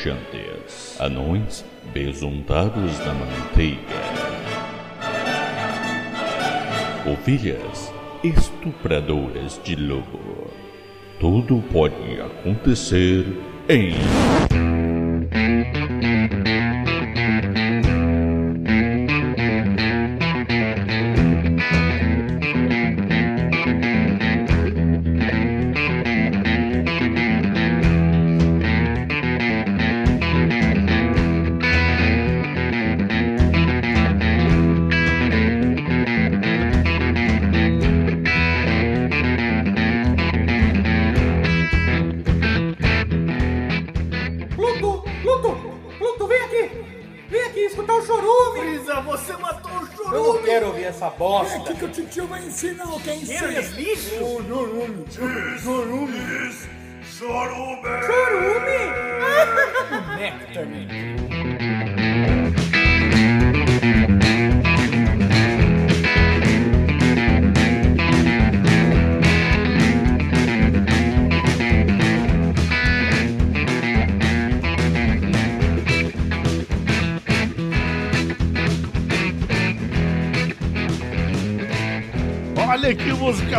[0.00, 4.00] flamejantes, anões besuntados na manteiga,
[7.06, 7.92] ovelhas
[8.24, 10.50] estupradoras de lobo.
[11.18, 13.26] Tudo pode acontecer
[13.68, 13.92] em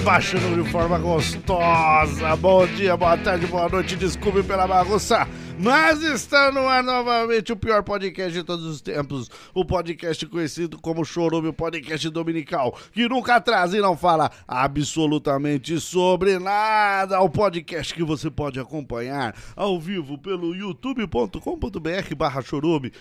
[0.02, 2.36] que música baixando de forma gostosa.
[2.36, 3.96] Bom dia, boa tarde, boa noite.
[3.96, 5.28] Desculpe pela bagunça.
[5.60, 9.30] Mas está no ar novamente o pior podcast de todos os tempos.
[9.54, 15.80] O podcast conhecido como Chorume, o podcast dominical, que nunca traz e não fala absolutamente
[15.80, 17.22] sobre nada.
[17.22, 22.92] O podcast que você pode acompanhar ao vivo pelo youtube.com.br barra chorume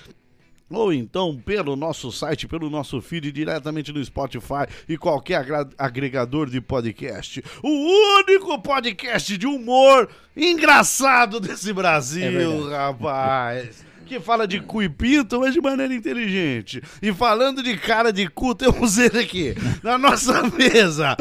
[0.71, 5.45] ou então pelo nosso site, pelo nosso feed, diretamente no Spotify e qualquer
[5.77, 7.43] agregador de podcast.
[7.63, 13.90] O único podcast de humor engraçado desse Brasil, rapaz.
[14.11, 16.83] Que fala de cu e pinto, mas de maneira inteligente.
[17.01, 19.55] E falando de cara de cu, temos ele aqui,
[19.85, 21.17] na nossa mesa,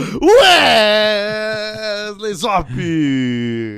[2.09, 2.67] Wesley Zop.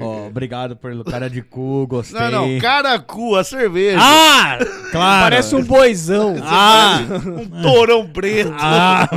[0.02, 2.22] Ó, obrigado pelo cara de cu, gostei.
[2.22, 3.98] Não, não, cara cu, a cerveja.
[4.00, 4.58] Ah,
[4.92, 5.24] claro.
[5.26, 6.38] Parece um boizão.
[6.42, 8.54] Ah, Um torão preto.
[8.58, 9.10] ah.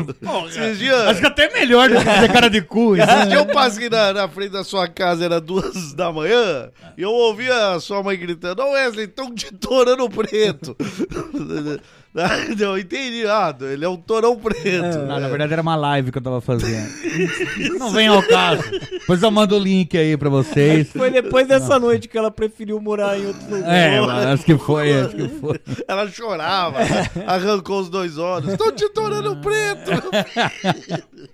[0.48, 2.96] Esses dias, Acho que até melhor do que fazer cara de cu.
[2.96, 7.02] esses dias eu passei na, na frente da sua casa, era duas da manhã, e
[7.02, 9.52] eu ouvi a sua mãe gritando, ô Wesley, tão de
[9.84, 10.74] torano preto.
[12.58, 14.98] eu entendi, ah, ele é um torão preto.
[14.98, 16.88] Não, na verdade era uma live que eu tava fazendo.
[17.78, 18.62] Não vem ao caso.
[18.90, 20.90] Depois eu mando o link aí pra vocês.
[20.90, 23.74] Foi depois dessa noite que ela preferiu morar em outro lugar.
[23.74, 25.60] É, mano, acho que foi, acho que foi.
[25.86, 26.78] Ela chorava,
[27.26, 28.56] arrancou os dois olhos.
[28.56, 29.90] Tô te torando preto!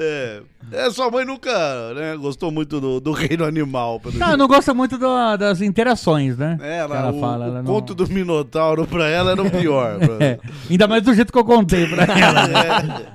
[0.00, 1.50] É, é, sua mãe nunca
[1.94, 3.98] né, gostou muito do, do reino animal.
[3.98, 6.56] Pelo Não, não gosta muito do- das interações, né?
[6.62, 9.50] É, ela, ela o, fala, o ela não- conto do Minotauro pra ela era o
[9.50, 9.98] pior.
[10.20, 10.38] É,
[10.70, 12.46] ainda mais do jeito que eu contei pra ela.
[12.46, 13.06] né?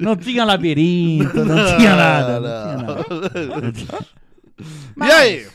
[0.00, 2.40] Não tinha labirinto, não tinha nada.
[2.40, 4.06] Não tinha nada.
[5.00, 5.46] E aí?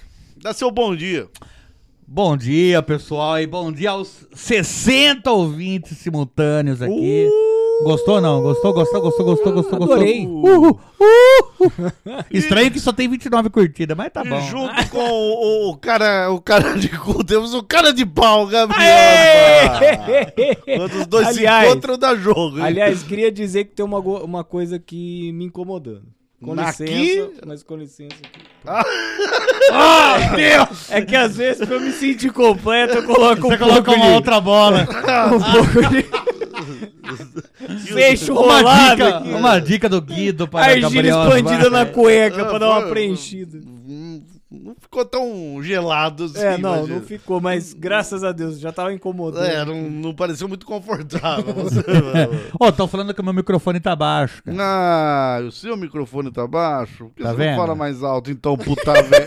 [0.41, 1.28] Dá seu bom dia.
[2.07, 7.28] Bom dia, pessoal, e bom dia aos 60 ouvintes simultâneos aqui.
[7.84, 8.42] Gostou não?
[8.42, 9.96] Gostou, gostou, gostou, gostou, gostou, gostou?
[9.98, 10.26] adorei.
[10.26, 11.92] Uhul, uhul.
[12.32, 14.38] Estranho que só tem 29 curtidas, mas tá bom.
[14.38, 18.48] E junto com o, o cara, o cara de cu, temos o cara de pau,
[18.48, 18.84] Gabriel.
[20.78, 22.58] Quando os dois Aliás- se encontram, dá jogo.
[22.58, 22.64] hein?
[22.66, 26.04] Aliás, queria dizer que tem uma, uma coisa que me incomodando.
[26.44, 26.84] Com Aqui?
[26.84, 28.16] licença, mas com licença.
[28.16, 28.44] aqui.
[29.72, 30.92] Ah, Deus!
[30.92, 33.92] É que às vezes, pra eu me sentir completo, eu coloco Você um coloca pouco
[34.00, 34.14] uma de...
[34.14, 34.86] outra bola.
[35.34, 36.06] Um pouco de...
[37.86, 39.30] Fecho Uma rolado dica, aqui.
[39.30, 41.72] uma dica do Guido para Argila Gabriel expandida Osmar.
[41.72, 43.60] na cueca Ah, pra dar uma preenchida.
[44.56, 46.38] Não ficou tão gelado assim.
[46.38, 46.96] É, não, imagina.
[47.00, 49.44] não ficou, mas graças a Deus, já tava incomodando.
[49.48, 51.52] É, não, não pareceu muito confortável.
[51.58, 51.82] Você-
[52.60, 54.44] Ô, tão falando que o meu microfone tá baixo.
[54.44, 54.56] cara.
[54.62, 57.06] ah, o seu microfone tá baixo?
[57.06, 57.50] Por que Tá você vendo?
[57.52, 59.26] não fala mais alto, então, puta velho?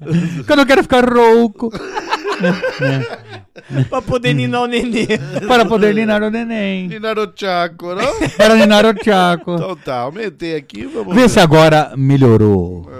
[0.38, 1.70] Porque eu não quero ficar rouco
[3.88, 5.06] Pra poder ninar o nenê.
[5.46, 6.88] para poder ninar o neném.
[6.88, 8.28] Ninaro Chaco, não?
[8.36, 9.54] Para ninar o Chaco.
[9.54, 12.90] Então tá, aumentei aqui, vamos Vê se agora melhorou.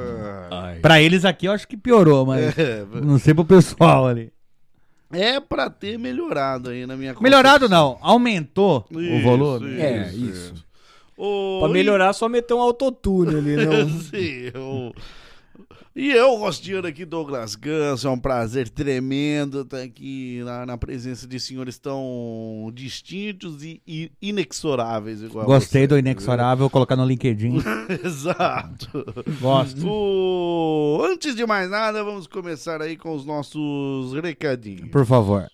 [0.50, 4.30] Ah, Pra eles aqui eu acho que piorou, mas É, não sei pro pessoal ali.
[5.12, 9.80] é pra ter melhorado aí na minha Melhorado não, aumentou o Isso, volume.
[9.80, 10.54] É, isso.
[11.60, 13.88] Pra melhorar, só meter um autotune ali, não.
[14.00, 14.92] Sim, o-
[15.96, 21.24] E eu, Rostiano aqui, Douglas Ganso, é um prazer tremendo estar aqui na, na presença
[21.24, 25.22] de senhores tão distintos e, e inexoráveis.
[25.22, 25.86] Gostei você.
[25.86, 27.58] do inexorável, vou colocar no LinkedIn.
[28.04, 29.04] Exato.
[29.40, 29.86] Gosto.
[29.88, 34.88] O- Antes de mais nada, vamos começar aí com os nossos recadinhos.
[34.90, 35.48] Por favor.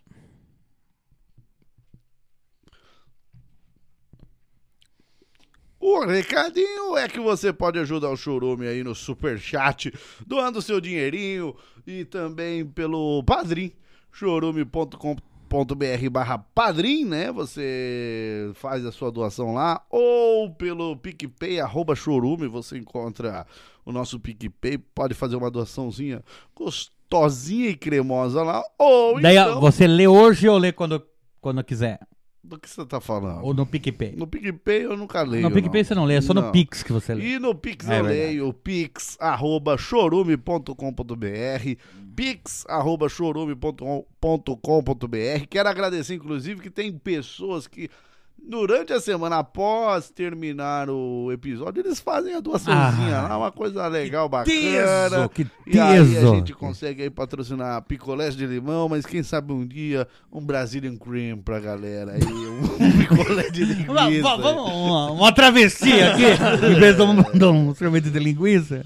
[5.81, 9.91] O recadinho é que você pode ajudar o Chorume aí no Superchat,
[10.27, 11.57] doando seu dinheirinho
[11.87, 13.73] e também pelo Padrim,
[14.13, 17.33] chorume.com.br barra padrim, né?
[17.33, 23.47] Você faz a sua doação lá, ou pelo PicPay, arroba chorume, você encontra
[23.83, 26.23] o nosso PicPay, pode fazer uma doaçãozinha
[26.55, 29.59] gostosinha e cremosa lá, ou Daí, então...
[29.61, 31.03] você lê hoje ou lê quando,
[31.41, 32.01] quando quiser?
[32.43, 33.45] Do que você tá falando?
[33.45, 34.15] Ou no PicPay?
[34.17, 35.89] No PicPay eu nunca leio, No PicPay não.
[35.89, 36.43] você não lê, é só Não.
[36.47, 37.35] no Pix que você lê.
[37.35, 38.27] E no Pix É eu verdade.
[38.29, 40.73] leio, pix arroba chorume.com.br,
[42.17, 45.47] pix arroba chorume.com.br.
[45.49, 47.91] Quero agradecer, inclusive, que tem pessoas que,
[48.49, 53.87] durante a semana, após terminar o episódio, eles fazem a doaçãozinha Ah, lá, uma coisa
[53.89, 55.29] legal, Teso, bacana.
[55.29, 56.35] que E aí a teso.
[56.35, 61.39] gente consegue aí patrocinar picolés de limão, mas quem sabe um dia um Brazilian Cream
[61.39, 62.63] pra galera aí, um
[62.99, 64.23] picolé de linguiça.
[64.23, 66.25] Va- va- Vamos, uma, uma travessia aqui,
[66.67, 68.85] em vez de um, de um sorvete de linguiça.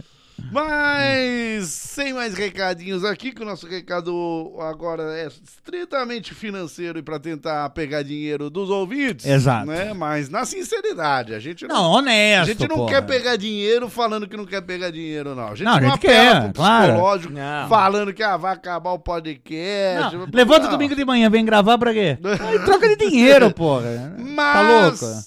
[0.50, 7.18] Mas sem mais recadinhos aqui, que o nosso recado agora é estritamente financeiro e para
[7.18, 9.26] tentar pegar dinheiro dos ouvintes.
[9.26, 9.66] Exato.
[9.66, 9.92] Né?
[9.94, 12.94] Mas na sinceridade, a gente não, Não, honesto, a gente não porra.
[12.94, 15.48] quer pegar dinheiro falando que não quer pegar dinheiro, não.
[15.48, 16.92] A gente Não, a não, gente apela quer, claro.
[16.92, 17.68] psicológico Não.
[17.68, 20.16] falando que ah, vai acabar o podcast.
[20.16, 20.70] Não, levanta Não.
[20.70, 22.18] domingo de manhã, vem gravar pra quê?
[22.40, 24.14] Aí troca de dinheiro, porra.
[24.18, 24.60] Mas Tá
[25.08, 25.24] louco?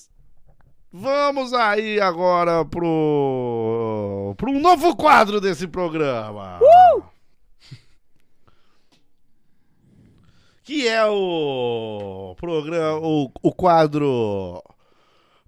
[0.99, 3.76] vamos aí agora pro,
[4.35, 6.59] pro um novo quadro desse programa.
[6.61, 7.03] Uh!
[10.63, 14.61] Que é o programa, o, o quadro.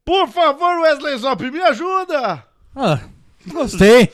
[0.06, 2.44] Por favor, Wesley Zop, me ajuda!
[2.76, 3.00] Ah,
[3.48, 4.12] gostei.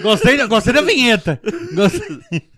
[0.00, 1.40] Gostei, gostei da vinheta.
[1.74, 2.50] Gostei.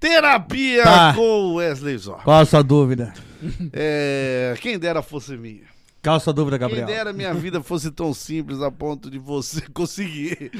[0.00, 1.14] Terapia Tá.
[1.14, 2.24] com Wesley Zop.
[2.24, 3.14] Qual a sua dúvida?
[3.72, 5.64] É, quem dera fosse minha.
[6.02, 6.86] Qual a sua dúvida, Quem Gabriel?
[6.86, 10.50] dera minha vida fosse tão simples a ponto de você conseguir.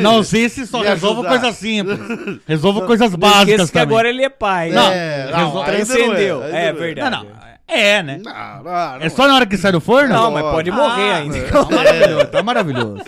[0.00, 1.98] Não sei se só resolvo coisas simples.
[2.46, 3.86] Resolvo coisas Não básicas esqueça que também.
[3.96, 4.70] agora ele é pai.
[4.70, 6.42] Não, É, não, Transcendeu.
[6.42, 7.10] ainda É, não verdade.
[7.16, 7.36] Não, não.
[7.68, 8.20] É, né?
[8.24, 10.14] Não, não, não É só na hora que sai do forno?
[10.14, 11.42] Não, mas pode morrer Ah, ainda.
[11.50, 13.04] Tá maravilhoso, tá maravilhoso.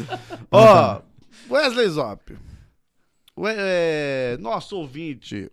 [0.50, 1.00] Ó,
[1.48, 2.36] Wesley Zop.
[3.46, 5.48] É, nosso ouvinte,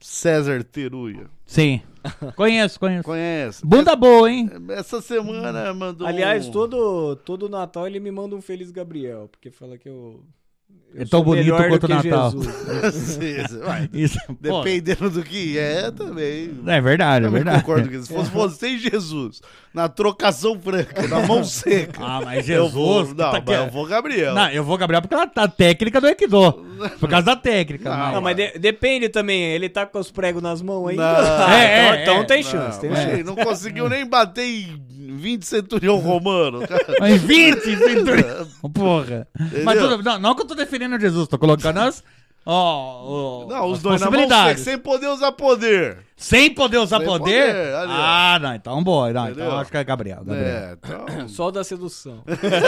[0.00, 1.26] César Teruia.
[1.46, 1.80] Sim.
[2.34, 3.04] Conheço, conheço.
[3.04, 3.66] Conhece?
[3.66, 4.48] Bunda boa, hein?
[4.70, 6.06] Essa semana mandou.
[6.06, 10.22] Aliás, um- todo, todo Natal ele me manda um Feliz Gabriel, porque fala que eu.
[10.92, 12.32] Eu É tão bonito quanto o Natal.
[14.42, 16.50] Pô, Dependendo do que é, também.
[16.66, 17.60] é verdade, é verdade.
[17.60, 18.06] concordo com isso.
[18.06, 19.40] Se fosse você e Jesus,
[19.72, 22.00] na trocação franca, na mão seca.
[22.04, 22.72] Ah, mas eu Jesus.
[22.72, 23.06] vou.
[23.06, 24.34] Não, tá mas que- eu vou, Gabriel.
[24.34, 26.52] Não, eu vou Gabriel porque ela tá técnica do Aikido.
[26.98, 27.88] Por causa da técnica.
[27.90, 29.42] Não, mas- Não, mas de- depende também.
[29.42, 31.02] Ele tá com os pregos nas mãos ainda.
[31.02, 31.46] Não.
[31.46, 32.24] Ah, É, então, é, então é.
[32.24, 33.22] tem Não, chance, tem chance.
[33.22, 34.82] Não conseguiu nem bater em
[35.16, 36.66] 20 centurião romano.
[36.66, 36.84] cara.
[37.00, 38.46] Mas 20 centurião.
[38.72, 39.26] Porra.
[39.64, 42.02] Mas tudo, não, não que eu tô defendendo Jesus, tô colocando as.
[42.46, 45.98] Ó, ó, Não, os dois na mão seca, sem poder usar poder.
[46.16, 47.46] Sem poder usar Sem poder?
[47.46, 49.12] poder, ali, ah, não, então boa.
[49.12, 49.46] Não, Entendeu?
[49.46, 50.18] então acho que é Gabriel.
[50.24, 50.46] Gabriel.
[50.46, 51.28] É, então.
[51.28, 52.22] Só o da sedução.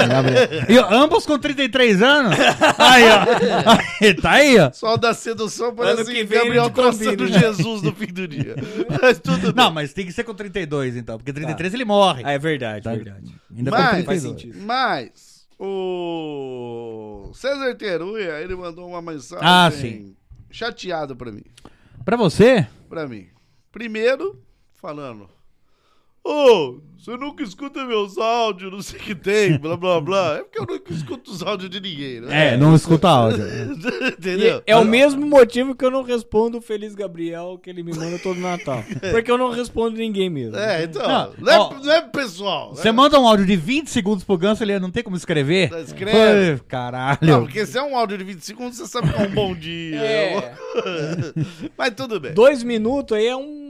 [0.09, 0.49] Gabriel.
[0.69, 2.39] E ambos com 33 anos?
[2.79, 4.05] Aí, ó.
[4.05, 4.71] Aí, tá aí, ó.
[4.73, 7.27] Só da sedução parece Ano que vem Gabriel traçando.
[7.29, 8.55] Jesus no fim do dia.
[9.03, 9.75] Mas tudo Não, bem.
[9.75, 11.17] mas tem que ser com 32, então.
[11.19, 12.23] Porque 33 ele morre.
[12.25, 12.93] Ah, é verdade, Tá.
[12.95, 13.35] verdade.
[13.55, 14.07] Ainda com Mas, 32.
[14.07, 14.59] faz sentido.
[14.65, 15.32] mas
[15.65, 20.17] o César Teruia, ele mandou uma mensagem Ah, sim.
[20.51, 21.45] chateado pra mim.
[22.05, 22.67] Pra você?
[22.89, 23.29] Pra mim.
[23.71, 24.43] Primeiro,
[24.75, 25.29] falando.
[26.25, 30.37] Ô, você nunca escuta meus áudios, não sei o que tem, blá blá blá.
[30.37, 32.55] É porque eu nunca escuto os áudios de ninguém, né?
[32.55, 33.45] É, não escuta áudio.
[34.07, 34.63] Entendeu?
[34.65, 37.93] E é o mesmo motivo que eu não respondo o Feliz Gabriel que ele me
[37.93, 38.85] manda todo Natal.
[39.11, 40.57] Porque eu não respondo ninguém mesmo.
[40.57, 41.03] É, então.
[41.03, 42.73] Não, Não, é, ó, não é pessoal.
[42.73, 42.93] Você né?
[42.93, 45.71] manda um áudio de 20 segundos pro Ganso, ele não tem como escrever?
[45.71, 46.59] Tá, escreve.
[46.59, 47.19] Pô, Caralho.
[47.21, 49.57] Não, porque se é um áudio de 20 segundos, você sabe que é um bom
[49.57, 50.01] dia.
[50.01, 50.55] É.
[51.77, 52.33] Mas tudo bem.
[52.33, 53.62] Dois minutos aí é um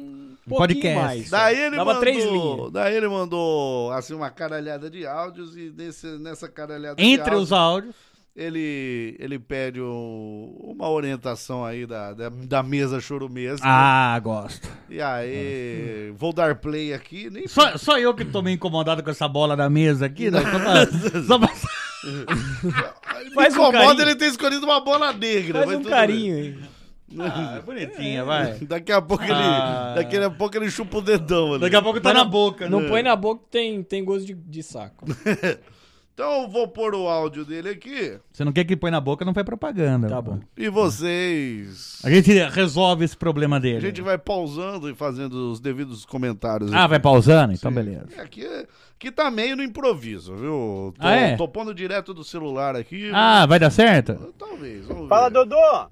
[0.49, 0.99] pouquinho podcast.
[1.01, 1.31] mais.
[1.31, 2.73] Daí ele Dava mandou, três linhas.
[2.73, 7.43] daí ele mandou assim uma caralhada de áudios e nesse, nessa caralhada de Entre áudios,
[7.43, 7.95] os áudios.
[8.35, 13.63] ele ele pede um- uma orientação aí da, da, da mesa chorumesa.
[13.65, 14.69] Ah, gosto.
[14.91, 19.11] E aí, vou dar play aqui, nem Só, só eu que tô meio incomodado com
[19.11, 20.41] essa bola na mesa aqui, né?
[20.41, 20.87] Só pra,
[21.23, 21.53] só pra-
[23.35, 24.03] Faz um incomoda carinho.
[24.03, 25.61] ele ter escolhido uma bola negra.
[25.61, 26.59] Faz mas um carinho aí.
[27.19, 28.55] Ah, é bonitinha, vai.
[28.67, 29.95] Daqui a pouco Ah.
[29.95, 30.05] ele.
[30.05, 31.61] Daqui a pouco ele chupa o dedão ali.
[31.61, 32.89] Daqui a pouco tá na boca, Não né?
[32.89, 35.05] põe na boca que tem, tem gosto de, de saco.
[36.15, 38.19] Então eu vou pôr o áudio dele aqui.
[38.31, 40.09] Você não quer que põe na boca, não faz propaganda.
[40.09, 40.41] Tá bom.
[40.59, 42.01] E vocês.
[42.05, 43.79] A gente resolve esse problema dele.
[43.79, 46.71] A gente vai pausando e fazendo os devidos comentários.
[46.71, 46.89] Ah, aqui.
[46.91, 47.55] vai pausando?
[47.55, 48.09] Então beleza.
[48.15, 48.47] É, Aqui,
[48.95, 50.93] aqui tá meio no improviso, viu?
[51.01, 51.37] Tô, Ah, é?
[51.37, 53.11] tô pondo direto do celular aqui.
[53.15, 54.35] Ah, vai dar certo?
[54.39, 54.85] Talvez.
[54.87, 55.35] Vamos Fala, ver.
[55.35, 55.89] Dodô!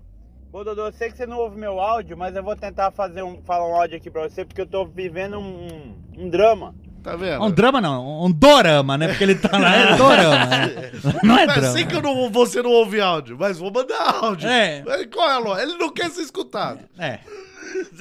[0.52, 3.22] Ô, Dodô, eu sei que você não ouve meu áudio, mas eu vou tentar fazer
[3.22, 6.74] um, falar um áudio aqui pra você, porque eu tô vivendo um, um, um drama.
[7.04, 7.42] Tá vendo?
[7.42, 9.08] Um drama não, um dorama, né?
[9.08, 10.46] Porque ele tá lá, é dorama.
[10.46, 10.90] né?
[11.22, 11.72] Não é Mas drama.
[11.72, 14.46] sei que eu não, você não ouve áudio, mas vou mandar áudio.
[14.48, 14.82] É.
[14.84, 15.62] Mas Qual é?
[15.62, 16.80] Ele não quer ser escutado.
[16.98, 17.20] É.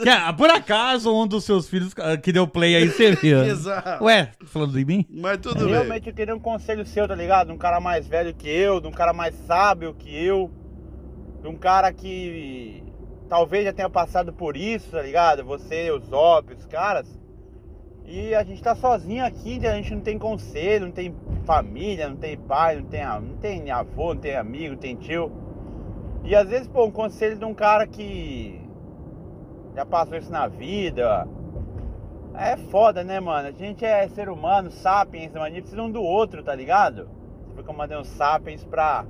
[0.01, 3.43] Que, ah, por acaso, um dos seus filhos ah, que deu play aí, você viu?
[3.45, 4.03] Exato.
[4.03, 5.05] Ué, falando de mim?
[5.09, 5.73] Mas tudo bem.
[5.73, 7.47] Realmente eu queria um conselho seu, tá ligado?
[7.47, 10.51] De um cara mais velho que eu, de um cara mais sábio que eu,
[11.41, 12.83] de um cara que
[13.29, 15.43] talvez já tenha passado por isso, tá ligado?
[15.45, 17.19] Você, os Zop, os caras.
[18.05, 21.15] E a gente tá sozinho aqui, a gente não tem conselho, não tem
[21.45, 25.31] família, não tem pai, não tem, não tem avô, não tem amigo, não tem tio.
[26.23, 28.59] E às vezes, pô, um conselho de um cara que
[29.75, 31.27] já passou isso na vida.
[32.33, 33.47] É foda, né, mano?
[33.47, 37.09] A gente é ser humano, sapiens, mano, a gente precisa um do outro, tá ligado?
[37.53, 39.05] Foi que eu mandei uns sapiens pra,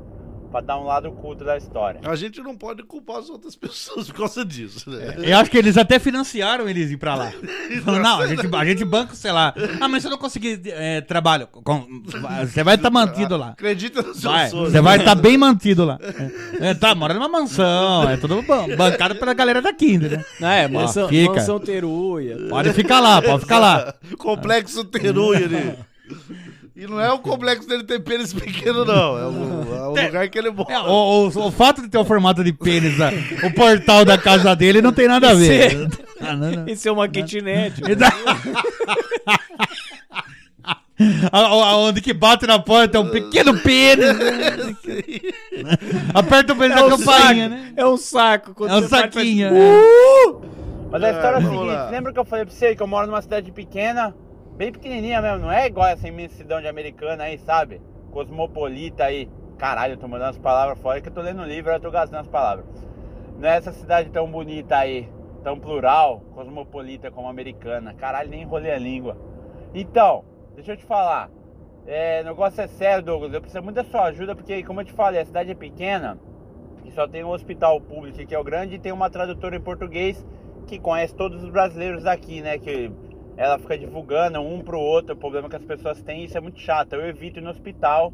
[0.50, 2.00] pra dar um lado culto da história.
[2.04, 5.16] A gente não pode culpar as outras pessoas por causa disso, né?
[5.20, 7.32] Eu acho que eles até financiaram eles ir pra lá.
[7.86, 9.54] Falaram, não, a gente, a gente banca, sei lá.
[9.80, 11.88] Ah, mas se eu não conseguir é, trabalho, com-
[12.42, 13.50] você vai estar mantido lá.
[13.50, 14.72] Acredita no seu Vai, sonho.
[14.72, 16.00] você vai estar bem mantido lá.
[16.60, 20.24] É, tá, mora numa mansão, é tudo ban- bancado pela galera daqui, né?
[20.42, 21.34] Ah, é, mansão, fica.
[21.34, 22.38] mansão teruia.
[22.50, 23.94] Pode ficar lá, pode ficar lá.
[24.18, 25.74] Complexo Teruia ali.
[26.80, 29.18] E não é o complexo dele ter pênis pequeno, não.
[29.18, 30.72] É o, é o lugar que ele mora.
[30.74, 33.12] É, o, o- o fato de ter o formato de pênis, ah,
[33.46, 35.90] o portal da casa dele não tem nada a ver.
[36.22, 36.68] Ah, não, não.
[36.70, 37.74] Isso é uma kitnet.
[41.32, 44.06] A- a- Onde que bate na porta é um pequeno pênis.
[44.18, 44.26] né?
[46.14, 47.62] Aperta o pênis É da um campainha, saco.
[47.62, 47.74] né?
[47.78, 48.54] É um saco.
[48.54, 49.50] quando É um você parte, faz- saquinho.
[50.92, 51.90] Mas a história é a seguinte, lá.
[51.90, 54.14] lembra que eu falei pra você que eu moro numa cidade pequena,
[54.60, 57.82] bem pequenininha mesmo, não é igual essa imensidão de americana aí, sabe?
[58.12, 59.30] Cosmopolita aí.
[59.58, 61.90] Caralho, eu tô mandando as palavras fora que eu tô lendo o livro, eu tô
[61.90, 62.66] gastando as palavras.
[63.38, 65.10] Não é essa cidade tão bonita aí,
[65.46, 67.94] tão plural, cosmopolita como americana.
[67.94, 69.16] Caralho, nem enrolei a língua.
[69.74, 70.26] Então,
[70.56, 71.30] deixa eu te falar.
[71.88, 73.34] É, o negócio é sério, Douglas.
[73.34, 76.20] Eu preciso muito da sua ajuda, porque, como eu te falei, a cidade é pequena
[76.84, 79.62] e só tem um hospital público que é o grande e tem uma tradutora em
[79.62, 80.28] português
[80.68, 82.58] que conhece todos os brasileiros daqui, né?
[82.58, 82.92] Que
[83.40, 86.60] ela fica divulgando um pro outro o problema que as pessoas têm, isso é muito
[86.60, 86.92] chato.
[86.92, 88.14] Eu evito ir no hospital,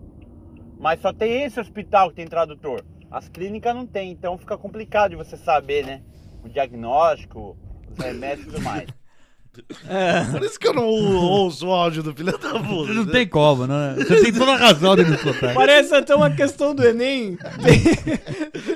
[0.77, 2.85] mas só tem esse hospital que tem tradutor.
[3.09, 6.03] As clínicas não tem, então fica complicado de você saber, né?
[6.43, 7.57] O diagnóstico,
[7.89, 8.87] os remédios e tudo mais.
[10.31, 12.93] Por isso que eu não ouço o áudio do filho da puta.
[12.93, 13.95] Não tem como, né?
[13.97, 15.53] Você tem toda a razão de me escutar.
[15.53, 17.37] Parece até uma questão do Enem.
[17.63, 17.81] Tem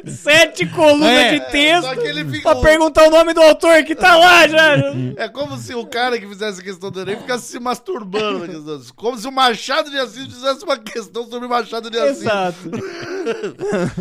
[0.11, 2.41] sete colunas É, de texto que ele fica.
[2.53, 4.75] pra perguntar o nome do autor que tá lá já.
[5.17, 8.47] É como se o cara que fizesse a questão do Enem ficasse se masturbando.
[8.95, 12.21] Como se o Machado de Assis fizesse uma questão sobre Machado de Assis.
[12.23, 12.57] Exato.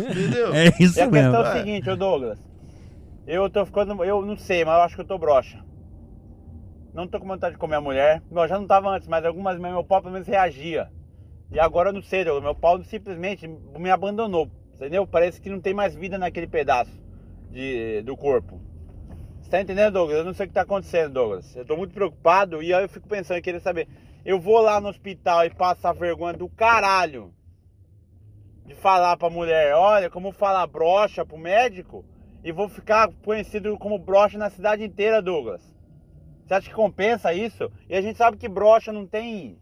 [0.09, 0.53] Entendeu?
[0.53, 1.31] É isso E a mesmo.
[1.31, 2.37] questão é o seguinte, ô Douglas.
[3.27, 4.03] Eu tô ficando.
[4.03, 5.57] Eu não sei, mas eu acho que eu tô broxa.
[6.99, 8.21] Não tô com vontade de comer a mulher.
[8.29, 10.91] Bom, já não tava antes, mas algumas vezes meu pau pelo menos reagia.
[11.49, 12.25] E agora eu não sei.
[12.25, 14.51] Meu pau simplesmente me abandonou.
[14.73, 15.07] Entendeu?
[15.07, 16.91] Parece que não tem mais vida naquele pedaço
[17.49, 18.59] de, do corpo.
[19.39, 20.17] Você tá entendendo, Douglas?
[20.17, 21.55] Eu não sei o que tá acontecendo, Douglas.
[21.55, 23.87] Eu tô muito preocupado e aí eu fico pensando em querer saber.
[24.25, 27.33] Eu vou lá no hospital e passo a vergonha do caralho
[28.65, 32.03] de falar pra mulher, olha, como falar brocha pro médico
[32.43, 35.78] e vou ficar conhecido como brocha na cidade inteira, Douglas.
[36.49, 37.71] Você acha que compensa isso?
[37.87, 39.59] E a gente sabe que brocha não tem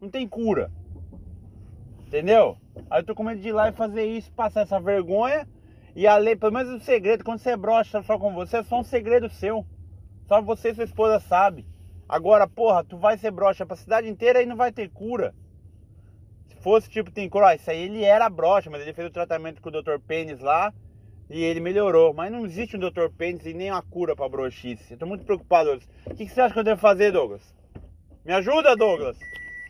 [0.00, 0.72] não tem cura.
[2.06, 2.56] Entendeu?
[2.88, 5.46] Aí eu tô com medo de ir lá e fazer isso, passar essa vergonha
[5.94, 8.80] e a lei, pelo menos o segredo, quando você brocha só com você, é só
[8.80, 9.66] um segredo seu.
[10.26, 11.66] Só você e sua esposa sabe.
[12.08, 15.34] Agora, porra, tu vai ser brocha pra cidade inteira e não vai ter cura.
[16.48, 19.12] Se fosse tipo, tem cura, ó, isso aí ele era brocha, mas ele fez o
[19.12, 19.98] tratamento com o Dr.
[20.06, 20.72] Pênis lá
[21.28, 22.12] e ele melhorou.
[22.12, 23.08] Mas não existe um Dr.
[23.16, 24.92] Pênis e nem uma cura pra broxice.
[24.92, 25.88] Eu tô muito preocupado, Douglas.
[26.06, 27.54] O que, que você acha que eu devo fazer, Douglas?
[28.24, 29.18] Me ajuda, Douglas!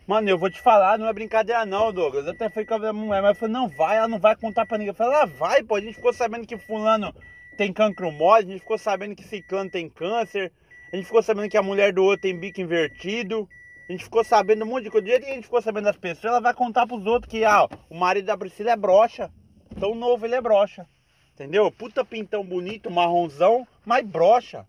[0.07, 2.25] Mano, eu vou te falar, não é brincadeira não, Douglas.
[2.25, 4.35] Eu até fui com a minha mulher, mas eu falei, não vai, ela não vai
[4.35, 4.91] contar pra ninguém.
[4.91, 5.75] Eu falei, ela vai, pô.
[5.75, 7.13] A gente ficou sabendo que fulano
[7.57, 10.51] tem cancro mole, a gente ficou sabendo que ciclano tem câncer,
[10.93, 13.49] a gente ficou sabendo que a mulher do outro tem bico invertido.
[13.87, 15.05] A gente ficou sabendo um monte de coisa.
[15.05, 17.43] Do jeito que a gente ficou sabendo das pessoas, ela vai contar pros outros que
[17.43, 19.31] ah, o marido da Priscila é broxa.
[19.79, 20.87] Tão novo ele é broxa.
[21.35, 21.69] Entendeu?
[21.69, 24.65] Puta pintão bonito, marronzão, mas broxa.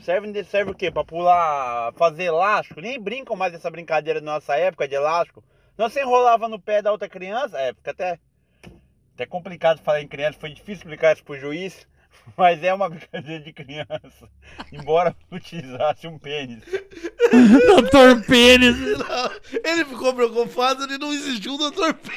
[0.00, 0.92] Serve, serve o quê?
[0.92, 2.80] Pra pular, fazer elástico?
[2.80, 5.42] Nem brincam mais dessa brincadeira na nossa época de elástico.
[5.76, 8.20] Nós se enrolava no pé da outra criança, é, fica até,
[9.14, 11.86] até complicado falar em criança, foi difícil explicar isso pro juiz,
[12.36, 14.28] mas é uma brincadeira de criança.
[14.72, 16.62] Embora utilizasse um pênis.
[17.66, 18.76] Doutor Pênis.
[19.64, 21.94] Ele ficou preocupado de não existir um Dr.
[21.94, 22.10] P.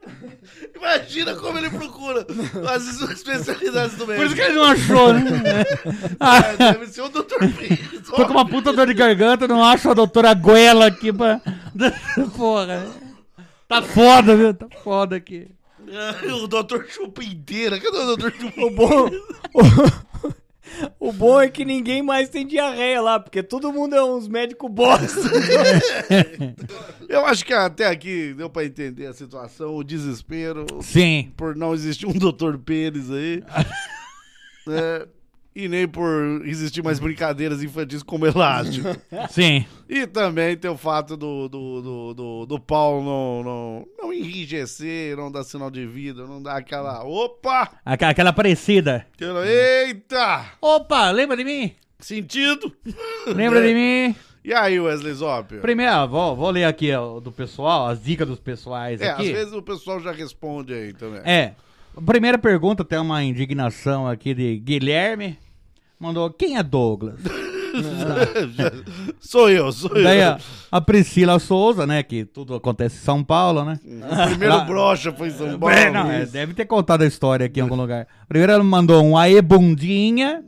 [0.74, 2.26] Imagina como ele procura
[2.74, 4.26] as especialidades do Por médico.
[4.26, 5.22] isso que ele não achou, né?
[6.20, 7.38] É, deve ser o Dr.
[7.38, 7.76] P.
[8.04, 11.40] Tô com uma puta dor de garganta, não acho a doutora Guela aqui pra.
[12.36, 12.86] Porra.
[13.68, 14.54] Tá foda, viu?
[14.54, 15.48] Tá foda aqui.
[16.42, 16.84] O Dr.
[16.88, 17.78] Chupa inteira.
[17.80, 18.30] Cadê o Dr.
[18.32, 18.60] Chupa?
[18.60, 19.10] O bom,
[19.54, 19.62] o,
[20.98, 24.70] o bom é que ninguém mais tem diarreia lá, porque todo mundo é uns médicos
[24.70, 25.20] bosta.
[27.08, 31.32] Eu acho que até aqui deu pra entender a situação, o desespero Sim.
[31.36, 32.56] por não existir um Dr.
[32.64, 33.42] Pênis aí.
[34.68, 35.08] É,
[35.54, 38.88] e nem por existir mais brincadeiras infantis como elástico.
[39.30, 39.64] Sim.
[39.88, 45.16] E também tem o fato do, do, do, do, do Paulo não, não, não enrijecer,
[45.16, 47.02] não dar sinal de vida, não dar aquela.
[47.04, 47.70] Opa!
[47.84, 49.06] Aqu- Aquela parecida.
[49.14, 50.44] Aquela, Eita!
[50.60, 51.74] Opa, lembra de mim?
[51.98, 52.72] Sentido!
[53.26, 54.14] Lembra de mim?
[54.42, 55.58] E aí, Wesley Zop?
[55.58, 59.18] Primeiro, ó, vou, vou ler aqui ó, do pessoal, as dicas dos pessoais É, às
[59.20, 59.34] aqui.
[59.34, 61.20] vezes o pessoal já responde aí também.
[61.26, 61.54] É.
[62.04, 65.38] Primeira pergunta, tem uma indignação aqui de Guilherme.
[65.98, 67.20] Mandou, quem é Douglas?
[69.20, 70.02] Sou eu, sou eu.
[70.04, 70.38] Daí a,
[70.70, 73.78] a Priscila Souza, né, que tudo acontece em São Paulo, né?
[73.84, 75.74] O primeiro Lá- brocha foi em São Paulo.
[75.74, 78.06] É, não, é, deve ter contado a história aqui em algum lugar.
[78.28, 80.42] Primeiro ela mandou um aê bundinha.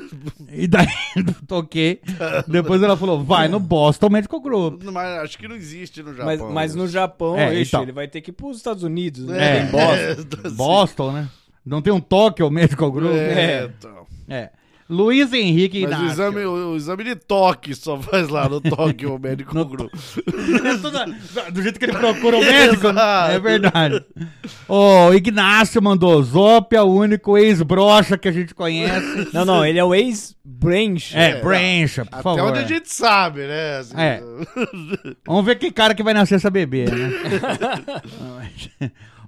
[0.50, 0.86] e daí
[1.46, 2.00] toquei.
[2.46, 4.82] Depois ela falou, vai no Boston Medical Group.
[4.84, 6.52] Mas acho que não existe no Mas, Japão.
[6.52, 6.92] mas no isso.
[6.92, 7.82] Japão, É, ixi, então.
[7.82, 9.62] ele vai ter que ir pros Estados Unidos, É, né?
[9.62, 10.48] Em Boston.
[10.56, 11.28] Boston, né?
[11.64, 13.12] Não tem um Tokyo Medical Group?
[13.12, 13.70] É, É.
[13.78, 14.06] então.
[14.28, 14.50] É.
[14.88, 16.12] Luiz Henrique Mas o Inácio.
[16.12, 19.90] exame, o, o exame de toque só faz lá no toque o médico grupo.
[20.64, 21.06] É toda-
[21.50, 22.86] do jeito que ele procura o médico.
[22.88, 23.32] Exato.
[23.32, 24.04] É verdade.
[24.68, 29.28] O Ignácio mandou Zópia, o único ex-brocha que a gente conhece.
[29.34, 31.14] Não, não, ele é o ex-branch.
[31.16, 32.50] É, Brancha, por Até favor.
[32.50, 33.78] onde a gente sabe, né?
[33.78, 34.22] assim, É.
[35.26, 37.10] Vamos ver que cara que vai nascer essa bebê, né?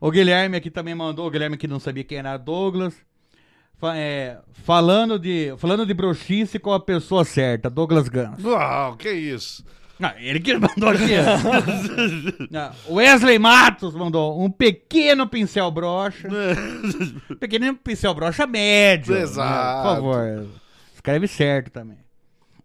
[0.01, 2.95] o Guilherme aqui também mandou, o Guilherme que não sabia quem era Douglas.
[3.95, 8.43] É, falando, de, falando de broxice com a pessoa certa, Douglas Gans.
[8.43, 9.65] Uau, que isso?
[10.01, 11.11] Ah, ele que mandou aqui.
[12.89, 16.29] Wesley Matos mandou um pequeno pincel brocha.
[17.41, 19.15] pequeno pincel brocha médio.
[19.15, 19.23] né?
[19.23, 19.89] Exato.
[19.89, 20.47] Por favor.
[20.95, 21.99] Escreve certo também.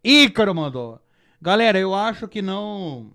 [0.03, 0.99] Ícaro mandou.
[1.41, 3.07] Galera, eu acho que não.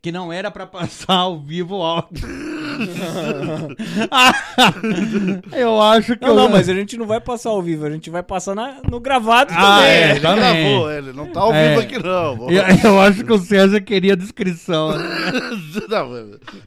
[0.00, 2.26] Que não era pra passar ao vivo áudio.
[5.52, 6.34] eu acho que Não, eu...
[6.36, 9.00] não, mas a gente não vai passar ao vivo, a gente vai passar na- no
[9.00, 9.90] gravado Ah, também.
[9.90, 10.10] é.
[10.12, 10.70] ele também.
[10.70, 11.68] gravou, ele não tá ao É.
[11.68, 12.50] vivo aqui não.
[12.50, 14.96] Eu, eu acho que o César queria a descrição.
[14.96, 15.04] né?
[15.88, 16.12] não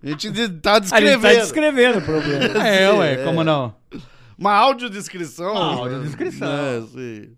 [0.03, 1.21] a gente tá A descrevendo.
[1.21, 2.67] gente tá descrevendo o problema.
[2.67, 3.73] É, ué, como não?
[4.37, 5.51] Uma audiodescrição.
[5.53, 6.47] Uma audiodescrição.
[6.49, 7.29] É, sim.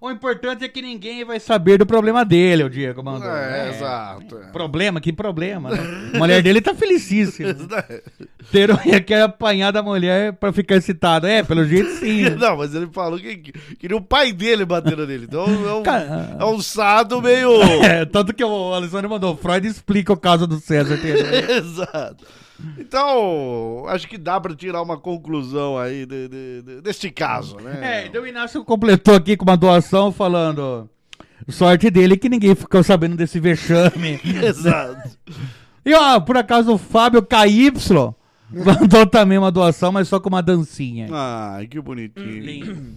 [0.00, 3.30] O importante é que ninguém vai saber do problema dele, o Diego mandou.
[3.30, 3.70] É, É.
[3.70, 4.38] exato.
[4.38, 4.52] é.
[4.52, 5.00] Problema?
[5.00, 5.78] Que problema, né?
[6.14, 7.50] A mulher dele tá felicíssima.
[7.50, 8.02] É.
[8.52, 8.70] Ter
[9.04, 11.26] quer apanhar da mulher pra ficar excitado.
[11.26, 12.30] É, pelo jeito sim.
[12.38, 13.36] Não, mas ele falou que
[13.78, 15.24] queria o pai dele batendo nele.
[15.24, 17.48] Então é um, Cara, é um sado meio.
[17.88, 20.98] É, tanto que o Alessandro mandou, Freud explica o caso do César.
[21.48, 22.24] Exato.
[22.78, 27.78] Então, acho que dá pra tirar uma conclusão aí de- de- de- deste caso, né?
[27.82, 30.88] É, então o Inácio completou aqui com uma doação falando...
[31.48, 34.20] Sorte dele que ninguém ficou sabendo desse vexame.
[34.44, 35.08] Exato.
[35.84, 37.70] E ó, por acaso o Fábio KY
[38.50, 41.08] mandou também uma doação, mas só com uma dancinha.
[41.10, 42.42] Ai, que bonitinho.
[42.42, 42.94] Lindo.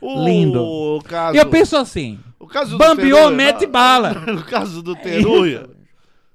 [0.00, 0.98] O Lindo.
[1.04, 4.14] Caso, E eu penso assim, o caso do bambiou, mete bala.
[4.26, 5.79] No caso do Teruya, o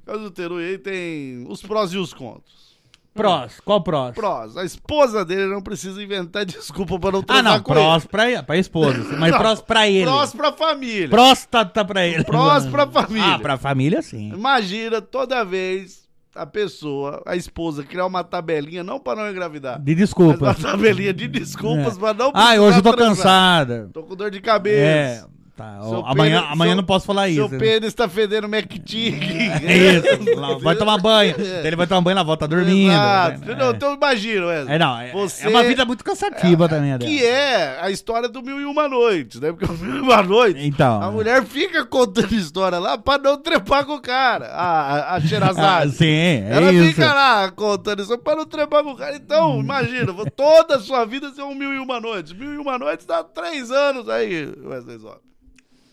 [0.06, 2.66] caso do Teruya aí tem os prós e os contras.
[3.14, 4.14] Prós, qual prós?
[4.14, 8.04] Prós, a esposa dele não precisa inventar desculpa pra não Ah, transar não, com prós
[8.04, 8.10] ele.
[8.12, 10.04] pra, pra esposa, mas Não, prós pra ele.
[10.06, 11.08] Prós pra família.
[11.10, 12.24] Próstata pra ele.
[12.26, 13.36] Prós pra família.
[13.36, 14.34] Ah, pra família sim.
[14.34, 16.04] Imagina toda vez
[16.36, 20.44] a pessoa, a esposa, criar uma tabelinha, não pra não engravidar, De mas desculpa.
[20.48, 22.00] uma tabelinha de desculpas É.
[22.02, 23.16] pra não Ah, hoje eu tô transar.
[23.16, 23.90] cansada.
[23.94, 24.78] Tô com dor de cabeça.
[24.78, 25.24] É,
[25.56, 27.54] Tá, Seu amanhã, amanhã seu- não posso falar Seu isso.
[27.54, 27.60] hein?
[27.62, 29.16] pênis tá fedendo McTick.
[29.66, 30.36] É isso.
[30.62, 31.34] vai tomar banho.
[31.38, 32.92] Daí Ele vai tomar banho na volta, tá dormindo.
[32.92, 33.40] Exato.
[33.46, 33.56] né?
[33.56, 34.76] Não, então imagina, Wesley.
[34.76, 37.10] É, não, é, Você- é uma vida muito cansativa também, a dela.
[37.10, 39.54] Que é a história do Mil e Uma Noites, né?
[39.54, 41.10] Porque o Mil e Uma Noites, Então, a é.
[41.12, 45.92] mulher fica contando história lá pra não trepar com o cara, a, a, Sherazade.
[45.96, 46.88] sim, é Ela isso.
[46.96, 49.16] fica lá contando isso pra não trepar com o cara.
[49.16, 52.34] Então, imagina, vou- toda a sua vida ser um Mil e Uma Noites.
[52.34, 55.00] Mil e Uma Noites dá três anos aí, Wesley.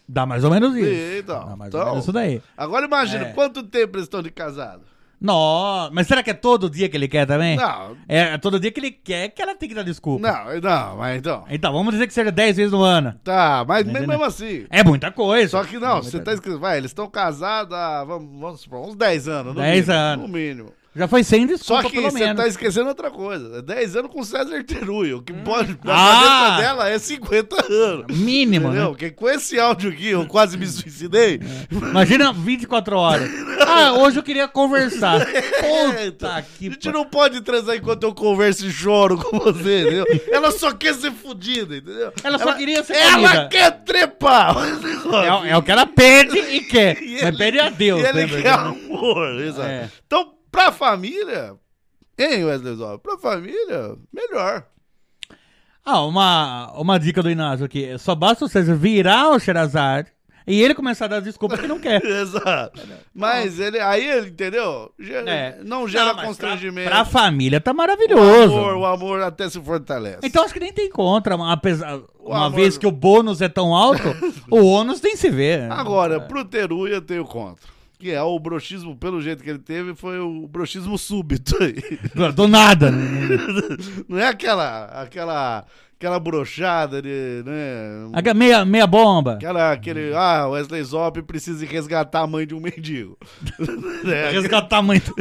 [0.08, 1.18] Dá mais ou menos isso.
[1.18, 2.42] Então, Dá mais então- ou menos isso daí.
[2.56, 3.32] Agora imagina, É.
[3.32, 4.82] quanto tempo eles estão de casado?
[5.24, 7.56] Não, mas será que é todo dia que ele quer também?
[7.56, 10.26] Não, É todo dia que ele quer que ela tem que dar desculpa.
[10.28, 11.44] não, não, mas então...
[11.48, 13.14] Então, vamos dizer que seja 10 vezes no ano.
[13.22, 14.08] Tá, mas Entendeu?
[14.08, 14.66] mesmo assim...
[14.68, 15.48] É muita coisa.
[15.50, 18.88] Só que não, É você tá escrito, vai, eles estão casados há, vamos, vamos supor,
[18.88, 19.54] uns 10 anos.
[19.54, 20.26] No 10 mínimo, anos.
[20.26, 20.72] No mínimo.
[20.94, 23.59] Já foi sem Só desculpa, que pelo você tá esquecendo outra coisa.
[23.59, 26.20] É 10 anos com César Teruio, o que pode, na Ah!
[26.50, 28.07] cabeça dela é 50 anos.
[28.18, 28.83] Mínimo, Entendeu?
[28.85, 28.88] né?
[28.90, 31.40] Porque com esse áudio aqui, eu quase me suicidei.
[31.70, 33.31] Imagina 24 horas.
[33.74, 35.20] Ah, hoje eu queria conversar.
[35.62, 36.92] É, então, Puta a que gente pariu.
[36.98, 40.05] não pode transar enquanto eu converso e choro com você, entendeu?
[40.31, 42.12] Ela só quer ser fodida, entendeu?
[42.22, 43.48] Ela só queria ser Ela comida.
[43.48, 44.57] quer trepar.
[45.24, 47.00] É, o- é o que ela pede e quer.
[47.02, 48.42] E Mas ele- pede a Deus, E ele né?
[48.42, 49.68] quer amor, exato.
[49.68, 49.88] É.
[50.07, 51.54] Então, pra família,
[52.16, 52.98] hein, Wesley Zó?
[52.98, 54.64] Pra família, melhor.
[55.84, 57.98] Ah, uma, uma dica do Inácio aqui.
[57.98, 60.12] Só basta o César virar o Sherazade
[60.46, 62.00] e ele começar a dar desculpa que não quer.
[62.06, 62.80] Exato.
[63.12, 64.92] Mas ele, aí ele, entendeu?
[64.96, 65.58] Ge- É.
[65.64, 66.88] Não gera Não, constrangimento.
[66.88, 68.54] Pra, pra família tá o maravilhoso.
[68.56, 70.20] amor, o amor até se fortalece.
[70.22, 73.74] Então acho que nem tem contra, apesar, uma amor- vez que o bônus é tão
[73.74, 74.02] alto,
[74.48, 75.68] o ônus tem que se ver.
[75.72, 77.72] Agora, pro Teruya tem o contra.
[78.02, 81.54] Que é o broxismo, pelo jeito que ele teve, foi o broxismo súbito.
[82.34, 83.28] Do, nada, né?
[84.08, 85.64] Não é aquela, aquela,
[85.96, 88.34] aquela brochada de, né?
[88.34, 89.34] Meia, meia bomba.
[89.34, 93.16] Aquela, aquele, ah, Wesley Zop precisa resgatar a mãe de um mendigo.
[94.02, 94.30] né?
[94.34, 95.14] Resgatar a mãe do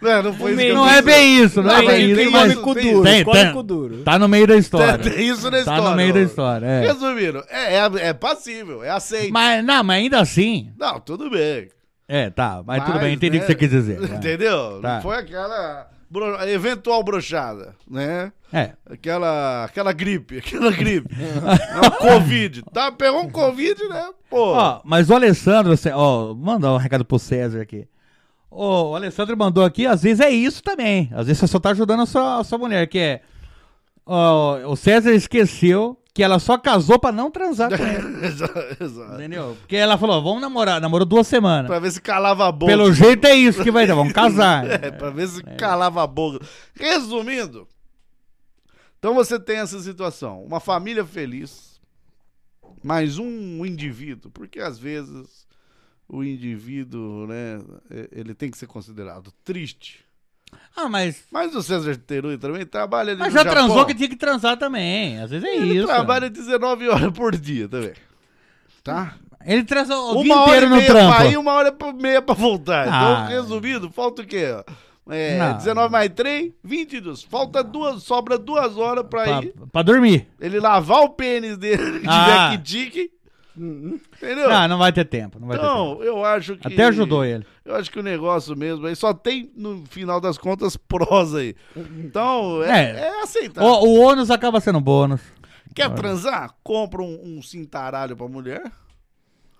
[0.00, 2.16] Não, não foi isso eu Não é bem isso, não, Não, é bem isso.
[2.16, 3.52] tem mas- tem duro, Tem, tem.
[3.52, 4.02] com duro.
[4.04, 4.98] Tá no meio da história.
[5.10, 5.82] Tem isso na história.
[5.82, 6.80] Tá no meio da história, é.
[6.86, 9.32] Resumindo, é, é, é passível, é aceito.
[9.32, 10.70] Mas, não, mas ainda assim.
[10.78, 11.68] Não, tudo bem.
[12.06, 13.98] É, tá, mas, tudo Mas, bem, entendi o né, que você quis dizer.
[14.02, 14.16] é.
[14.16, 14.80] Entendeu?
[14.80, 14.94] Tá.
[14.94, 18.32] Não foi aquela bro- eventual brochada, né?
[18.50, 18.70] É.
[18.90, 21.14] Aquela, aquela gripe, aquela gripe.
[21.14, 22.62] Não, Covid.
[22.72, 24.08] Tá, pegou um Covid, né?
[24.30, 24.52] Pô.
[24.54, 27.86] Ó, mas o Alessandro, você- ó, mandar um recado pro César aqui.
[28.50, 31.10] O Alessandro mandou aqui, às vezes é isso também.
[31.12, 33.22] Às vezes você só tá ajudando a sua, a sua mulher, que é.
[34.06, 38.26] ó, o César esqueceu que ela só casou pra não transar com ele.
[38.26, 39.14] exato, exato.
[39.14, 39.56] Entendeu?
[39.60, 41.68] Porque ela falou, vamos namorar, namorou duas semanas.
[41.68, 42.72] Pra ver se calava a boca.
[42.72, 44.66] Pelo jeito é isso que vai dar, vamos casar.
[44.82, 46.44] É, pra ver se calava a boca.
[46.74, 47.68] Resumindo,
[48.98, 51.80] então você tem essa situação: uma família feliz,
[52.82, 55.46] mais um indivíduo, porque às vezes
[56.08, 57.60] o indivíduo, né,
[58.12, 60.04] ele tem que ser considerado triste.
[60.74, 61.24] Ah, mas.
[61.30, 63.52] Mas o César Terui também trabalha ali Mas já Japão.
[63.66, 65.20] transou que tinha que transar também.
[65.20, 65.86] Às vezes é Ele isso.
[65.86, 67.92] trabalha 19 horas por dia também.
[68.82, 69.16] Tá?
[69.44, 71.16] Ele transou o dia uma hora inteiro e no trampo.
[71.16, 72.88] pra ir, uma hora e meia pra voltar.
[72.88, 73.24] Ah.
[73.26, 74.46] Então, resumido, falta o quê?
[75.10, 75.56] É, Não.
[75.56, 77.22] 19 mais 3, 22.
[77.24, 79.54] Falta duas, sobra duas horas pra, Pra, ir.
[79.72, 80.26] pra dormir.
[80.40, 82.58] Ele lavar o pênis dele de Ah.
[82.62, 83.10] tique.
[83.58, 84.48] Entendeu?
[84.48, 85.38] Não, não vai ter tempo.
[85.40, 85.74] Não vai ter tempo.
[85.74, 86.66] então, eu acho que.
[86.66, 87.44] Até ajudou ele.
[87.64, 91.54] Eu acho que o negócio mesmo aí só tem, no final das contas, prosa aí.
[91.76, 93.00] Então, é, É.
[93.00, 93.62] é aceitar.
[93.64, 95.20] O, o ônus acaba sendo bônus.
[95.74, 96.54] Quer transar?
[96.62, 98.62] Compra um, um cintaralho pra mulher.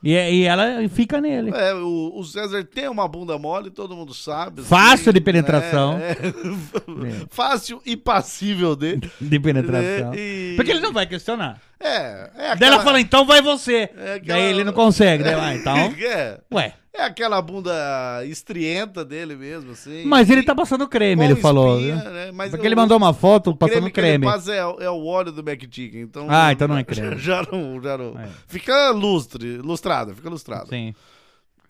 [0.02, 1.50] E, e ela fica nele.
[1.52, 4.60] É, o, o César tem uma bunda mole, todo mundo sabe.
[4.60, 5.98] assim, Fácil de penetração.
[5.98, 7.26] É, é.
[7.30, 8.98] Fácil e passível de.
[9.20, 10.14] De penetração.
[10.14, 11.60] E- Porque ele não vai questionar.
[11.80, 12.74] É, é Daí aquela...
[12.76, 13.90] ela fala, então vai você.
[13.96, 15.24] É aquela- Daí ele não consegue.
[15.24, 15.76] Daí, ah, então.
[15.76, 16.74] É, Ué.
[16.98, 17.72] É aquela bunda
[18.26, 20.04] estrienta dele mesmo, assim.
[20.04, 21.78] Mas ele tá passando creme, ele falou.
[21.78, 22.32] espinha, né?
[22.32, 24.24] Mas Porque o- ele mandou uma foto passando ele creme.
[24.26, 26.26] passa é, é o óleo do McChicken, então...
[26.28, 27.16] Ah, então não é creme.
[27.20, 28.18] Já não, já não.
[28.18, 28.28] É.
[28.46, 30.68] Fica lustre, lustrado, fica lustrado.
[30.68, 30.94] Sim.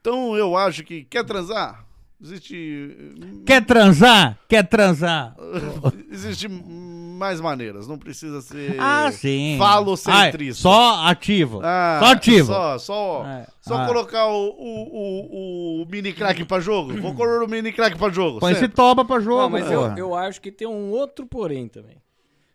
[0.00, 1.84] Então eu acho que, quer transar?
[2.20, 3.42] Existe...
[3.46, 4.38] Quer transar?
[4.48, 5.36] Quer transar?
[6.10, 8.76] Existe mais maneiras, não precisa ser...
[8.78, 9.56] Ah, sim.
[9.58, 10.62] Falocentrista.
[10.62, 11.60] Só ativo.
[11.62, 12.46] Ah, só ativo.
[12.46, 13.46] Só, só, É.
[13.60, 13.86] só Ah.
[13.86, 16.92] colocar o, o, o, o mini crack pra jogo.
[17.00, 18.40] Vou colocar o mini crack pra jogo.
[18.40, 19.42] Põe esse toba pra jogo.
[19.42, 21.96] Não, mas eu, eu acho que tem um outro porém também.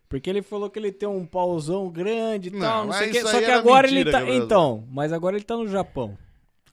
[0.10, 3.12] Porque ele falou que ele tem um pauzão grande e Não, tal, não sei o
[3.12, 3.22] que.
[3.22, 4.46] Só que agora mentira, ele tá.
[4.46, 6.18] Então, mas agora ele tá no Japão.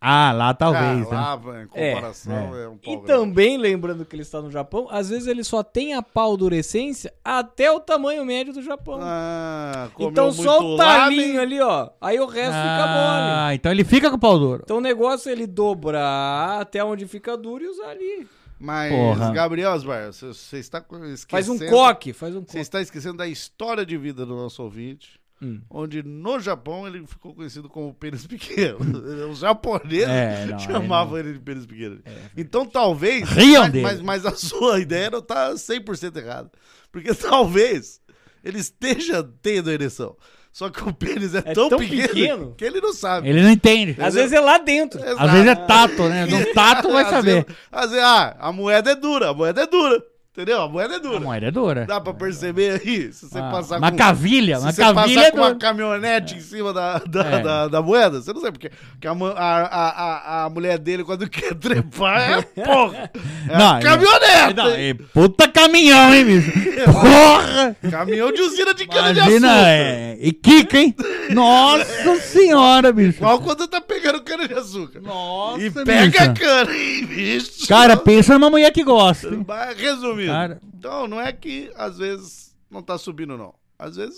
[0.01, 1.07] Ah, lá talvez.
[1.13, 1.53] Ah, né?
[1.53, 3.07] lá, em comparação, é, um E pau grande.
[3.07, 7.71] também, lembrando que ele está no Japão, às vezes ele só tem a paldurecência até
[7.71, 8.99] o tamanho médio do Japão.
[9.03, 11.39] Ah, comeu então só o talinho lamen.
[11.39, 11.91] ali, ó.
[12.01, 13.31] Aí o resto fica mole.
[13.33, 14.63] Ah, então ele fica com o pau duro.
[14.65, 18.27] Então o negócio é ele dobrar até onde fica duro e usar ali.
[18.59, 19.33] Mas, Porra.
[19.33, 20.79] Gabriel Osmar, você, você está
[21.13, 21.27] esquecendo...
[21.31, 22.59] Faz um coque, faz um Você coque.
[22.59, 25.61] está esquecendo da história de vida do nosso ouvinte, Hum.
[25.70, 28.79] onde no Japão ele ficou conhecido como pênis pequeno.
[29.31, 32.00] Os japoneses É, não, chamavam ele de pênis pequeno.
[32.37, 33.29] então talvez.
[33.31, 33.85] Riam mas, dele.
[33.85, 36.50] mas, mas a sua ideia não está 100% errada.
[36.92, 38.00] Porque talvez
[38.44, 40.14] ele esteja tendo ereção.
[40.53, 42.55] Só que o pênis é, É tão, tão pequeno, pequeno.
[42.57, 43.29] que ele não sabe.
[43.29, 43.96] Ele não entende.
[44.03, 44.98] Às vezes é lá dentro.
[45.00, 45.22] Exato.
[45.22, 46.26] Às vezes é tato, né?
[46.26, 47.46] No tato vai saber.
[47.70, 50.03] às vezes, ah, a moeda é dura, a moeda é dura.
[50.40, 50.62] Entendeu?
[50.62, 51.16] A moeda é dura.
[51.16, 51.85] A moeda é dura.
[51.87, 53.12] Dá pra perceber aí?
[53.12, 53.96] Se você Ah, passar uma com...
[53.98, 57.40] cavilha, Se uma você cavilha passar é com uma caminhonete em cima da, da, É.
[57.42, 61.29] da, da moeda, você não sabe porque, porque a, a, a, a, mulher dele, quando
[61.31, 63.11] quer trepar, é porra!
[63.48, 64.55] É Não, é- caminhonete!
[64.57, 66.53] Não, é puta caminhão, hein, bicho?
[66.85, 67.76] Porra!
[67.90, 69.68] Caminhão de usina de cana de Imagina, açúcar!
[69.68, 70.16] é.
[70.20, 70.94] E Kika, hein?
[71.31, 73.18] Nossa senhora, bicho.
[73.18, 75.01] Igual quando tá pegando cana de açúcar.
[75.01, 77.69] Nossa, e pega a cana, hein, bicho?
[77.69, 79.29] Cara, pensa numa mulher que gosta.
[79.29, 79.45] hein?
[79.47, 80.61] Mas, resumindo, Cara.
[80.75, 83.55] então não é que às vezes não tá subindo, não.
[83.79, 84.17] Às vezes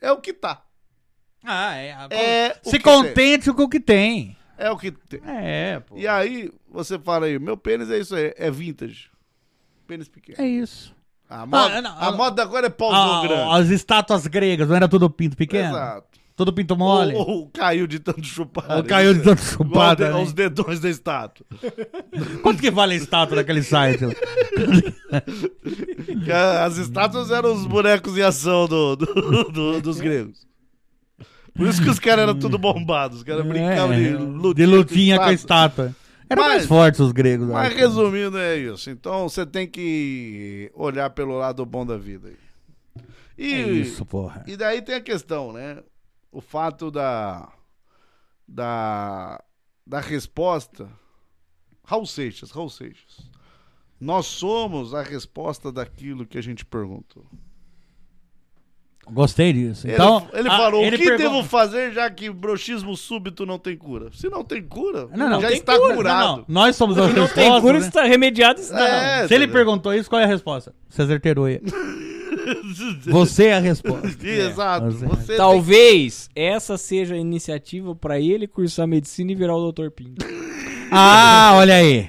[0.00, 0.62] é o que tá.
[1.44, 1.90] Ah, é.
[2.10, 4.36] É o Se que contente com o que tem.
[4.56, 5.20] É o que tem.
[5.26, 5.96] É, pô.
[5.96, 9.10] E aí, você fala aí, meu pênis é isso aí, é vintage.
[9.86, 10.40] Pênis pequeno.
[10.40, 10.94] É isso.
[11.28, 13.54] A moda, não, a ah, moda agora é pauzão Ah, grande.
[13.54, 15.70] as estátuas gregas, não era tudo pinto pequeno?
[15.70, 16.20] Exato.
[16.36, 17.14] Tudo pinto mole?
[17.14, 18.78] Ou, ou caiu de tanto chupar.
[18.78, 20.20] Ou caiu de tanto Igual chupada, de- né?
[20.22, 21.46] Os dedões da estátua.
[22.42, 24.04] Quanto que vale a estátua daquele site?
[26.64, 30.46] As estátuas eram os bonecos em ação do, do- do- dos gregos.
[31.54, 33.18] Por isso que os caras eram tudo bombados.
[33.18, 35.94] Os caras brincavam de É, lutinha, de lutinha com a estátua.
[36.28, 37.46] Eram Mas- mais fortes os gregos.
[37.48, 37.76] Mas acho.
[37.76, 38.90] resumindo, é isso.
[38.90, 42.30] Então você tem que olhar pelo lado bom da vida.
[43.38, 44.42] E, É isso, porra.
[44.48, 45.78] E daí tem a questão, né?
[46.34, 47.48] O fato da.
[48.46, 49.42] Da.
[49.86, 50.88] Da resposta.
[51.84, 53.30] Raul Seixas, Raul Seixas.
[54.00, 57.24] Nós somos a resposta daquilo que a gente perguntou.
[59.10, 59.86] Gostei disso.
[59.86, 63.44] Ele- Então, ele, ah, falou: ele o que pergun- devo fazer já que bruxismo súbito
[63.44, 64.10] não tem cura?
[64.12, 65.94] Se não tem cura, Não, não, já tem está cura.
[65.94, 66.26] curado.
[66.26, 66.44] Não, não.
[66.48, 67.34] Nós somos a Não resposta.
[67.34, 67.86] tem cura, né?
[67.86, 68.60] está remediado.
[68.60, 68.80] Está.
[68.88, 70.74] É, Se ele perguntou isso, qual é a resposta?
[70.88, 71.60] César Teroia.
[73.06, 74.08] Você é a resposta.
[74.26, 74.90] Exato.
[74.90, 79.72] você- Você tem Talvez essa seja a iniciativa pra ele cursar medicina e virar o
[79.72, 79.90] Dr.
[79.90, 80.24] Pinto.
[80.96, 82.08] Ah, olha aí.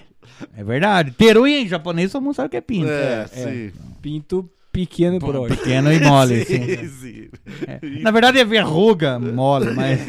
[0.56, 1.10] É verdade.
[1.12, 2.88] Teruya em japonês todo mundo sabe o que é pinto.
[2.89, 3.71] É, sim.
[4.00, 5.56] Pinto pequeno e grosso.
[5.56, 6.88] Pequeno e mole, Sim, sim.
[6.89, 7.28] sim.
[7.65, 7.80] É.
[8.02, 10.00] Na verdade é verruga mole, mas.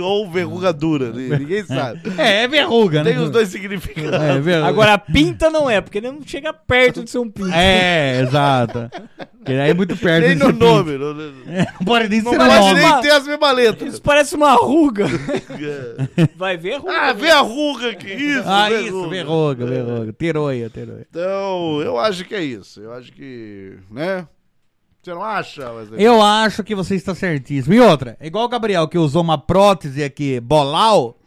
[0.00, 1.38] Ou verruga dura, né?
[1.38, 2.00] ninguém sabe.
[2.18, 3.12] É, é verruga, né?
[3.12, 4.46] Tem os dois significados.
[4.48, 4.62] É.
[4.64, 7.52] Agora, pinta não é, porque ele não chega perto de ser um pinto.
[7.52, 8.90] É, exato.
[9.44, 10.58] Porque aí é muito perto Nem no pinto.
[10.64, 10.96] nome.
[10.96, 13.92] Não, não É, não pode nem não ser pode nem ter as mesmas letras.
[13.92, 15.04] Isso parece uma ruga.
[16.36, 16.92] Vai ver a ruga.
[16.92, 18.42] Ah, vê a ruga que isso.
[18.48, 18.88] Ah, verruga.
[18.88, 20.12] isso, verruga, verruga.
[20.12, 21.06] Teroia, teroia.
[21.10, 22.80] Então, eu acho que é isso.
[22.80, 24.26] Eu acho que, né?
[25.02, 25.70] Você não acha?
[25.70, 26.02] Wesley?
[26.02, 27.74] Eu acho que você está certíssimo.
[27.74, 31.18] E outra, é igual o Gabriel que usou uma prótese aqui, bolau.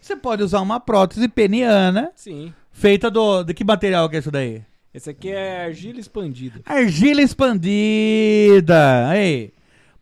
[0.00, 2.54] Você pode usar uma prótese peniana Sim.
[2.72, 3.42] feita do.
[3.42, 4.62] De que material que é isso daí?
[4.96, 6.62] Esse aqui é argila expandida.
[6.64, 9.06] Argila expandida.
[9.10, 9.52] Aí.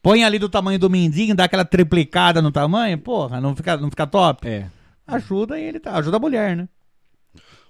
[0.00, 3.90] Põe ali do tamanho do mindinho, dá aquela triplicada no tamanho, porra, não fica, não
[3.90, 4.46] fica top?
[4.46, 4.70] É.
[5.04, 5.96] Ajuda ele, tá?
[5.96, 6.68] Ajuda a mulher, né?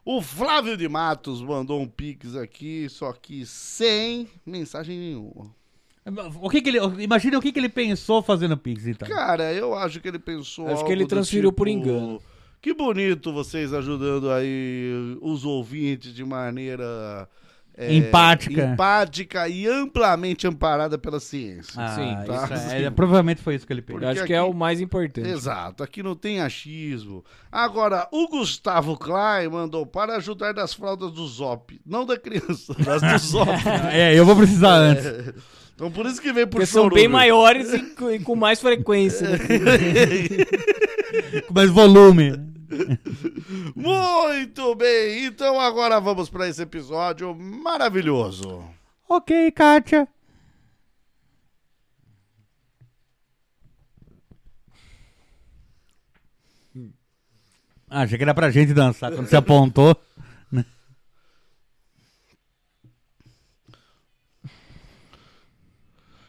[0.05, 5.51] O Flávio de Matos mandou um pix aqui, só que sem mensagem nenhuma.
[6.43, 9.09] O que que ele, imagina o que, que ele pensou fazendo Pix, então.
[9.09, 10.69] Cara, eu acho que ele pensou.
[10.69, 12.21] Acho que ele do transferiu por tipo, engano.
[12.65, 17.29] Que bonito vocês ajudando aí os ouvintes de maneira
[17.77, 18.65] é, Empática.
[18.65, 21.75] empática e amplamente amparada pela ciência.
[21.77, 22.45] Ah, Sim, tá.
[22.55, 24.01] isso é- provavelmente foi isso que ele pensou.
[24.01, 25.29] Eu acho Porque que é aqui- o mais importante.
[25.29, 27.23] Exato, aqui não tem achismo.
[27.53, 31.79] Agora, o Gustavo Klein mandou para ajudar das fraldas do Zop.
[31.85, 33.51] Não da criança, das do Zop.
[33.93, 35.05] É, eu vou precisar antes.
[35.75, 38.59] Então por isso que vem pro Porque são bem maiores e, com- e com mais
[38.59, 39.29] frequência.
[39.29, 39.39] né?
[41.49, 42.54] Com mais volume.
[43.75, 48.65] Muito bem, então agora vamos para esse episódio maravilhoso.
[49.09, 50.09] Ok, Kátia.
[57.89, 59.97] Ah, achei que era pra gente dançar quando você apontou.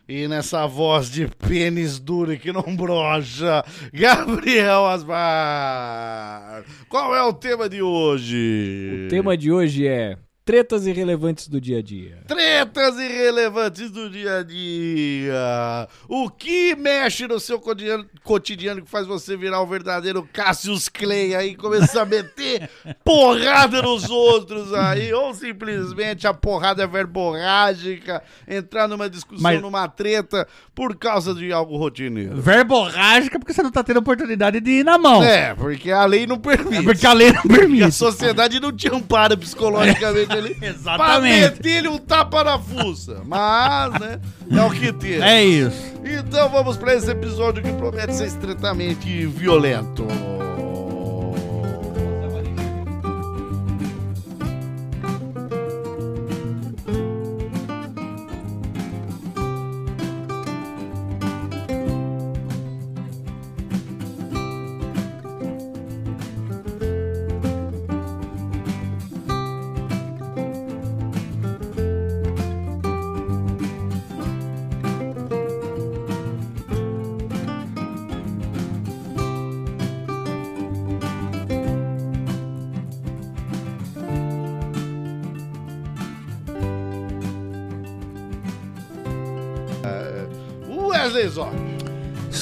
[0.08, 6.63] E nessa voz de pênis duro que não brocha, Gabriel Asmar.
[6.88, 9.06] Qual é o tema de hoje?
[9.06, 12.19] O tema de hoje é tretas irrelevantes do dia a dia.
[12.27, 15.88] Tretas irrelevantes do dia a dia.
[16.08, 21.34] O que mexe no seu cotidiano, cotidiano que faz você virar o verdadeiro Cassius Clay
[21.34, 22.69] aí começar a meter
[23.03, 29.88] porrada nos outros aí, ou simplesmente a porrada é verborrágica, entrar numa discussão, Mas- numa
[29.88, 32.39] treta por causa de algo rotineiro.
[32.39, 35.23] Verborrágica porque você não tá tendo oportunidade de ir na mão.
[35.23, 36.84] É, porque a lei não É permite.
[36.84, 37.91] porque a lei não Porque a permite.
[37.93, 40.56] sociedade não te ampara psicologicamente ali.
[40.56, 41.41] Pra Exatamente.
[41.41, 43.21] meter-lhe um tapa na fuça.
[43.26, 44.19] Mas, né?
[44.52, 45.21] É o que tem.
[45.21, 45.93] É isso.
[46.04, 50.06] Então vamos pra esse episódio que promete ser estritamente violento.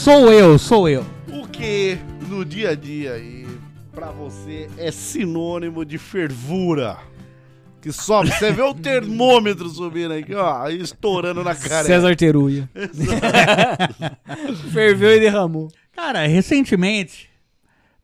[0.03, 1.05] Sou eu, sou eu.
[1.31, 3.47] o que no dia a dia aí
[3.95, 6.97] pra você é sinônimo de fervura?
[7.81, 11.85] Que sobe, você vê o termômetro subindo aqui, ó, aí estourando na cara.
[11.85, 12.69] César Teruia.
[14.73, 15.71] Ferveu e derramou.
[15.93, 17.29] Cara, recentemente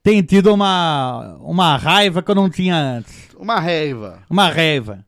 [0.02, 3.28] tem tido uma, uma raiva que eu não tinha antes.
[3.38, 4.24] Uma raiva.
[4.30, 5.06] Uma raiva.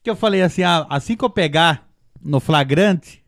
[0.00, 1.88] Que eu falei assim, ah, assim que eu pegar
[2.22, 3.20] no flagrante,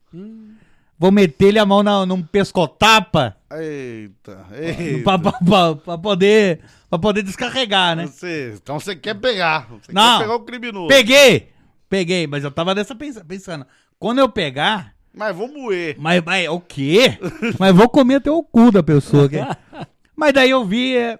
[1.03, 5.03] vou meter-lhe a mão na, num pescotapa Eita, eita.
[5.03, 8.07] pra, pra- pra- pra poder, pra poder descarregar, né?
[8.07, 9.67] Você, então você quer pegar.
[9.69, 10.19] Você Não.
[10.19, 10.87] quer pegar o criminoso.
[10.89, 11.51] Peguei!
[11.89, 13.67] Peguei, mas eu tava nessa pensa- pensando.
[13.99, 15.97] Quando eu pegar, Mas vou moer.
[15.99, 17.19] mas, mas o quê?
[17.59, 19.29] mas vou comer até o cu da pessoa.
[19.29, 19.37] que-
[20.17, 21.19] mas daí eu vi é,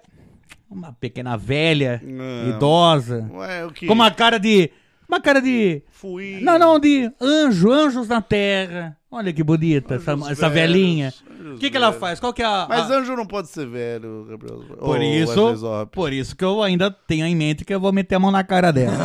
[0.71, 2.49] uma pequena velha, Não.
[2.55, 3.85] idosa, Ué, o que?
[3.85, 4.71] com uma cara de.
[5.13, 5.83] Uma cara de.
[5.91, 6.39] Fui.
[6.41, 8.97] Não, não, de anjo, anjos na terra.
[9.11, 11.13] Olha que bonita essa, essa velhinha.
[11.53, 12.19] O que, que ela faz?
[12.19, 12.65] Qual que é a.
[12.67, 14.63] Mas a- anjo não pode ser velho, Gabriel.
[14.79, 18.15] Por Ô, isso, por isso que eu ainda tenho em mente que eu vou meter
[18.15, 18.97] a mão na cara dela.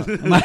[0.26, 0.42] mas,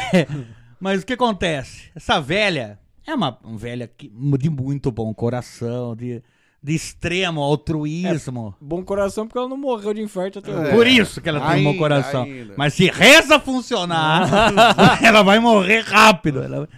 [0.78, 1.84] mas o que acontece?
[1.96, 6.22] Essa velha é uma, uma velha que- de muito bom coração, de,
[6.62, 8.54] de extremo altruísmo.
[8.60, 10.70] Bom coração porque ela não morreu de infarto até hoje.
[10.70, 10.74] É.
[10.74, 12.22] Por isso que ela tem um bom Ainda, coração.
[12.24, 12.54] ainda.
[12.56, 14.28] Mas se reza funcionar,
[15.02, 16.42] ela vai morrer rápido.
[16.42, 16.68] Ela...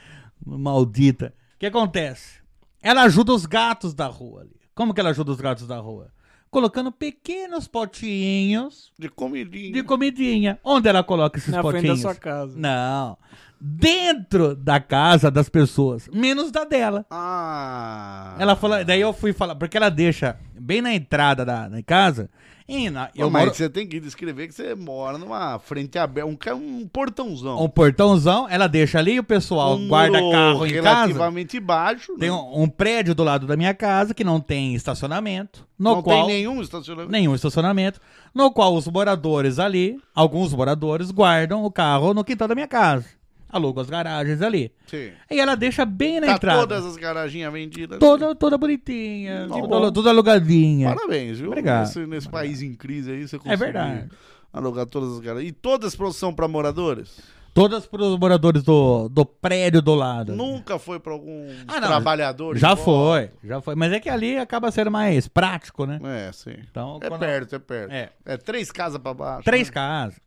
[0.45, 1.33] Maldita.
[1.57, 2.39] O que acontece?
[2.83, 4.57] Ela ajuda os gatos da rua ali.
[4.75, 6.09] Como que ela ajuda os gatos da rua?
[6.51, 9.73] Colocando pequenos potinhos De comidinha.
[9.73, 10.59] de comidinha.
[10.65, 12.01] Onde ela coloca esses Na frente da potinhos?
[12.01, 12.59] sua casa.
[12.59, 13.19] Não.
[13.61, 17.05] Dentro da casa das pessoas, menos da dela.
[17.11, 18.37] Ah.
[18.39, 22.31] Ela fala, daí eu fui falar, porque ela deixa bem na entrada da, da casa.
[22.69, 25.99] E na, eu Ô, mas moro você tem que descrever que você mora numa frente
[25.99, 27.65] aberta, um, um portãozão.
[27.65, 30.83] um portãozão, ela deixa ali, o pessoal Um guarda carro em casa.
[30.83, 32.15] relativamente baixo.
[32.19, 32.35] Tem né?
[32.37, 36.27] um, um prédio do lado da minha casa que não tem estacionamento, no Não qual
[36.27, 37.11] tem nenhum estacionamento.
[37.11, 38.01] nenhum estacionamento,
[38.35, 43.07] no qual os moradores ali, alguns moradores guardam o carro no quintal da minha casa.
[43.51, 44.71] Alugam as garagens ali.
[44.87, 45.11] Sim.
[45.31, 46.61] E ela deixa bem na Tá entrada.
[46.61, 47.99] todas as garaginhas vendidas.
[47.99, 50.95] Toda, toda bonitinha, toda, toda alugadinha.
[50.95, 51.49] Parabéns, viu?
[51.49, 51.87] Obrigado.
[51.87, 54.09] Nesse, nesse país em crise aí, você É conseguiu verdade.
[54.53, 55.49] alugar todas as garagens.
[55.49, 57.19] E todas são pra moradores?
[57.55, 60.37] Todas para os moradores do, do prédio do lado.
[60.37, 62.57] Nunca foi pra algum Ah, não, trabalhador?
[62.57, 63.75] Já foi, já foi.
[63.75, 65.99] Mas é que ali acaba sendo mais prático, né?
[66.05, 66.55] É, sim.
[66.71, 67.91] Então, É quando- perto, é perto.
[67.93, 68.11] É.
[68.25, 69.43] É, três casas pra baixo.
[69.45, 69.73] Três né?
[69.75, 70.21] casas.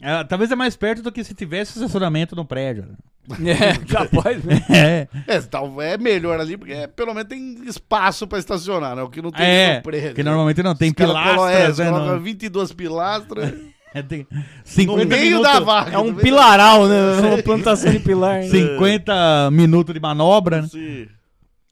[0.00, 2.86] É, talvez é mais perto do que se tivesse estacionamento no prédio.
[3.46, 4.60] É, capaz, né?
[4.68, 5.08] É.
[5.28, 9.02] É, tal- é melhor ali, porque é, pelo menos tem espaço pra estacionar, né?
[9.02, 10.14] O que não tem É, no prédio.
[10.14, 13.54] que normalmente não tem Os caras colocam- é, pilastras, né, colocam no- 22 pilastras
[13.94, 15.92] É, tem no 50 meio minutos, da vaga.
[15.94, 16.96] É um meio pilaral, né?
[17.28, 18.36] Uma plantação de pilar.
[18.40, 18.48] né?
[18.48, 20.68] 50 minutos de manobra, né?
[20.68, 21.06] Sim.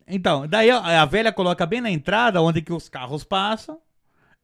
[0.06, 3.78] Então, daí a, a velha coloca bem na entrada, onde que os carros passam.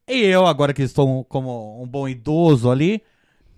[0.08, 3.02] E eu, agora que estou como um bom idoso ali,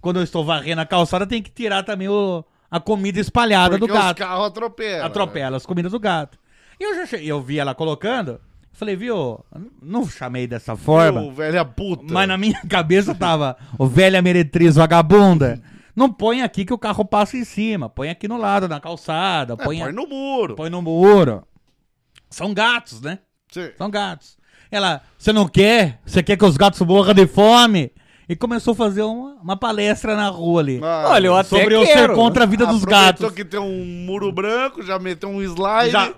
[0.00, 3.92] quando eu estou varrendo a calçada, tem que tirar também o, a comida espalhada Porque
[3.92, 4.18] do os gato.
[4.18, 5.06] carros atropelam.
[5.06, 6.38] Atropela as comidas do gato.
[6.80, 8.40] E eu já che- eu vi ela colocando,
[8.72, 9.40] falei, viu,
[9.82, 12.04] não chamei dessa forma, Ô, velha puta.
[12.12, 15.60] mas na minha cabeça tava, o velha meretriz vagabunda,
[15.96, 19.54] não põe aqui que o carro passa em cima, põe aqui no lado, na calçada,
[19.54, 20.54] É, põe, põe no muro.
[20.54, 21.42] põe no muro.
[22.30, 23.18] São gatos, né?
[23.50, 23.70] Sim.
[23.76, 24.36] São gatos.
[24.70, 25.98] Ela, você não quer?
[26.04, 27.90] Você quer que os gatos morram de fome?
[28.28, 30.80] E começou a fazer uma, uma palestra na rua ali.
[30.82, 32.14] Ah, Olha, eu até sobre eu ser quero.
[32.14, 33.30] contra a vida dos aproveitou gatos.
[33.34, 36.12] que tem um muro branco, já meteu um slide Já,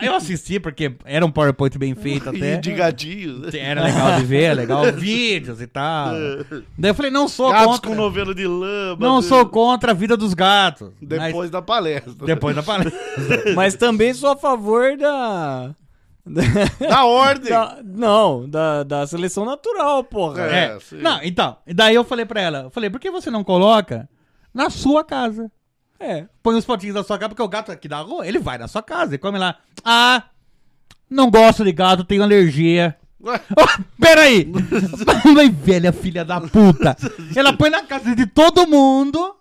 [0.00, 2.56] eu assisti porque era um PowerPoint bem feito e até.
[2.56, 3.52] de gatinhos.
[3.54, 4.84] Era legal de ver, legal.
[4.96, 6.14] Vídeos e tal.
[6.78, 7.90] Daí eu falei, não sou Gatos contra.
[7.90, 8.96] com novelo de lama.
[8.98, 10.90] Não de- sou contra a vida dos gatos.
[10.98, 12.14] Mas- Depois da palestra.
[12.24, 12.98] depois da palestra.
[13.54, 15.74] Mas também sou a favor da.
[16.26, 16.42] Da-
[16.88, 17.50] Da ordem.
[17.50, 20.42] da- não, da, da seleção natural, porra.
[20.46, 20.64] É.
[20.76, 20.80] É.
[20.80, 20.98] sim.
[20.98, 21.56] Não, então.
[21.66, 24.08] E daí eu falei pra ela, eu falei, por que você não coloca
[24.52, 25.50] na sua casa?
[25.98, 26.26] É.
[26.42, 28.66] Põe os potinhos na sua casa, porque o gato aqui da rua, ele vai na
[28.68, 29.56] sua casa e come lá.
[29.84, 30.22] Ah,
[31.10, 32.96] não gosto de gato, tenho alergia.
[33.22, 34.50] Oh, peraí!
[35.34, 36.96] Mas velha filha da puta!
[37.36, 39.36] Ela põe na casa de todo mundo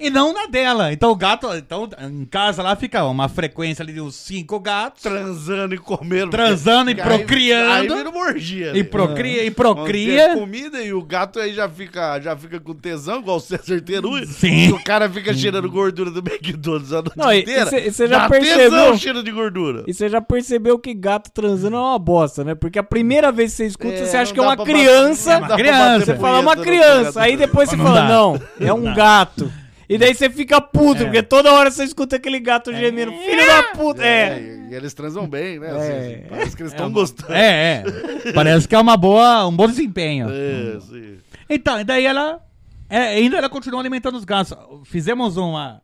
[0.00, 0.92] e não na dela.
[0.92, 5.02] Então o gato, então em casa lá fica uma frequência ali de uns cinco gatos.
[5.02, 6.30] transando e comendo.
[6.30, 7.92] Transando e aí- procriando.
[7.94, 8.72] Aí vira uma orgia.
[8.76, 10.34] E procria, e procria.
[10.34, 14.24] comida e o gato aí já fica, já fica com tesão, igual o César Teru.
[14.26, 14.68] Sim.
[14.68, 17.62] E o cara fica cheirando gordura do McDonald's a noite Não, inteira.
[17.64, 18.70] e cê- cê já percebeu?
[18.70, 19.84] tesão cheiro de gordura.
[19.86, 22.54] E você já percebeu que gato transando é uma bosta, né?
[22.54, 25.40] Porque a primeira vez que você escuta, É, você acha que é uma criança.
[25.40, 25.98] bater- dá pra criança.
[26.06, 29.52] Você Você fala uma criança, aí depois você fala, não, é um gato.
[29.90, 31.04] E daí você fica puto, É.
[31.04, 33.10] porque toda hora você escuta aquele gato gemendo.
[33.12, 34.04] Filho da puta!
[34.04, 34.38] É.
[34.38, 35.66] É, e eles transam bem, né?
[35.66, 35.70] É.
[35.72, 37.32] Assim, parece que eles estão gostando.
[37.32, 37.82] É,
[38.24, 38.32] é.
[38.32, 40.28] Parece que é uma boa, um bom desempenho.
[40.30, 41.18] É, sim.
[41.48, 42.40] Então, e daí ela.
[42.88, 44.54] é, ainda ela continuou alimentando os gatos.
[44.84, 45.82] Fizemos uma,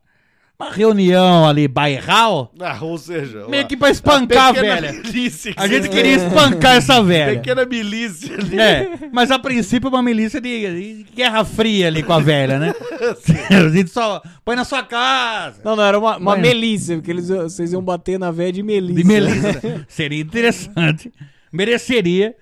[0.59, 4.93] uma reunião ali, bairral, Ah, ou seja, meio uma- que pra espancar a velha.
[4.93, 7.35] Milícia que A gente queria espancar essa velha.
[7.39, 8.59] Pequena milícia ali.
[8.59, 12.75] É, mas a princípio uma milícia de, de guerra fria ali com a velha, né?
[13.51, 15.61] A gente só põe na sua casa.
[15.63, 19.03] Não, não, era uma, uma melícia, porque eles, vocês iam bater na véia de melícia.
[19.03, 19.61] De melícia.
[19.63, 19.85] né?
[19.89, 21.13] Seria interessante.
[21.53, 22.35] Mereceria.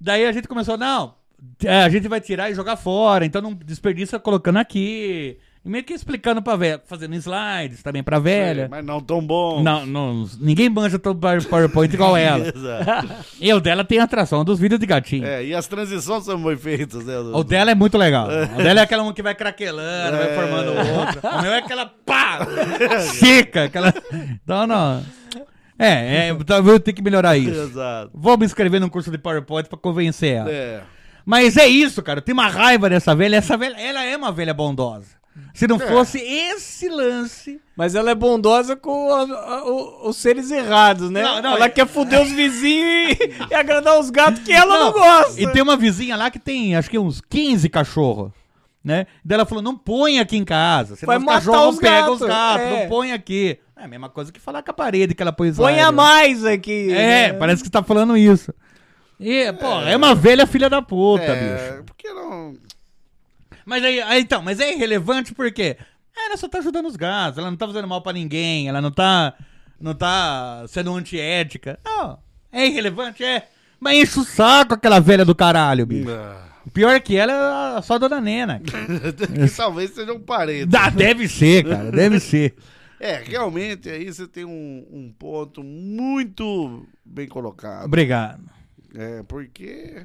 [0.00, 1.14] Daí a gente começou, não,
[1.64, 5.36] é, a gente vai tirar e jogar fora, então não desperdiça colocando aqui.
[5.68, 8.68] Meio que explicando pra velha, fazendo slides também pra velha.
[8.70, 9.62] Mas não tão bom.
[9.62, 12.44] Não, não, ninguém manja todo Power- PowerPoint igual ela.
[13.40, 15.26] E o dela tem atração dos vídeos de gatinho.
[15.26, 17.18] É, e as transições são bem feitas, né?
[17.18, 18.28] O dela é muito legal.
[18.28, 20.34] O dela é aquela que vai craquelando, vai É.
[20.34, 21.36] formando outra.
[21.38, 22.38] O meu é aquela pá!
[23.14, 23.92] seca, aquela.
[24.46, 25.02] Não, não.
[25.78, 27.60] É, é talvez eu tenha que melhorar isso.
[27.60, 28.10] Exato.
[28.14, 30.50] Vou me inscrever num curso de PowerPoint pra convencer ela.
[30.50, 30.80] É.
[31.24, 32.18] Mas é isso, cara.
[32.18, 33.36] Eu tenho uma raiva dessa velha.
[33.36, 35.17] Essa velha, ela é uma velha bondosa.
[35.54, 35.68] Se É.
[35.68, 37.60] não fosse esse lance.
[37.76, 41.22] Mas ela é bondosa com a- a- o- os seres errados, né?
[41.22, 44.78] Não, não, ela é- quer foder os vizinhos e, e agradar os gatos que ela
[44.78, 45.40] não, gosta.
[45.40, 48.30] E tem uma vizinha lá que tem, acho que uns 15 cachorros.
[48.84, 49.06] Né?
[49.24, 50.94] Daí ela falou: não põe aqui em casa.
[50.96, 52.62] Senão Vai os matar cachorros os pegam gatos, os gatos.
[52.66, 52.80] é.
[52.82, 53.58] Não põe aqui.
[53.76, 56.44] É a mesma coisa que falar com a parede que ela põe Põe a mais
[56.44, 56.90] aqui.
[56.92, 57.32] É, né?
[57.34, 58.52] parece que você tá falando isso.
[59.20, 61.44] E, pô, é uma velha filha da puta, bicho.
[61.78, 62.54] É, porque não.
[63.68, 65.76] Mas aí, aí, então, mas é irrelevante porque
[66.16, 68.90] ela só tá ajudando os gatos, ela não tá fazendo mal pra ninguém, ela não
[68.90, 69.34] tá
[69.78, 71.78] não tá sendo antiética.
[71.84, 72.18] Não,
[72.50, 73.46] é irrelevante, é.
[73.78, 76.10] Mas enche o saco aquela velha do caralho, bicho.
[76.10, 78.60] Ah, Pior que ela é só a dona Nena.
[78.64, 80.64] que talvez seja um parente.
[80.64, 82.54] Dá, deve ser, cara, deve ser.
[83.00, 87.84] É, realmente aí você tem um, um ponto muito bem colocado.
[87.84, 88.42] Obrigado.
[88.92, 90.04] É, porque.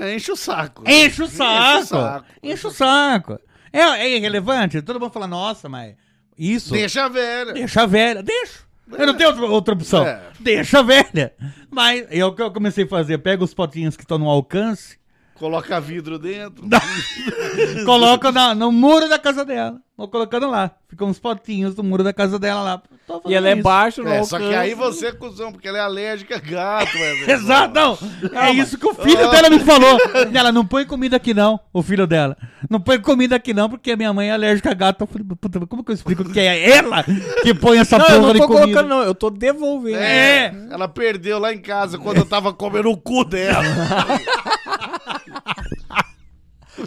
[0.00, 0.82] É, enche o saco.
[0.86, 1.86] Enche o saco.
[1.86, 2.26] saco.
[2.42, 3.38] Enche o saco.
[3.72, 4.80] É, é irrelevante?
[4.80, 5.94] Todo mundo fala, nossa, mas
[6.38, 6.72] isso.
[6.72, 7.52] Deixa a velha.
[7.52, 8.66] Deixa a velha, deixa.
[8.90, 10.06] Eu não tenho outra, outra opção.
[10.06, 10.22] É.
[10.38, 11.34] Deixa a velha.
[11.70, 13.18] Mas é o que eu comecei a fazer.
[13.18, 14.98] Pega os potinhos que estão no alcance,
[15.38, 16.64] Coloca vidro dentro.
[17.84, 19.76] coloco na- no muro da casa dela.
[19.96, 20.70] Vou colocando lá.
[20.88, 22.82] Ficam uns potinhos no muro da casa dela lá.
[23.06, 23.62] Tô E ela é isso.
[23.62, 24.60] baixo, não É, só que alcança.
[24.60, 27.28] aí você é cuzão, porque ela é alérgica a gato, velho.
[27.32, 27.98] Exato, não.
[28.34, 29.98] É isso que o filho dela me falou.
[30.34, 32.36] Ela não põe comida aqui não, o filho dela.
[32.68, 35.02] Não põe comida aqui não, porque a minha mãe é alérgica a gato.
[35.02, 37.02] Eu falei, puta, como que eu explico que é ela
[37.42, 38.62] que põe essa Não, eu porra não de tô comida?
[38.66, 39.02] colocando, não.
[39.02, 39.96] Eu tô devolvendo.
[39.98, 40.54] É.
[40.70, 43.64] Ela perdeu lá em casa quando eu tava comendo o cu dela.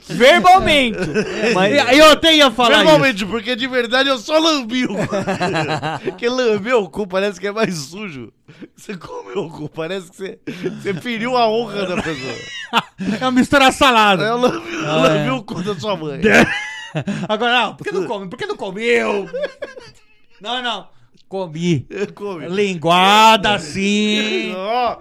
[0.07, 0.99] Verbalmente.
[1.55, 2.83] Mas, E- Eu até ia falar isso.
[2.83, 5.07] Normalmente, porque de verdade eu só lambi o cu.
[6.05, 8.31] Porque lamber o cu parece que é mais sujo.
[8.75, 10.39] Você comeu o cu, parece que você,
[10.81, 12.35] você feriu a honra da pessoa.
[13.19, 14.23] É uma mistura salada.
[14.25, 16.21] Eu lambi, eu lambi o cu da sua mãe.
[17.27, 18.27] Agora, não, por que não come?
[18.29, 19.27] Por que não comeu?
[20.39, 20.87] Não, não.
[21.27, 21.85] Comi.
[21.89, 22.47] Eu comi.
[22.47, 24.97] Linguada lingu- a-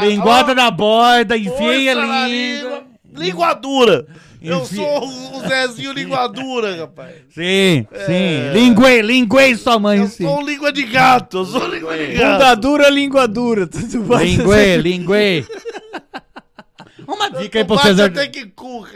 [0.00, 2.26] Linguada na borda, enfiei a língua.
[2.28, 2.82] língua.
[3.14, 4.06] Linguadura.
[4.42, 7.14] Eu Enfia- sou o, Zezinho Linguadura, rapaz.
[7.30, 8.52] Sim, sim.
[8.52, 10.24] Linguei, linguei sua mãe, Eu sim.
[10.24, 11.38] sou um língua de gato.
[11.38, 12.32] Eu sou língua de gato.
[12.32, 13.68] Bunda dura, língua dura.
[14.22, 15.46] Linguei, linguei.
[17.08, 18.06] Uma dica aí pro César.
[18.06, 18.90] até que curra.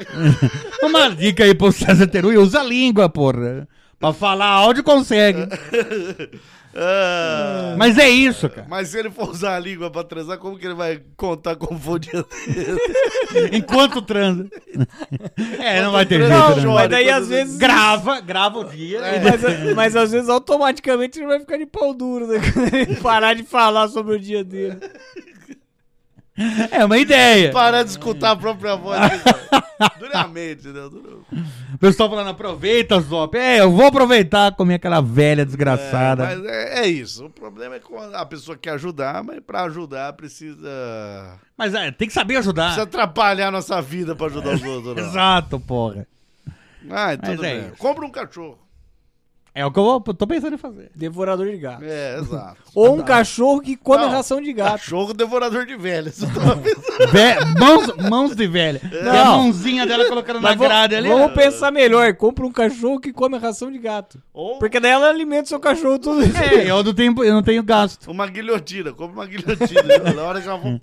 [0.83, 2.37] Uma dica aí pro César Terui.
[2.37, 3.67] Usa a língua, porra.
[3.99, 5.41] Pra falar áudio consegue.
[6.75, 8.67] Ah, Mas é isso, cara.
[8.69, 11.79] mas se ele for usar a língua pra transar, como que ele vai contar como
[11.79, 12.79] foi o dia dele?
[13.57, 14.49] Enquanto transa.
[15.59, 16.63] É, não vai ter jeito, não né?
[16.63, 16.75] chora.
[16.75, 17.57] Mas daí às vezes.
[17.57, 18.99] Grava, grava o dia.
[19.01, 19.21] É.
[19.21, 22.41] Mas, mas às vezes automaticamente ele vai ficar de pau duro, né?
[22.53, 24.79] Quando ele parar de falar sobre o dia dele.
[26.71, 27.53] É uma ideia.
[27.53, 29.01] Parar de escutar a própria voz.
[29.99, 30.81] Duramente, né?
[31.75, 33.37] O pessoal falando, aproveita, Zop.
[33.37, 36.25] É, eu vou aproveitar comer aquela velha desgraçada.
[36.25, 37.27] Mas é, é isso.
[37.27, 41.39] O problema é quando a pessoa quer ajudar, mas pra ajudar precisa.
[41.57, 42.65] Mas é, tem que saber ajudar.
[42.65, 44.97] Precisa atrapalhar a nossa vida pra ajudar os outros.
[44.97, 45.03] não.
[45.09, 46.07] Exato, porra.
[46.91, 47.71] Ai, tudo é bem.
[47.79, 48.59] Compra um cachorro.
[49.53, 50.91] É o que eu tô pensando em fazer.
[50.95, 51.83] Devorador de gato.
[51.85, 52.57] É, exato.
[52.75, 54.73] Ou um cachorro que come Não, ração de gato.
[54.79, 56.23] Cachorro devorador de velhas.
[56.23, 56.81] Eu tava pensando.
[57.11, 58.81] Vé- mãos, mãos de velha.
[58.93, 59.39] E a Não.
[59.43, 61.09] mãozinha dela colocando na Mas grade ali.
[61.09, 62.15] Vamos pensar melhor.
[62.15, 64.23] Compra um cachorro que come ração de gato.
[64.33, 66.63] Ou Porque daí ela alimenta o seu cachorro todo dia.
[66.63, 68.09] É, eu não tenho, eu não tenho gasto.
[68.09, 68.93] uma guilhotina.
[68.93, 69.83] Compra uma guilhotina.
[70.15, 70.81] Na hora que ela for...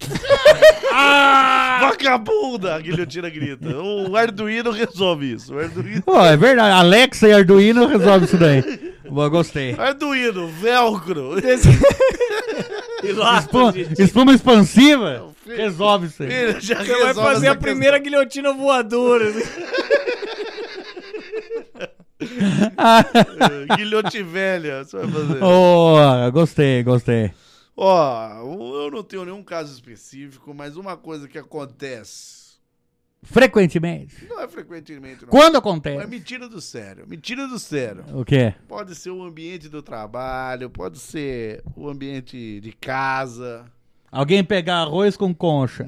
[0.92, 1.78] Ah!
[1.82, 2.76] Vagabunda!
[2.76, 3.70] A guilhotina grita.
[3.78, 5.54] O Arduino resolve isso.
[5.54, 6.02] O Arduino...
[6.02, 6.72] Pô, é verdade.
[6.78, 8.57] Alexa e Arduino resolve isso daí.
[9.10, 9.74] Boa, gostei.
[9.78, 11.36] Arduino, velcro.
[13.04, 16.60] E lá, Espuma, espuma expansiva resolve isso aí.
[16.60, 19.32] Já Você vai fazer a primeira guilhotina voadora.
[19.32, 19.68] questão.
[23.78, 24.84] Guilhote velha.
[24.84, 25.44] Você vai fazer.
[25.44, 27.32] Oh, gostei, gostei.
[27.76, 32.37] Ó, eu não tenho nenhum caso específico, mas uma coisa que acontece.
[33.30, 34.26] Frequentemente.
[34.28, 35.30] Não é frequentemente, não.
[35.30, 36.08] Quando É acontece?
[36.08, 37.06] mentira do sério.
[37.08, 38.04] Mentira do sério.
[38.14, 38.54] O quê?
[38.68, 43.66] Pode ser o ambiente do trabalho, pode ser o ambiente de casa.
[44.10, 45.86] Alguém pegar arroz com concha.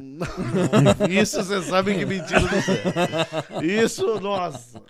[1.10, 3.64] Isso você sabe que mentira do.
[3.66, 4.82] Isso, nossa.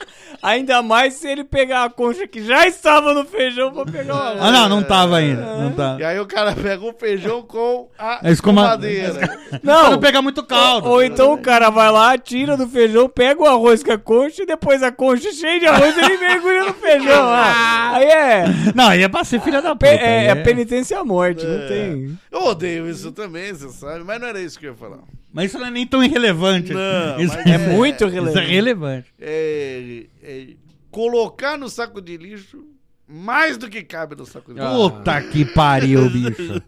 [0.42, 4.18] Ainda mais se ele pegar a concha que já estava no feijão pra pegar o
[4.18, 4.42] arroz.
[4.42, 5.42] Ah, não, não tava ainda.
[5.42, 6.06] Não E tava.
[6.08, 9.14] aí o cara pega o feijão com a É escuma- escumadeira.
[9.50, 10.90] Pra Não, não pegar muito caldo.
[10.90, 14.42] Ou então o cara vai lá, tira do feijão, pega o arroz com a concha
[14.42, 17.30] e depois a concha cheia de arroz ele mergulha no feijão.
[17.30, 19.88] Ah, aí é, Não, aí é pra ser filha da puta.
[19.88, 22.18] é, aí é penitência à morte, não tem.
[22.32, 25.00] Eu odeio isso também, você sabe, mas não era isso que eu ia falar.
[25.32, 26.74] Mas isso não é nem tão irrelevante.
[26.74, 28.30] Não, isso é, é- muito relevante.
[28.30, 29.14] Isso é relevante.
[29.20, 30.48] É, é
[30.90, 32.66] colocar no saco de lixo
[33.12, 34.74] mais do que cabe no saco de lixo.
[34.74, 36.62] Puta que pariu, bicho.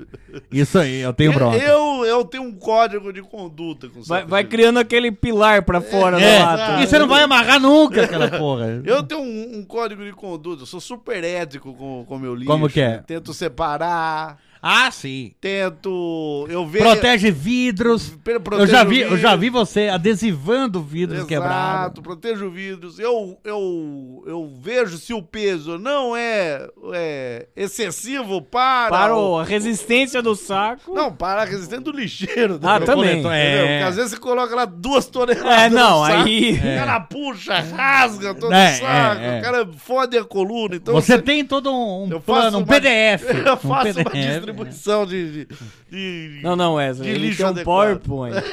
[0.52, 1.58] Isso aí, eu tenho bronca.
[1.58, 5.64] Eu, eu tenho um código de conduta com Vai, saco vai de criando aquele pilar
[5.64, 6.84] pra fora É, da lata.
[6.84, 8.82] e você não vai amarrar nunca aquela porra.
[8.86, 12.48] Eu tenho um, um código de conduta, eu sou super ético com o meu lixo.
[12.52, 12.98] Como que é?
[13.00, 15.32] Tento separar, Ah, sim.
[15.42, 16.46] tento.
[16.50, 16.86] Eu vejo.
[16.86, 18.14] Protege vidros.
[18.60, 22.04] Eu já vi, eu já vi você adesivando vidros Exato, quebrados.
[22.04, 23.00] protejo vidros.
[23.00, 28.90] Eu, eu, eu vejo se o peso não é, é excessivo para.
[28.90, 30.94] Para o- a resistência do saco.
[30.94, 32.60] Não, para a resistência do lixeiro.
[32.62, 33.04] Ah, do também.
[33.20, 33.24] Entendeu?
[33.24, 33.68] coletor, é.
[33.80, 35.52] Porque às vezes você coloca lá duas toneladas.
[35.64, 39.22] É, não, no saco, aí- O cara puxa, rasga todo É, o saco.
[39.22, 39.40] é, é.
[39.40, 40.76] O cara fode a coluna.
[40.76, 43.24] Então Você tem todo um, um eu plano, faço um uma- PDF.
[43.46, 44.51] Eu um faço uma PDF.
[44.52, 45.46] Distribuição de.
[45.46, 47.10] de, de- Não, não, Wesley.
[47.10, 47.66] De ele lixo tem um adequado.
[47.66, 48.36] PowerPoint.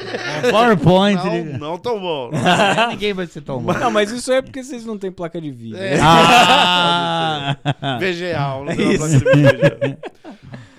[0.47, 1.23] Um PowerPoint.
[1.25, 2.31] Não, não tão bom.
[2.33, 3.79] É, Ninguém vai se tomar.
[3.79, 5.77] não, mas isso é porque vocês não têm placa de vídeo.
[5.77, 5.99] É.
[6.01, 7.57] Ah!
[7.99, 9.97] VGA, não tem uma placa de VGA.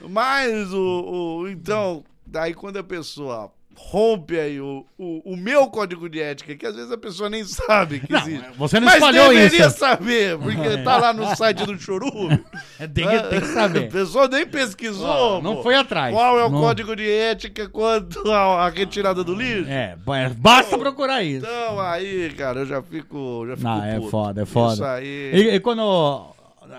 [0.08, 3.52] Mas o, o- Então, daí quando a pessoa
[3.88, 7.42] rompe aí o, o, o meu código de ética, que às vezes a pessoa nem
[7.44, 8.46] sabe que existe.
[8.56, 9.78] Você não Mas deveria isso.
[9.78, 12.44] saber, porque tá lá no site do Chorume.
[12.94, 13.90] Tem que, tem que A saber.
[13.90, 15.42] pessoa nem pesquisou.
[15.42, 15.62] Não pô.
[15.64, 16.14] foi atrás.
[16.14, 19.68] Qual é o Não- código de ética quanto à retirada do lixo?
[19.68, 21.44] É, ba- basta procurar isso.
[21.46, 23.44] Então aí, cara, eu já fico.
[23.48, 24.10] Já fico Não, é puto.
[24.10, 24.74] foda, é foda.
[24.74, 25.30] Isso aí.
[25.34, 26.30] E, e quando.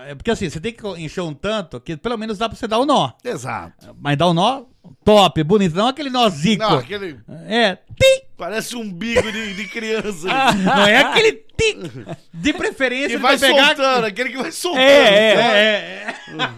[0.06, 2.66] É porque assim, você tem que encher um tanto que pelo menos dá pra você
[2.66, 3.12] dar o nó.
[3.24, 3.94] Exato.
[4.00, 4.64] Mas dá o nó
[5.04, 6.62] top, bonito, não aquele nó zico.
[6.62, 7.20] Não, aquele.
[7.46, 8.26] É, tim!
[8.36, 10.26] Parece um bico de, de criança.
[10.64, 12.04] Não é aquele tim!
[12.32, 13.76] De preferência, ele vai vai pegar.
[13.76, 14.82] soltando, aquele que vai soltando.
[14.82, 16.14] É, é, é,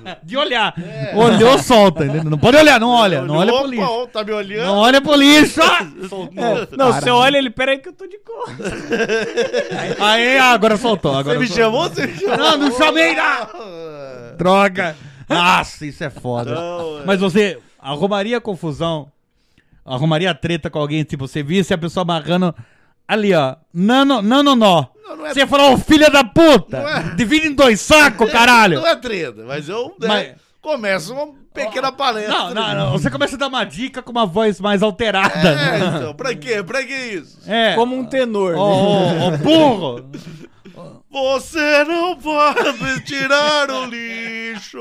[0.07, 0.16] é.
[0.22, 0.74] De olhar.
[1.14, 2.05] Olhou, solta.
[2.05, 3.22] Não pode olhar, não olha.
[3.22, 4.07] Não olha pro lixo.
[4.12, 4.66] tá me olhando?
[4.66, 5.62] Não olha pro lixo.
[5.62, 5.86] Ah!
[6.09, 6.68] Soltou.
[6.76, 8.44] Não, você olha ele, peraí que eu tô de cor.
[10.00, 11.16] Aí, agora soltou.
[11.16, 11.88] Agora Você me chamou?
[11.88, 12.36] Você me chamou?
[12.36, 13.22] Não, não chamei, não.
[13.22, 14.96] Ah, Droga!
[15.28, 16.55] Nossa, isso é foda.
[16.55, 17.05] Não, é.
[17.05, 19.11] Mas você arrumaria confusão,
[19.84, 22.55] arrumaria treta com alguém, tipo, você visse a pessoa amarrando
[23.07, 23.57] Ali, ó.
[23.72, 24.86] Nano, nano nó.
[25.07, 26.78] Não, não é- Você falou, ô filha da puta!
[26.78, 28.80] É- Divide em dois sacos, caralho!
[28.80, 32.32] Não é treta, mas eu né, Mas- começo uma pequena palestra.
[32.32, 32.92] Não, não, não.
[32.92, 35.34] Você começa a dar uma dica com uma voz mais alterada.
[35.36, 36.62] É, então, pra quê?
[36.62, 37.38] Pra que isso?
[37.46, 37.74] É.
[37.74, 38.55] Como um tenor.
[38.57, 39.20] Ô, né?
[39.22, 40.11] ô, ô, burro!
[41.11, 44.78] Você não pode tirar o lixo.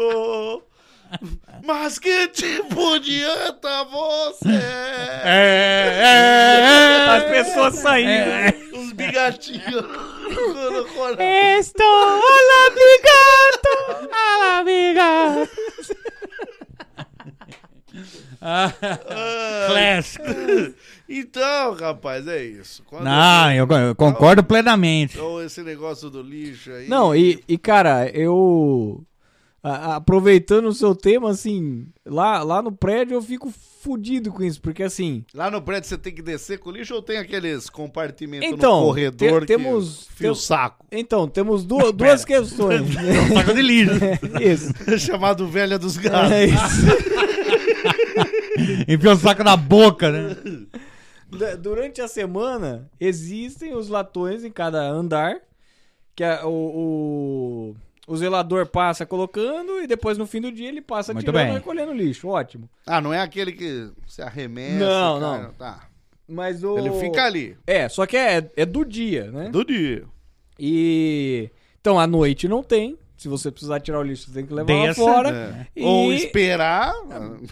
[1.63, 4.49] Mas que tipo adianta você?
[5.23, 8.09] É, é, As pessoas saindo.
[8.09, 8.53] é.
[8.73, 9.85] Os bigatinhos.
[11.59, 13.71] Estou alabigato,
[14.11, 15.49] alabigato.
[18.41, 18.73] Ah,
[19.67, 20.25] Clássico.
[21.07, 22.83] Então, rapaz, é isso.
[22.83, 25.15] Quando Não, eu, eu concordo plenamente.
[25.15, 26.87] Então, esse negócio do lixo aí.
[26.89, 29.01] Não, e, e cara, eu.
[29.63, 33.49] A- aproveitando o seu tema, assim, lá, lá no prédio eu fico
[33.81, 35.25] fudido com isso, porque assim.
[35.33, 38.81] Lá no prédio você tem que descer com o lixo ou tem aqueles compartimentos Então,
[38.81, 40.85] no corredor te- que temos- fio o tem- saco?
[40.91, 42.87] Então, temos du duas questões.
[43.33, 43.93] Saco de lixo.
[44.41, 44.73] isso.
[44.99, 46.31] Chamado velha dos gatos.
[46.31, 46.83] É isso.
[48.87, 50.35] Enfiou o saco na boca, né?
[51.59, 55.37] Durante a semana, existem os latões em cada andar,
[56.15, 56.51] que a- o,
[57.71, 57.75] o,
[58.07, 61.51] o zelador passa colocando e depois no fim do dia ele passa Muito tirando bem.
[61.51, 62.27] e recolhendo lixo.
[62.27, 62.69] Ótimo.
[62.85, 64.77] Ah, não é aquele que se arremessa?
[64.85, 65.53] Não, cara, não.
[65.53, 65.87] Tá.
[66.27, 66.77] Mas o...
[66.77, 67.57] Ele fica ali.
[67.65, 69.49] É, só que é, é do dia, né?
[69.49, 70.03] Do dia.
[70.59, 71.49] E...
[71.79, 72.97] Então, à noite não tem.
[73.17, 75.29] Se você precisar tirar o lixo, você tem que levar lá Desça, fora.
[75.29, 75.67] É.
[75.79, 76.93] E- Ou esperar.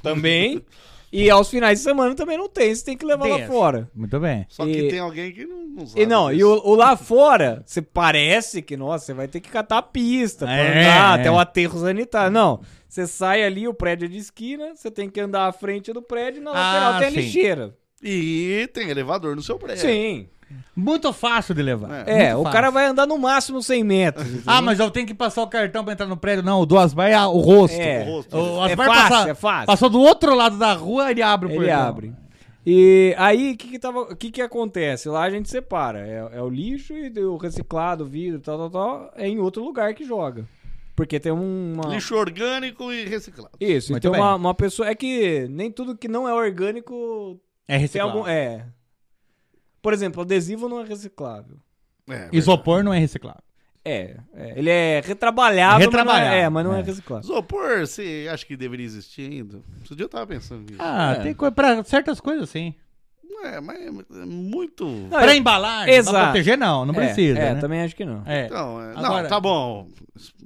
[0.01, 0.61] Também.
[1.11, 2.73] E aos finais de semana também não tem.
[2.73, 3.89] Você tem que levar lá fora.
[3.93, 4.45] Muito bem.
[4.47, 6.01] Só que E- tem alguém que não, não sabe.
[6.01, 6.47] E não, e disso.
[6.47, 10.45] o, o lá fora, você parece que, nossa, você vai ter que catar a pista
[10.45, 11.21] pra É, andar é.
[11.21, 12.31] até o aterro sanitário.
[12.31, 15.91] Não, você sai ali, o prédio é de esquina, você tem que andar à frente
[15.91, 17.75] do prédio e na Ah, lateral tem a lixeira.
[18.01, 19.81] E tem elevador no seu prédio.
[19.81, 20.27] Sim.
[20.75, 22.07] Muito fácil de levar.
[22.07, 22.27] É.
[22.29, 22.53] É, o fácil.
[22.53, 24.27] cara vai andar no máximo 100 metros.
[24.47, 26.43] Ah, mas eu tenho que passar o cartão pra entrar no prédio.
[26.43, 27.79] Não, o do Asbar é o rosto.
[27.79, 28.01] É.
[28.03, 28.37] O rosto.
[28.37, 29.65] O É fácil, passa- é fácil.
[29.67, 31.81] Passou do outro lado da rua, ele abre o Ele portão.
[31.81, 32.13] abre.
[32.65, 35.09] E aí, o que que, tava- o que que acontece?
[35.09, 35.99] Lá a gente separa.
[36.07, 39.11] É, é o lixo e o reciclado, o vidro, tal, tal, tal.
[39.15, 40.45] É em outro lugar que joga.
[40.95, 41.87] Porque tem uma...
[41.87, 43.51] Lixo orgânico e reciclado.
[43.59, 44.21] Isso, Muito então bem.
[44.21, 44.87] uma, uma pessoa.
[44.87, 48.17] É que nem tudo que não é orgânico É tem reciclável.
[48.19, 48.29] algum.
[48.29, 48.65] É.
[49.81, 51.57] Por exemplo, adesivo não é reciclável.
[52.09, 53.41] É, Isopor não é reciclável.
[53.83, 56.83] É, é, ele é retrabalhável, Retrabalhável, mas não é, é, mas não é, é.
[56.83, 57.23] reciclável.
[57.23, 59.59] Isopor, você acha que deveria existir ainda?
[59.83, 60.75] Esse dia eu tava pensando nisso.
[60.79, 61.23] Ah, É.
[61.23, 62.75] tem coisa pra certas coisas, sim.
[63.43, 63.89] É, mas é
[64.25, 64.85] muito.
[64.85, 66.15] Não, pra eu- embalagem, Exato.
[66.15, 66.85] pra proteger, não.
[66.85, 67.59] Não é, precisa, É, né?
[67.59, 68.21] também acho que não.
[68.27, 68.45] É.
[68.45, 69.87] Então, é, Agora- não, tá bom.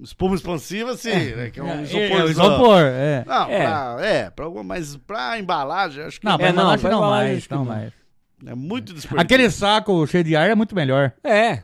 [0.02, 1.50] Espuma expansiva, sim, né?
[1.50, 2.02] Que é um É, isopor.
[2.20, 3.24] é, o isopor, é.
[3.28, 3.66] Não, É.
[3.66, 6.90] Pra, é, pra alguma, mas pra embalagem, acho que Não, pra É, não, embalagem pra
[6.92, 7.66] não, embalagem mais, não não.
[7.66, 7.94] mais.
[8.46, 9.20] É muito desperdício.
[9.22, 11.12] Aquele saco cheio de ar é muito melhor.
[11.24, 11.64] É.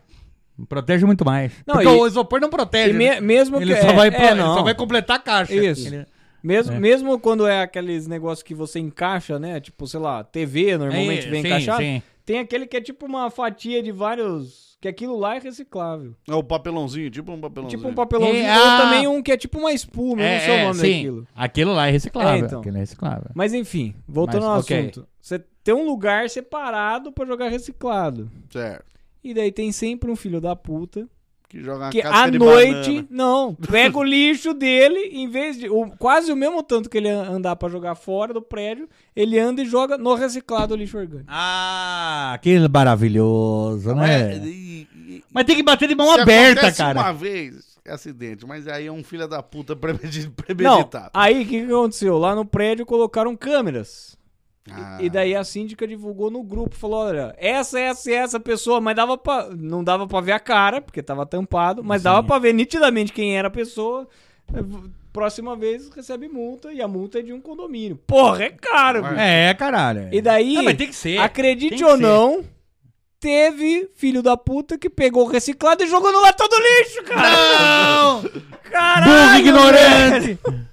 [0.70, 1.52] Protege muito mais.
[1.66, 2.92] Não, Porque e- o isopor não protege.
[2.92, 3.22] E me- né?
[3.22, 3.82] mesmo Ele, que.
[3.82, 5.54] só é, vai, é, ele só vai completar a caixa.
[5.54, 5.88] Isso.
[5.88, 6.06] Ele-
[6.44, 6.80] Mesmo, É.
[6.80, 9.60] mesmo quando é aqueles negócios que você encaixa, né?
[9.60, 11.84] Tipo, sei lá, TV normalmente É, vem sim, encaixado.
[11.84, 12.02] sim.
[12.32, 14.78] Tem aquele que é tipo uma fatia de vários.
[14.80, 16.16] Que aquilo lá é reciclável.
[16.26, 17.78] É o papelãozinho, tipo um papelãozinho.
[17.78, 18.46] Tipo um papelãozinho.
[18.46, 18.78] É, ou ah.
[18.78, 20.94] também um que é tipo uma espuma, eu não sei o nome sim.
[20.94, 21.28] daquilo.
[21.36, 22.32] Aquilo lá é reciclável.
[22.32, 22.60] É, então.
[22.62, 23.32] Aquilo é reciclável.
[23.36, 24.80] Mas enfim, voltando Mas, ao ok.
[24.80, 25.08] assunto.
[25.20, 28.32] Você tem um lugar separado pra jogar reciclado.
[28.50, 28.86] Certo.
[29.22, 31.08] E daí tem sempre um filho da puta
[31.52, 33.08] Que joga uma que casca à de noite, banana.
[33.10, 35.70] não, pega o lixo dele, em vez de.
[35.70, 39.62] o- quase o mesmo tanto que ele andar pra jogar fora do prédio, ele anda
[39.62, 41.28] e joga no reciclado o lixo orgânico.
[41.30, 44.34] Ah, que maravilhoso, né?
[44.34, 47.00] É, e- e- Mas tem que bater de mão se aberta, cara.
[47.02, 51.10] uma vez, é acidente, mas aí é um filho da puta premedi- Não, premeditado.
[51.14, 52.18] aí o que, que aconteceu?
[52.18, 54.18] Lá no prédio colocaram câmeras.
[54.74, 54.98] Ah.
[55.00, 59.18] E daí a síndica divulgou no grupo, falou, olha, essa, essa essa pessoa, mas dava
[59.18, 63.12] pra, não dava pra ver a cara, porque tava tampado, mas dava pra ver nitidamente
[63.14, 64.08] quem era a pessoa.
[65.14, 67.98] Próxima vez recebe multa, e a multa é de um condomínio.
[68.08, 69.16] Porra, é caro, bicho.
[69.16, 70.08] É, caralho.
[70.12, 71.18] E daí, Não, mas tem que ser.
[71.18, 72.02] acredite que ou ser.
[72.02, 72.44] não,
[73.20, 77.30] teve filho da puta que pegou o reciclado e jogou no latão do lixo, cara.
[77.30, 78.24] Não!
[78.72, 80.28] Caralho, Burro ignorante!
[80.44, 80.71] velho.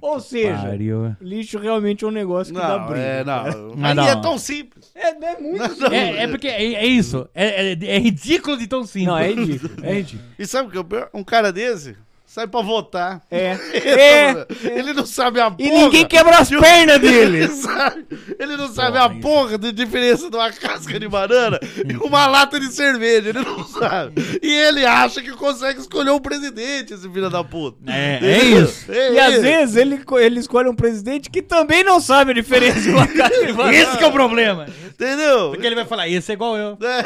[0.00, 1.14] Ou seja, Pariu.
[1.20, 3.00] lixo realmente é um negócio que dá Não, briga.
[3.00, 3.74] é, não.
[3.76, 4.20] Mas Aí é não.
[4.20, 4.90] tão simples.
[4.94, 7.28] É, é muito É, é porque é, é isso.
[7.34, 9.06] É, é- é ridículo de tão simples.
[9.08, 9.72] Não, é ridículo.
[9.84, 10.28] É ridículo.
[10.38, 11.08] E sabe o que é o pior?
[11.14, 11.96] Um cara desse,
[12.32, 13.22] sai pra votar.
[13.28, 13.56] É.
[13.72, 14.46] Ele, É.
[14.78, 15.68] ele não sabe a porra.
[15.68, 17.38] E ninguém quebra as um- pernas dele.
[17.44, 18.06] Ele, sabe-
[18.38, 21.58] ele não sabe a porra de diferença de uma casca de banana
[21.88, 23.30] e uma lata de cerveja.
[23.30, 24.38] Ele não sabe.
[24.40, 27.78] E ele acha que consegue escolher o presidente, esse filho da puta.
[27.90, 28.90] É, é isso.
[28.92, 29.42] É E às isso.
[29.42, 33.44] vezes ele, ele escolhe um presidente que também não sabe a diferença de uma casca
[33.46, 33.76] de banana.
[33.76, 34.66] Esse que é o problema.
[34.88, 35.50] Entendeu?
[35.50, 36.78] Porque ele vai falar, esse é igual eu.
[36.82, 37.04] É,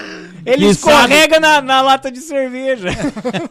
[0.53, 2.89] Ele Que escorrega na, na lata de cerveja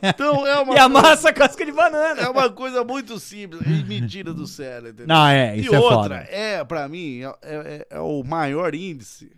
[0.02, 2.22] Então é uma, e amassa a casca de banana.
[2.22, 5.08] é uma coisa muito simples e mentira do cérebro, entendeu?
[5.08, 6.16] Não, é, isso e é outra, foda.
[6.30, 9.32] é, pra mim, é, é- é o maior índice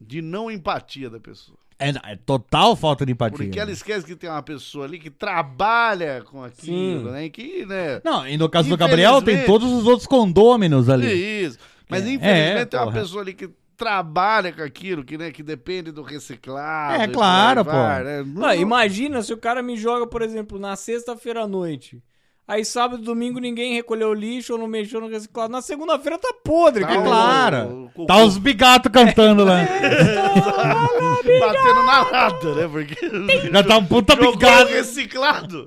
[0.00, 1.58] de não empatia da pessoa.
[1.78, 3.38] É, é total falta de empatia.
[3.38, 7.10] Porque ela esquece que tem uma pessoa ali que trabalha com aquilo, Sim.
[7.12, 7.24] né?
[7.24, 8.00] e Que, né?
[8.04, 11.06] Não, e no caso do Gabriel, tem todos os outros condôminos ali.
[11.44, 11.58] Isso.
[11.88, 13.00] Mas É, infelizmente é, tem uma porra.
[13.00, 13.50] pessoa ali que
[13.80, 17.02] trabalha com aquilo, que, né, que depende do reciclado.
[17.02, 17.70] É, claro, pô.
[17.70, 18.22] vai, né?
[18.22, 22.02] Não- Não, imagina se o cara me joga, por exemplo, na sexta-feira à noite.
[22.50, 25.52] Aí sábado e domingo ninguém recolheu lixo ou não mexeu no reciclado.
[25.52, 26.84] Na segunda-feira tá podre.
[26.84, 27.06] Tá É cara.
[27.06, 27.90] claro.
[27.96, 29.60] o- o- Tá os bigatos cantando lá.
[31.40, 32.68] batendo na lata, né?
[32.70, 34.68] Porque Já tá um puta jogou bigado.
[34.70, 35.64] reciclado.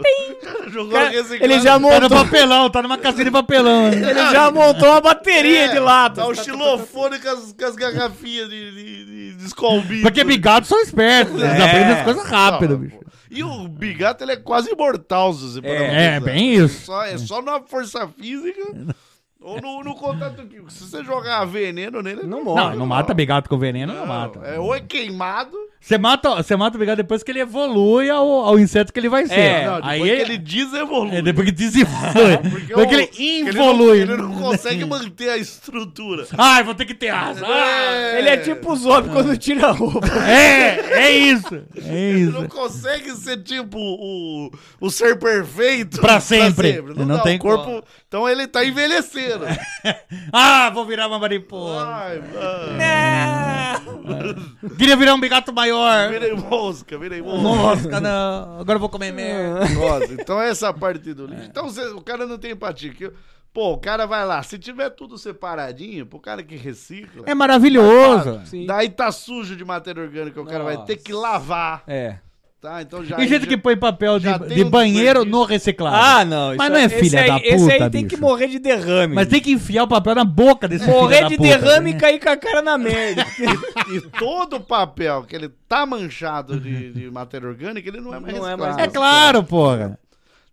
[0.67, 1.43] jogou Cara, reciclado.
[1.45, 3.89] ele já Tá no montou, papelão, tá numa casinha de papelão.
[3.89, 4.09] né?
[4.11, 6.23] ele já montou uma bateria É, de latas.
[6.23, 10.01] Tá o xilofone com as, com as garrafinhas de, de, de, de.
[10.01, 11.63] Porque bigados são espertos, eles É.
[11.63, 12.97] aprendem as coisas rápido, Não, bicho.
[13.33, 16.21] E o bigato, ele é quase imortal, se você É, pensar.
[16.21, 16.85] bem isso.
[16.85, 18.61] Só, é só na força física
[19.43, 20.71] ou no, no contato químico.
[20.71, 22.75] Se você jogar veneno nele, ele Não Não, morre.
[22.77, 24.39] não mata bigato com veneno, não, Não, mata.
[24.39, 28.25] É, ou é queimado, Você mata, você mata o bigado depois que ele evolui ao,
[28.27, 29.37] ao inseto que ele vai ser.
[29.39, 31.15] É, não, depois Aí que ele, desevolui.
[31.17, 32.37] é, depois que desevolui.
[32.49, 33.99] Porque depois que o- ele ele não- involui.
[34.01, 36.25] Ele não, consegue manter a estrutura.
[36.37, 37.45] Ai, vou ter que ter asa.
[37.45, 40.07] Ah, Ele é tipo o Zop quando tira a roupa.
[40.25, 41.55] É, é isso.
[41.75, 42.49] É Ele não isso.
[42.49, 46.81] consegue ser tipo o, o ser perfeito Pra sempre.
[46.81, 47.63] Não, Não dá, tem o corpo.
[47.65, 47.83] como.
[48.07, 49.32] Então ele tá envelhecendo.
[50.31, 51.85] Ah, vou virar uma mariposa.
[51.87, 52.77] Ai, mano.
[54.77, 56.09] Queria virar um bigato maior.
[56.09, 57.41] Virei mosca, virei mosca.
[57.41, 58.59] Nossa, não.
[58.59, 59.67] Agora eu vou comer merda.
[59.75, 61.45] Nossa, então essa parte do lixo.
[61.45, 62.93] Então o cara não tem empatia.
[62.93, 63.11] Que,
[63.53, 67.23] pô, o cara vai lá, se tiver tudo separadinho, pro cara que recicla.
[67.25, 68.41] É maravilhoso.
[68.45, 68.65] Sim.
[68.65, 71.83] Daí tá sujo de matéria orgânica, o cara vai ter que lavar.
[71.87, 72.17] É.
[72.63, 72.81] Tá?
[72.81, 73.19] Então já.
[73.19, 75.97] E gente já- que põe papel de, de um banheiro no reciclado.
[75.97, 76.55] Ah, não.
[76.55, 78.21] Mas não é aí- filha aí, da Esse aí puta, tem que bicho.
[78.21, 79.13] morrer de derrame.
[79.15, 81.93] Mas tem que enfiar o papel na boca desse Morrer de da puta, derrame e
[81.93, 81.99] né?
[81.99, 83.25] cair com a cara na merda.
[83.91, 88.19] E todo o papel que ele tá manchado de, de matéria orgânica, ele não é
[88.21, 89.99] mais Não é mais É claro, porra.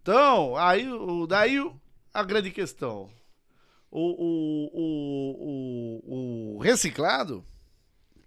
[0.03, 0.85] Então, aí,
[1.29, 1.65] daí
[2.13, 3.09] a grande questão.
[3.89, 7.45] O, o, o, o, o reciclado,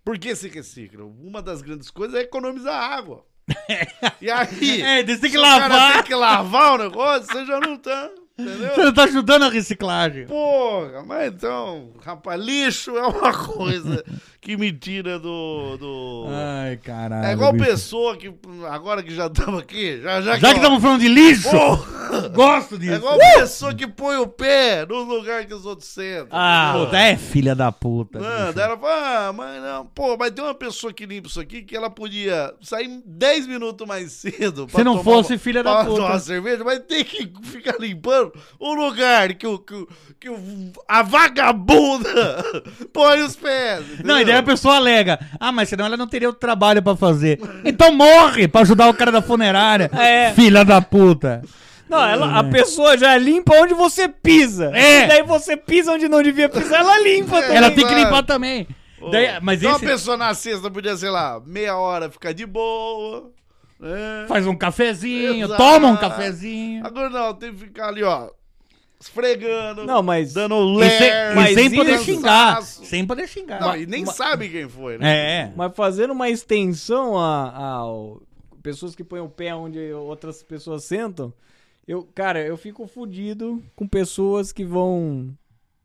[0.05, 1.03] por que se recicla?
[1.03, 3.25] Uma das grandes coisas é economizar água.
[4.21, 5.93] E aí, É, você tem que cara lavar.
[5.93, 8.73] tem que lavar o negócio, você já não tá, entendeu?
[8.75, 10.25] Você não tá ajudando a reciclagem.
[10.27, 14.03] Porra, mas então, rapaz, lixo é uma coisa
[14.43, 15.77] que me tira do...
[15.77, 16.25] do...
[16.29, 17.25] Ai, caralho.
[17.25, 17.65] É igual bicho.
[17.65, 18.33] pessoa que,
[18.69, 22.27] agora que já estamos aqui, já, já, Já que estamos falando de lixo, Porra!
[22.29, 22.93] gosto É disso.
[22.95, 26.27] igual pessoa que põe o pé no lugar que os outros sentam.
[26.31, 28.19] Ah, Puta, é filha da puta.
[28.53, 31.61] Daí ela fala, ah, mas não, pô, mas tem uma pessoa que limpa isso aqui
[31.63, 34.67] que ela podia sair 10 minutos mais cedo.
[34.67, 35.95] pra Se não tomar fosse filha da puta.
[36.01, 39.87] tomar cerveja, mas tem que ficar limpando o lugar que, o, que, o-
[40.19, 42.43] que o- a vagabunda
[42.93, 43.85] põe os pés.
[44.03, 44.32] Não, e entendeu?
[44.33, 45.19] Daí a pessoa alega.
[45.39, 47.39] Ah, mas senão ela não teria o trabalho pra fazer.
[47.63, 49.89] Então morre pra ajudar o cara da funerária.
[50.03, 50.33] É.
[50.33, 51.41] Filha da puta.
[51.89, 54.71] Não, ela, a pessoa já limpa onde você pisa.
[54.73, 55.05] É.
[55.05, 57.57] E daí você pisa onde não devia pisar, ela limpa também.
[57.57, 58.03] Ela tem que claro.
[58.03, 58.67] limpar também.
[59.11, 62.45] Daí, mas então esse a pessoa na sexta podia, sei lá, meia hora ficar de
[62.45, 63.31] boa.
[63.79, 64.25] Né?
[64.29, 65.61] faz um cafezinho, Exato.
[65.61, 66.85] toma um cafezinho.
[66.85, 68.29] Agora não, tem que ficar ali, ó,
[69.03, 69.85] esfregando.
[69.85, 70.89] Não, mas- Dando E, ler.
[70.97, 72.61] sem, e mas sem isso- poder xingar.
[72.63, 73.59] Sem poder xingar.
[73.61, 75.41] Não, e nem sabe quem foi, né?
[75.41, 75.53] É.
[75.55, 78.21] Mas fazendo uma extensão a, ao
[78.61, 81.33] pessoas que põem o pé onde outras pessoas sentam,
[81.87, 85.35] eu, cara, eu fico fudido com pessoas que vão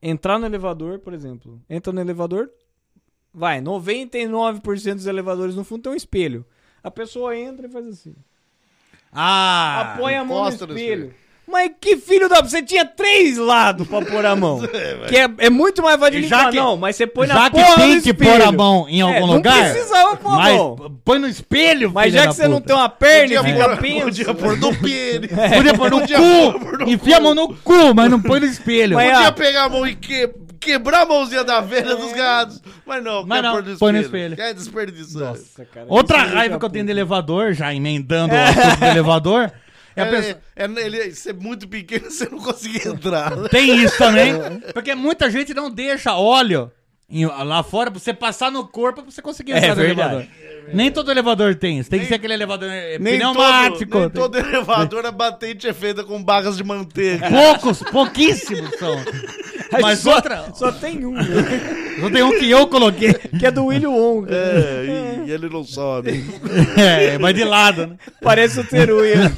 [0.01, 1.61] entrar no elevador, por exemplo.
[1.69, 2.49] Entra no elevador,
[3.35, 6.47] vai, 99% dos elevadores no fundo tem um espelho.
[6.85, 8.15] A pessoa entra e faz assim.
[9.13, 9.95] Ah.
[9.95, 11.15] apoia a mão no encosta no espelho.
[11.51, 12.43] Mas que filho da...
[12.43, 14.61] Você tinha três lados pra pôr a mão.
[15.09, 16.51] que é, é muito mais fácil de já limpar.
[16.51, 18.31] que- Não, mas você põe já na que porra tem do que espelho.
[18.33, 19.57] pôr a mão em algum É, lugar.
[19.57, 20.99] Não precisava pôr a Mas mão.
[21.05, 22.67] põe no espelho, Mas já que você não puta.
[22.67, 24.05] tem uma perna e fica penso.
[24.05, 25.31] Podia pôr no pênis.
[25.57, 26.91] Podia pôr no cu.
[26.91, 28.97] Enfia a mão no cu, mas não põe no espelho.
[28.97, 29.33] Mas Podia ó.
[29.33, 30.29] pegar a mão e que-
[30.61, 32.61] quebrar a mãozinha da velha dos gatos.
[32.85, 34.37] Mas não, Mas não, no põe no espelho.
[34.37, 35.23] Quer desperdiçar.
[35.31, 38.85] Nossa, cara, Outra é raiva que eu tenho de elevador, já emendando o assunto do
[38.85, 39.53] elevador,
[40.03, 43.49] É, pessoa- é, é- ele ser muito pequeno, você não conseguia entrar.
[43.49, 44.35] Tem isso também.
[44.73, 46.71] Porque muita gente não deixa óleo
[47.11, 50.15] lá fora pra você passar no corpo pra você conseguir entrar É no verdade.
[50.15, 50.29] elevador.
[50.75, 51.89] Nem todo elevador tem isso.
[51.89, 53.91] Tem que ser aquele elevador é, Nem pneumático.
[53.91, 57.27] todo, nem todo elevador a batente é feita com barras de manteiga.
[57.33, 58.95] Poucos, pouquíssimos são.
[59.81, 60.53] Mas só, outra.
[60.55, 61.25] Só tem um, né?
[62.01, 63.15] Só tem um que eu coloquei.
[63.15, 64.35] que é do William Wonka.
[64.35, 66.23] É, e, e ele não sobe.
[66.77, 67.97] É, vai de lado, né?
[68.23, 69.33] Parece o Teruya.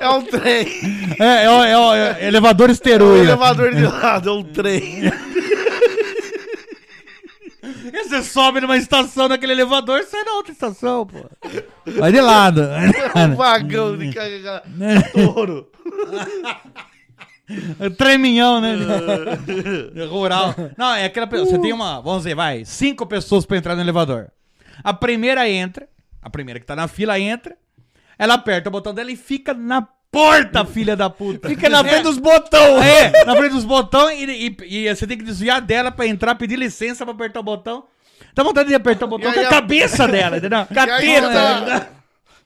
[0.00, 0.66] É um trem.
[1.20, 4.42] É, é, o- é o- é o elevador É um elevador de lado, é um
[4.42, 5.04] trem.
[7.92, 11.24] E você sobe numa estação naquele elevador e sai na outra estação, pô.
[11.98, 12.62] Vai de lado.
[12.62, 12.90] É
[13.26, 14.62] um vagão de carregar
[15.12, 15.70] touro.
[17.78, 18.74] É Treminhão, né?
[20.10, 20.54] Rural.
[20.76, 21.48] Não, é aquela pessoa.
[21.48, 24.30] Você tem uma, vamos dizer, vai, cinco pessoas pra entrar no elevador.
[24.82, 25.88] A primeira entra,
[26.20, 27.56] a primeira que tá na fila entra,
[28.18, 31.48] ela aperta o botão dela e fica na porta, filha da puta.
[31.48, 32.84] Fica na frente É, dos botões.
[32.86, 36.34] É, na frente dos botões e, e- e você tem que desviar dela pra entrar,
[36.34, 37.84] pedir licença pra apertar o botão.
[38.34, 40.60] Dá vontade de apertar o botão com a a- cabeça dela, entendeu?
[40.60, 41.88] Aí Cateta.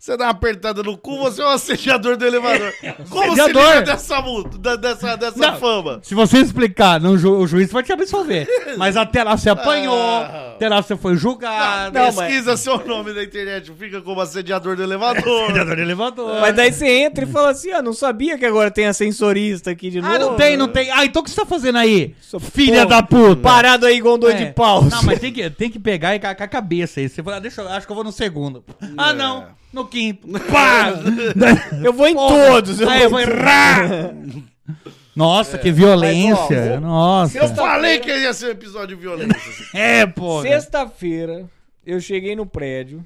[0.00, 2.72] Você dá, uma apertada no cu, você é um assediador do elevador.
[3.10, 3.62] Como se Assediador.
[3.68, 5.56] livra dessa multa, dessa, dessa Não.
[5.58, 6.00] fama?
[6.02, 8.48] Se você explicar, não, ju- o juiz vai te absolver.
[8.78, 10.52] Mas até lá você apanhou, Ah.
[10.56, 11.92] até lá você foi julgado.
[11.98, 15.22] Não, mas- Pesquisa seu nome na internet, fica como assediador do elevador.
[15.46, 16.40] Cuidador de elevador.
[16.40, 19.90] Mas daí você entra e fala assim, ah, não sabia que agora tem ascensorista aqui
[19.90, 20.14] de novo.
[20.14, 20.90] Ah, não tem, não tem.
[20.90, 22.14] Ah, então o que você tá fazendo aí?
[22.22, 22.86] Sou Filha porra.
[22.86, 23.42] da puta.
[23.42, 24.46] Parado aí igual um doido É.
[24.46, 24.90] de paus.
[24.90, 27.08] Não, mas tem que, tem que pegar e com a, com cabeça aí.
[27.08, 28.64] Você fala, ah, deixa eu, acho que eu vou no segundo.
[28.96, 30.26] Ah, não, no quinto.
[30.50, 30.92] Pá!
[31.84, 32.46] Eu vou em Porra.
[32.46, 32.80] todos.
[32.82, 34.14] Aí eu vou errar.
[35.14, 36.36] Nossa, que violência.
[36.36, 37.38] Mas, ó, vou- Nossa.
[37.38, 39.36] Eu falei que ia ser um episódio de violência.
[39.74, 40.42] É, pô.
[40.42, 41.48] Sexta-feira,
[41.84, 43.04] eu cheguei no prédio,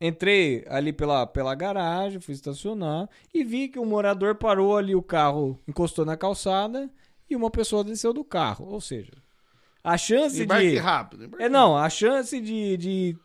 [0.00, 5.02] entrei ali pela, pela garagem, fui estacionar e vi que um morador parou ali o
[5.02, 6.88] carro, encostou na calçada
[7.28, 8.66] e uma pessoa desceu do carro.
[8.70, 9.12] Ou seja,
[9.84, 10.76] a chance Embarque de.
[10.78, 11.24] rápido.
[11.24, 13.16] embarque É, não, a chance de, de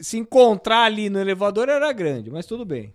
[0.00, 2.92] se encontrar ali no elevador era grande, mas tudo bem.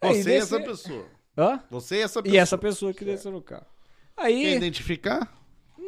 [0.00, 1.06] Aí Você e essa desce- pessoa.
[1.36, 1.60] Hã?
[1.70, 2.34] Você e essa pessoa.
[2.34, 3.66] E essa pessoa que desceu no carro.
[4.16, 5.32] Quer Aí, identificar?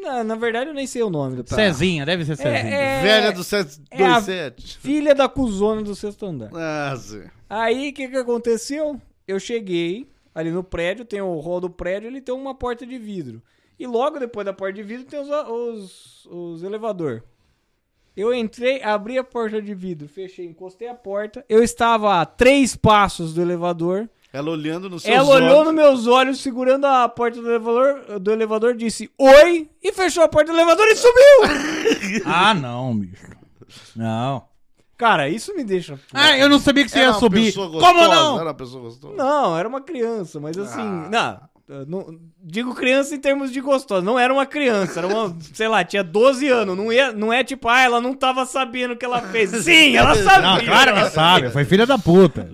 [0.03, 1.61] na, na verdade, eu nem sei o nome do carro.
[1.61, 2.55] Cezinha, deve ser Cezinha.
[2.75, 4.79] É, é- Velha do 727.
[4.79, 6.51] Filha da cuzona do sexto andar.
[6.55, 7.25] Ah, sim.
[7.49, 9.01] Aí, o que que aconteceu?
[9.27, 12.99] Eu cheguei ali no prédio, tem o hall do prédio, ele tem uma porta de
[12.99, 13.43] vidro.
[13.79, 17.23] E logo depois da porta de vidro tem os, os, os elevador.
[18.17, 21.45] Eu entrei, abri a porta de vidro, fechei, encostei a porta.
[21.49, 24.09] Eu estava a três passos do elevador.
[24.33, 28.31] Ela olhando no seu Ela olhou nos meus olhos, segurando a porta do elevador, do
[28.31, 32.23] elevador, disse oi e fechou a porta do elevador e subiu!
[32.25, 33.27] Ah, não, bicho.
[33.97, 34.45] Não.
[34.97, 35.99] Cara, isso me deixa.
[36.13, 37.55] Ah, eu não sabia que você ia subir.
[37.55, 38.35] Como não?
[38.37, 39.15] Era uma pessoa gostosa.
[39.17, 40.81] Não, era uma criança, mas assim.
[40.81, 41.09] Ah.
[41.11, 41.50] Não,
[41.87, 42.19] não.
[42.43, 44.05] Digo criança em termos de gostosa.
[44.05, 45.37] Não era uma criança, era uma.
[45.55, 46.77] sei lá, tinha 12 anos.
[46.77, 49.51] Não, ia, não é tipo, ah, ela não tava sabendo o que ela fez.
[49.65, 50.41] Sim, ela sabia.
[50.43, 51.51] Não, claro que sabe.
[51.51, 52.49] Foi filha da puta.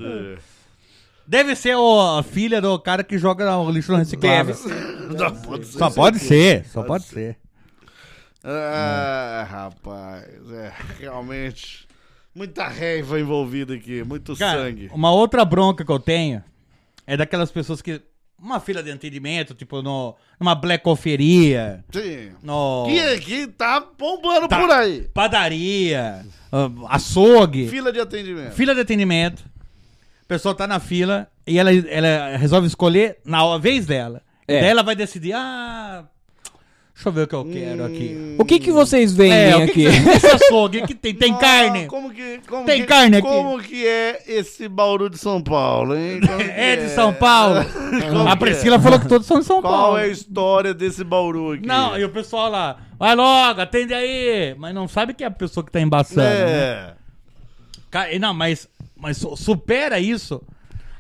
[1.26, 4.54] Deve ser o, a filha do cara que joga o lixo no reciclável.
[4.54, 4.96] Deve ser.
[5.18, 5.78] Não, pode ser.
[5.78, 7.36] Só pode ser, só pode ser.
[8.44, 10.24] Ah, rapaz.
[10.52, 11.86] É, realmente.
[12.32, 14.04] Muita raiva envolvida aqui.
[14.04, 14.90] Muito Cara, sangue.
[14.92, 16.44] uma outra bronca que eu tenho
[17.06, 18.00] é daquelas pessoas que.
[18.38, 22.32] Uma fila de atendimento, tipo, no, numa blacoferia, Sim.
[22.42, 22.84] no.
[22.86, 24.60] Que, que tá bombando Tá.
[24.60, 25.08] por aí.
[25.14, 27.66] Padaria, ah, açougue.
[27.68, 28.52] Fila de atendimento.
[28.52, 29.44] Fila de atendimento.
[30.22, 34.20] A pessoa tá na fila e ela, ela resolve escolher na vez dela.
[34.46, 34.60] É.
[34.60, 36.04] Daí ela vai decidir, ah,
[36.96, 38.36] deixa eu ver o que eu quero aqui.
[38.38, 40.02] O que que vocês vendem É, o que, aqui?
[40.02, 41.14] que esse açougue que tem?
[41.14, 41.86] Tem carne?
[41.86, 43.26] Como que, como Tem que- carne aqui?
[43.28, 46.20] Como que é esse Bauru de São Paulo, hein?
[46.24, 47.64] Que É de São Paulo?
[48.10, 48.80] Como A que Priscila é?
[48.80, 49.98] falou que todos são de São Qual Paulo.
[49.98, 51.66] é a história desse Bauru aqui?
[51.66, 54.54] Não, e o pessoal lá, vai logo, atende aí.
[54.58, 56.20] Mas não sabe que é a pessoa que tá embaçando.
[56.22, 56.94] né?
[57.92, 58.14] É.
[58.14, 60.42] E Não, mas, mas su- supera isso.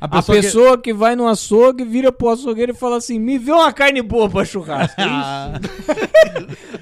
[0.00, 0.92] A A pessoa, que- pessoa que...
[0.92, 4.44] vai no açougue, vira pro açougueiro e fala assim: me vê uma carne boa pra
[4.44, 4.94] churrasco.
[5.00, 5.52] Ah.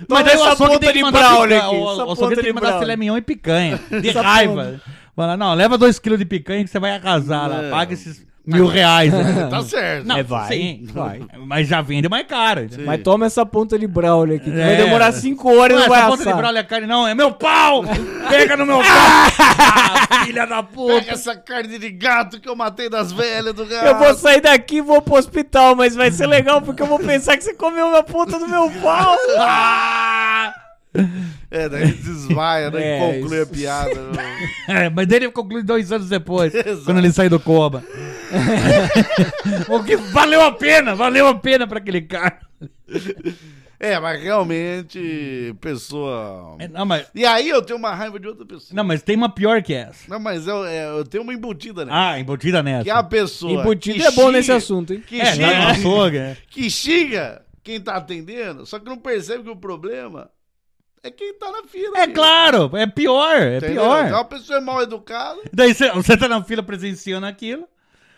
[0.09, 2.27] Toma Mas essa açougue ponta tem que de picanha, aqui, o, essa o açougue ponta
[2.29, 3.81] tem de que mandar filé mignon e picanha.
[4.03, 4.81] De raiva.
[5.15, 7.63] Fala, não, leva 2kg de picanha que você vai arrasar lá.
[7.63, 7.71] É.
[7.71, 9.13] Paga esses mil reais.
[9.13, 9.47] né?
[9.51, 10.07] Tá certo.
[10.07, 10.87] Não, É, vai, sim.
[10.93, 11.23] vai.
[11.47, 12.67] Mas já vende mais caro.
[12.85, 14.51] Mas toma essa ponta de brownie aqui.
[14.51, 14.77] que Vai É.
[14.77, 16.57] demorar 5 horas e Não, não vai essa ponta de assar.
[16.57, 17.07] é carne, não.
[17.09, 17.85] É meu pau!
[18.29, 18.85] Pega no meu pau!
[20.17, 21.11] Ah, filha da Pega puta!
[21.13, 23.87] essa carne de gato que eu matei das velhas do gato.
[23.87, 26.99] Eu vou sair daqui e vou pro hospital, mas vai ser legal porque eu vou
[26.99, 29.17] pensar que você comeu a ponta do meu pau.
[29.39, 30.53] Ah!
[31.55, 32.83] É, daí ele desmaia, né?
[32.83, 33.53] É, e conclui a isso.
[33.53, 33.95] piada.
[33.95, 34.49] né?
[34.67, 36.53] É, mas dele conclui dois anos depois,
[36.85, 37.85] quando ele saiu do coma.
[39.69, 42.41] o que valeu a pena, valeu a pena pra aquele cara.
[43.79, 46.57] É, mas realmente, pessoa.
[46.59, 48.75] É, Não, mas, E aí eu tenho uma raiva de outra pessoa.
[48.75, 50.09] não, mas tem uma pior que essa.
[50.09, 51.93] Não, mas eu, é, eu tenho uma embutida, né?
[51.95, 52.85] Ah, embutida nessa.
[52.85, 53.53] que é a pessoa.
[53.61, 55.03] Embutido que é bom nesse assunto, hein?
[55.07, 56.37] Que É, xinga, na açougue, é.
[56.49, 60.31] que xinga quem tá atendendo, só que não percebe que o problema
[61.05, 61.99] é quem tá na fila.
[61.99, 63.83] É claro, é pior, é Entendeu?
[63.83, 64.07] pior.
[64.07, 65.41] Então a pessoa é mal educada.
[65.53, 67.69] Daí você, você tá na fila presenciando aquilo,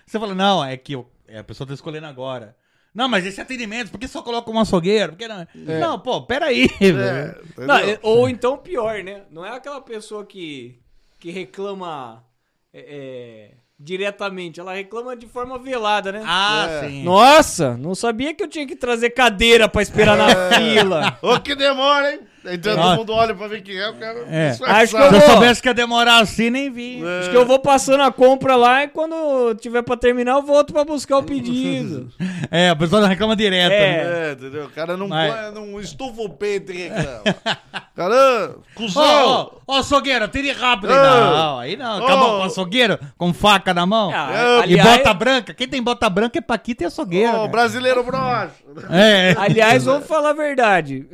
[0.07, 2.57] você fala, não, é que eu- é, a pessoa tá escolhendo agora.
[2.95, 5.13] Não, mas esse atendimento, por que só coloca um açougueiro?
[5.13, 5.47] Por que não?
[5.55, 7.45] Não, pô, peraí, É, velho.
[7.45, 7.67] entendeu?
[7.67, 9.23] Não, é- ou então pior, né?
[9.31, 10.79] Não é aquela pessoa que,
[11.19, 12.25] que reclama
[12.73, 16.23] é, é, diretamente, ela reclama de forma velada, né?
[16.25, 16.89] Ah, É.
[16.89, 17.03] sim.
[17.05, 21.19] Nossa, não sabia que eu tinha que trazer cadeira pra esperar na fila.
[21.21, 22.21] Ô, que demora, hein?
[22.55, 24.25] Então todo mundo olha pra ver quem é, o cara.
[24.31, 24.51] É.
[24.51, 24.81] disfarçado.
[24.83, 27.03] Acho que Se eu vou- soubesse que ia demorar assim, nem vi.
[27.21, 30.73] Acho que eu vou passando a compra lá e quando tiver pra terminar eu volto
[30.73, 32.09] pra buscar o pedido.
[32.51, 33.73] É, a pessoa não reclama direto.
[33.73, 34.05] É.
[34.05, 34.29] né?
[34.29, 34.65] É, entendeu?
[34.67, 37.23] O cara não, Mas- põe, não estufa o peito e reclama.
[37.97, 39.03] Cara, Ó, cuzão!
[39.03, 40.93] ó, ó, açougueiro, tire rápido.
[40.93, 40.99] aí.
[40.99, 41.31] Ah.
[41.37, 42.05] Não, aí não.
[42.05, 42.37] Acabou Oh.
[42.37, 44.11] com o açougueiro, com faca na mão.
[44.15, 45.55] Ah, e aliás- bota branca.
[45.55, 47.31] Quem tem bota branca é Paquita e açougueiro.
[47.33, 47.49] Ô, cara.
[47.49, 48.51] brasileiro broxa!
[48.91, 49.35] É.
[49.39, 51.07] Aliás, vamos falar a verdade.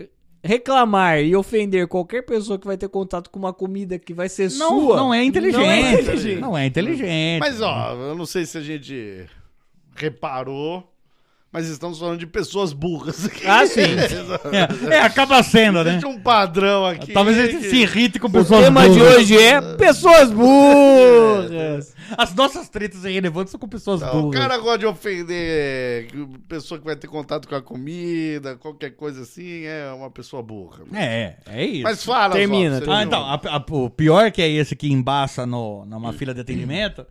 [0.45, 4.51] Reclamar e ofender qualquer pessoa que vai ter contato com uma comida que vai ser
[4.53, 4.97] Não, sua.
[4.97, 5.61] não é inteligente.
[5.61, 6.40] Não é inteligente.
[6.40, 7.40] Não é inteligente.
[7.40, 9.26] Mas, ó, eu não sei se a gente
[9.95, 10.91] reparou,
[11.53, 13.46] mas estamos falando de pessoas burras aqui.
[13.46, 13.82] Ah, sim.
[14.90, 15.90] É, é, acaba sendo, né?
[15.92, 17.12] Existe um padrão aqui.
[17.12, 19.14] Talvez a gente que- se irrite com O pessoas tema de burras.
[19.16, 21.94] hoje é pessoas burras.
[22.16, 24.40] As nossas tretas irrelevantes são com pessoas Não, o burras.
[24.40, 26.09] cara gosta de ofender
[26.48, 30.80] pessoa que vai ter contato com a comida, qualquer coisa assim, é uma pessoa burra.
[30.94, 31.82] É, é isso.
[31.84, 35.46] Mas fala, Termina, você Ah, então, a- a- o pior que é esse que embaça
[35.46, 37.07] no, numa fila de atendimento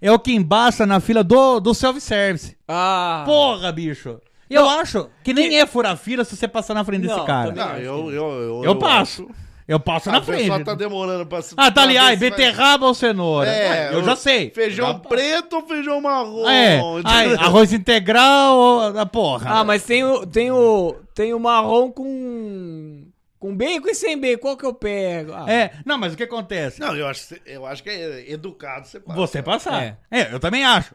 [0.00, 2.56] é o que embaça na fila do, do self-service.
[2.68, 3.22] Ah.
[3.26, 4.18] Porra, bicho.
[4.48, 7.48] Eu acho que nem é furar fila se você passar na frente desse Não, cara.
[7.52, 9.24] também Não, eu, eu, eu, Eu passo.
[9.24, 10.64] acho- Eu passo Ah, na o pessoal frente.
[10.64, 11.52] tá demorando pra se.
[11.56, 13.50] Ah, tá ali, ai, se vai- beterraba ou cenoura?
[13.50, 14.50] É, Ah, eu já sei.
[14.50, 16.48] Feijão Já- preto ou feijão marrom?
[16.48, 18.80] É, ai, arroz integral ou...
[18.96, 19.50] Ah, porra.
[19.50, 23.05] Ah, mas tem o, tem o, tem o marrom com,
[23.46, 24.40] com bacon e sem bacon.
[24.40, 25.32] Qual que eu pego?
[25.32, 26.80] Ah, É, não, mas o que acontece?
[26.80, 29.18] Não, eu acho, eu acho que é educado você passa.
[29.20, 29.82] Você passar.
[29.82, 29.96] É.
[30.10, 30.32] É.
[30.34, 30.94] eu também acho.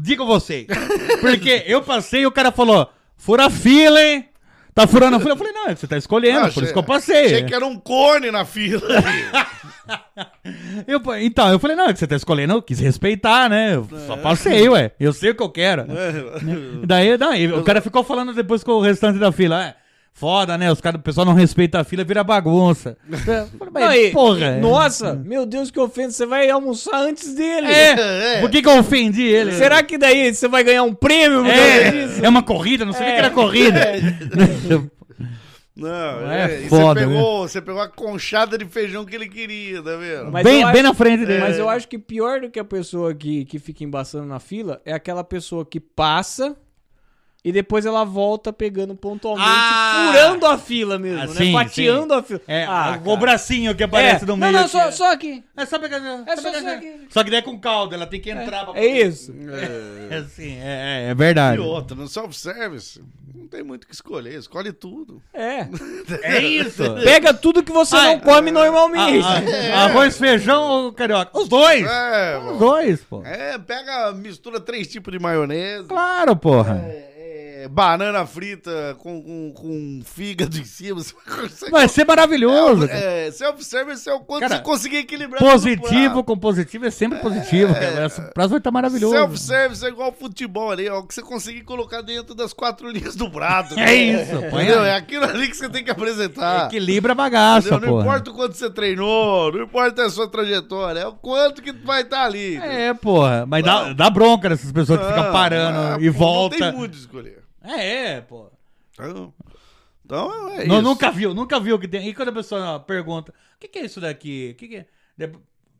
[0.00, 0.66] Digo você.
[1.20, 4.28] Porque eu passei e o cara falou: fura a fila, hein?
[4.74, 5.32] Tá furando a fila?
[5.32, 7.26] Eu falei: não, é que você tá escolhendo, por isso que eu passei.
[7.26, 8.80] Achei que era um cone na fila.
[10.86, 13.74] Eu, então, eu falei: não, é que você tá escolhendo, eu quis respeitar, né?
[13.74, 14.92] Eu só passei, ué.
[14.98, 15.84] Eu sei o que eu quero.
[16.86, 19.81] Daí, não, e o cara ficou falando depois com o restante da fila: é.
[20.14, 20.70] Foda, né?
[20.70, 22.96] Os cara, o pessoal não respeita a fila, vira bagunça.
[23.10, 24.44] Falei, mas, Não, e- porra.
[24.46, 24.60] é.
[24.60, 26.12] Nossa, meu Deus, que ofensa.
[26.18, 27.66] Você vai almoçar antes dele.
[27.66, 28.40] É, É.
[28.40, 29.52] por que, que eu ofendi ele?
[29.52, 32.24] Será que daí você vai ganhar um prêmio É, disso?
[32.24, 33.80] é uma corrida, não sabia que era corrida.
[35.74, 39.26] Não, É é, e foda, você pegou, você pegou a conchada de feijão que ele
[39.26, 40.30] queria, tá vendo?
[40.30, 41.40] Mas bem, eu bem acho- na frente dele.
[41.40, 44.82] Mas eu acho que pior do que a pessoa que, que fica embaçando na fila
[44.84, 46.54] é aquela pessoa que passa
[47.44, 50.06] e depois ela volta pegando pontualmente, Ah!
[50.12, 51.34] furando a fila mesmo, Ah, né?
[51.34, 52.40] sim, Fatiando a fila.
[52.46, 53.86] É, Ah, o bracinho que É.
[53.86, 54.52] aparece no meio.
[54.52, 54.90] Não, não, aqui, só, é.
[54.92, 55.42] só aqui.
[55.56, 55.96] É só pegar.
[56.26, 57.00] É só pegar- isso aqui.
[57.10, 59.34] Só que daí é com calda, ela tem que entrar pra É isso.
[60.10, 61.56] É assim, é, é- é verdade.
[61.56, 63.02] E outra, no self-service,
[63.34, 65.20] não tem muito o que escolher, escolhe tudo.
[65.34, 65.66] É.
[66.22, 66.82] É isso.
[67.02, 69.24] Pega tudo que você Ai, não come normalmente.
[69.26, 71.36] Ah, ah, Arroz, feijão ou carioca?
[71.38, 71.84] Os dois.
[71.84, 73.22] É, Os dois, pô.
[73.24, 75.88] É, pega, mistura três tipos de maionese.
[75.88, 76.76] Claro, porra.
[76.86, 77.11] É,
[77.62, 80.98] é, banana frita com, com, com fígado em cima.
[81.02, 82.86] Você consegue- Vai ser maravilhoso.
[82.86, 82.98] cara.
[82.98, 85.40] É, self-service é o quanto Cara, você conseguir equilibrar.
[85.40, 88.06] Positivo com positivo é sempre positivo, cara.
[88.06, 89.14] Esse prazo vai estar maravilhoso.
[89.14, 93.14] Self-service é igual futebol ali, é o que você conseguir colocar dentro das quatro linhas
[93.16, 93.74] do prato.
[93.82, 94.84] É isso, Entendeu?
[94.84, 96.66] É aquilo ali que você tem que apresentar.
[96.66, 97.70] Equilibra a bagaça?
[97.72, 98.02] Não porra.
[98.02, 102.02] importa o quanto você treinou, não importa a sua trajetória, é o quanto que vai
[102.02, 102.56] estar ali.
[102.56, 103.44] É, porra.
[103.46, 106.56] Mas dá, dá bronca nessas pessoas que ficam Não, parando ah, e volta.
[106.58, 107.42] Não tem muito de escolher.
[107.64, 108.50] É, é, pô.
[108.92, 109.32] Então,
[110.04, 110.82] então é Não, isso.
[110.82, 112.08] nunca viu, nunca viu que tem.
[112.08, 114.50] E quando a pessoa pergunta, o que, que é isso daqui?
[114.52, 114.86] O que, que é?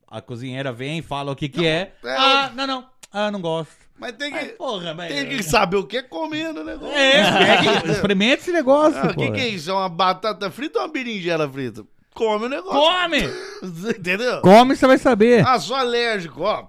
[0.09, 1.93] A cozinheira vem, fala o que, que é.
[2.05, 2.89] é, Ah, não, não.
[3.13, 3.73] Ah, não gosto.
[3.99, 5.13] Mas tem que, porra, mas.
[5.13, 6.77] tem que saber o que é comendo, né?
[6.93, 9.21] É, pega, experimenta esse negócio, Ah, o pô.
[9.21, 9.71] que, que é isso?
[9.71, 11.85] É uma batata frita ou uma berinjela frita?
[12.15, 12.79] Come o negócio.
[12.81, 13.21] Come!
[13.97, 14.41] Entendeu?
[14.41, 15.47] Come, você vai saber.
[15.47, 16.67] Ah, sou alérgico, ó.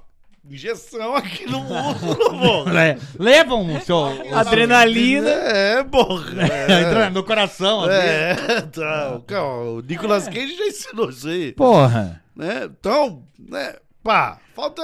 [0.50, 2.72] Injeção aqui no músculo, porra.
[2.74, 4.06] Le- Levam o seu.
[4.36, 5.30] Adrenalina.
[5.30, 6.24] É, porra.
[6.52, 8.36] É, Entra no coração, é
[8.72, 9.22] tá.
[9.28, 11.52] Calma, o Nicolas Cage já ensinou isso aí.
[11.54, 12.22] Porra.
[12.36, 12.64] Né?
[12.66, 13.76] Então, né?
[14.04, 14.82] Pá, falta.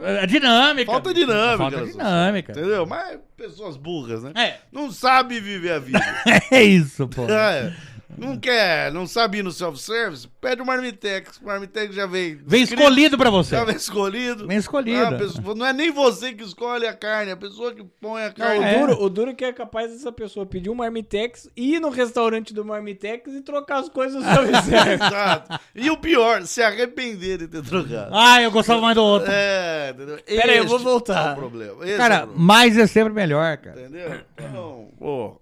[0.00, 0.90] É dinâmica.
[0.90, 1.56] Falta dinâmica.
[1.70, 2.52] Falta dinâmica.
[2.52, 2.84] Entendeu?
[2.84, 4.32] Mas pessoas burras, né?
[4.36, 4.56] É.
[4.72, 6.00] Não sabe viver a vida.
[6.50, 7.26] É isso, pô.
[7.30, 7.72] É.
[8.16, 10.28] Não quer, não sabe ir no self-service?
[10.40, 11.38] Pede o Marmitex.
[11.38, 12.36] O Marmitex já vem.
[12.46, 13.56] Vem escrito, escolhido pra você.
[13.56, 14.46] Já vem escolhido.
[14.46, 15.14] Vem escolhido.
[15.14, 18.22] Ah, pessoa- não é nem você que escolhe a carne, é a pessoa que põe
[18.22, 18.58] a Não, carne.
[18.60, 18.78] o, É.
[18.78, 22.54] duro, o duro é que é capaz dessa pessoa pedir um marmitex, ir no restaurante
[22.54, 24.92] do marmitex e trocar as coisas no reserva.
[25.06, 25.60] Exato.
[25.74, 28.10] E o pior, se arrepender de ter trocado.
[28.14, 29.30] Ah, eu gostava mais do outro.
[29.30, 30.18] É, entendeu?
[30.24, 31.30] Pera aí, eu vou voltar.
[31.30, 31.82] É o problema.
[31.84, 32.42] Esse é o Cara, problema.
[32.44, 33.80] mais é sempre melhor, cara.
[33.80, 34.20] Entendeu?
[34.38, 35.36] Então, ô,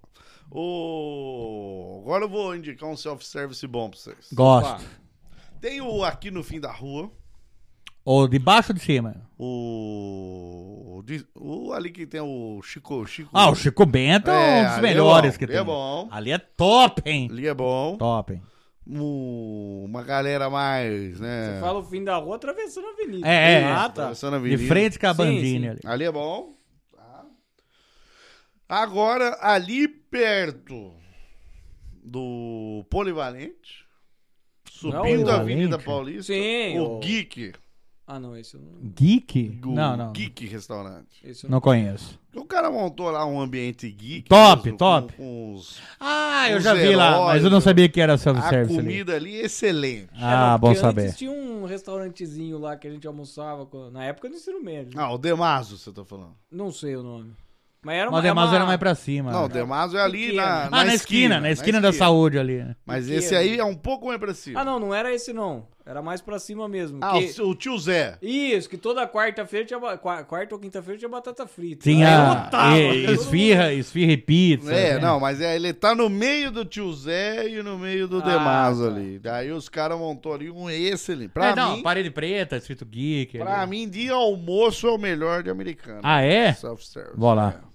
[0.61, 4.29] ô, agora eu vou indicar um self-service bom pra vocês.
[4.33, 4.85] Gosto.
[5.61, 7.11] Tem o aqui no fim da rua,
[8.05, 9.17] Ou de baixo ou de cima?
[9.39, 13.31] o, de- o ali que tem o Chico, Chico.
[13.33, 15.61] Ah, o Chico Bento é, É, um dos ali é melhores bom, que ali tem.
[15.61, 16.09] é bom.
[16.11, 17.29] Ali é top, hein?
[17.31, 17.97] Ali é bom.
[17.97, 18.43] Top, hein?
[18.87, 21.57] Um- uma galera mais, né?
[21.61, 23.27] Fala o fim da rua atravessando a avenida.
[23.27, 23.75] É, é, Ah, é.
[23.75, 23.85] tá.
[23.87, 24.69] Atravessando a De avenida.
[24.69, 25.81] frente com a bandinha ali.
[25.87, 26.54] Ali é bom.
[28.69, 30.93] Agora, ali perto
[32.03, 33.85] do Polivalente,
[34.71, 35.37] subindo a?
[35.41, 37.53] Avenida Paulista, Sim, o o- Geek.
[38.07, 38.73] Ah, não, esse eu não.
[38.95, 39.61] Geek?
[39.65, 40.12] o Não, não.
[40.12, 41.09] Geek Restaurante.
[41.25, 41.57] Esse eu não.
[41.57, 42.21] Não conheço.
[42.35, 44.29] O cara montou lá um ambiente geek.
[44.29, 45.12] Top, mesmo, top.
[45.15, 47.99] Com, com os- Ah, eu Os já vi lá, heróis, mas eu não sabia que
[48.03, 48.87] era a self-service ali.
[48.89, 50.11] comida ali excelente.
[50.17, 51.03] Ah, não, bom porque saber.
[51.07, 55.01] Antes tinha um restaurantezinho lá que a gente almoçava com- na época do ensino médio.
[55.01, 56.35] Ah, o Demaso, você tá falando.
[56.51, 57.33] Não sei o nome.
[57.85, 58.18] Mas era uma.
[58.18, 59.30] o Demaso uma- era mais pra cima.
[59.30, 59.55] Não, o né?
[59.55, 60.37] Demaso é ali pequeno.
[60.43, 62.64] na, Ah, na, esquina, na esquina da saúde ali.
[62.87, 63.18] Mas Pequeno.
[63.18, 64.61] esse aí é um pouco mais pra cima.
[64.61, 65.66] Ah, não, não era esse não.
[65.87, 66.99] Era mais pra cima mesmo.
[67.03, 68.16] Ah, que- o, tio Zé.
[68.22, 69.78] Isso, que toda quarta-feira tinha.
[69.99, 71.82] Quarta ou quinta-feira tinha batata frita.
[71.82, 74.72] Tinha e- esfirra, esfirra e pizza.
[74.72, 75.01] É, né?
[75.01, 78.22] não, mas é, ele tá no meio do tio Zé e no meio do Ah,
[78.22, 78.97] Demaso tá.
[78.97, 79.18] ali.
[79.18, 81.28] Daí os caras montou ali um excelente.
[81.32, 83.37] Pra É, não, mim, parede preta, escrito geek.
[83.37, 83.70] pra ali.
[83.70, 86.01] mim, de almoço é o melhor de americano.
[86.03, 86.55] Ah, é?
[86.55, 87.14] Self-service.
[87.18, 87.57] Vou lá.
[87.61, 87.74] É.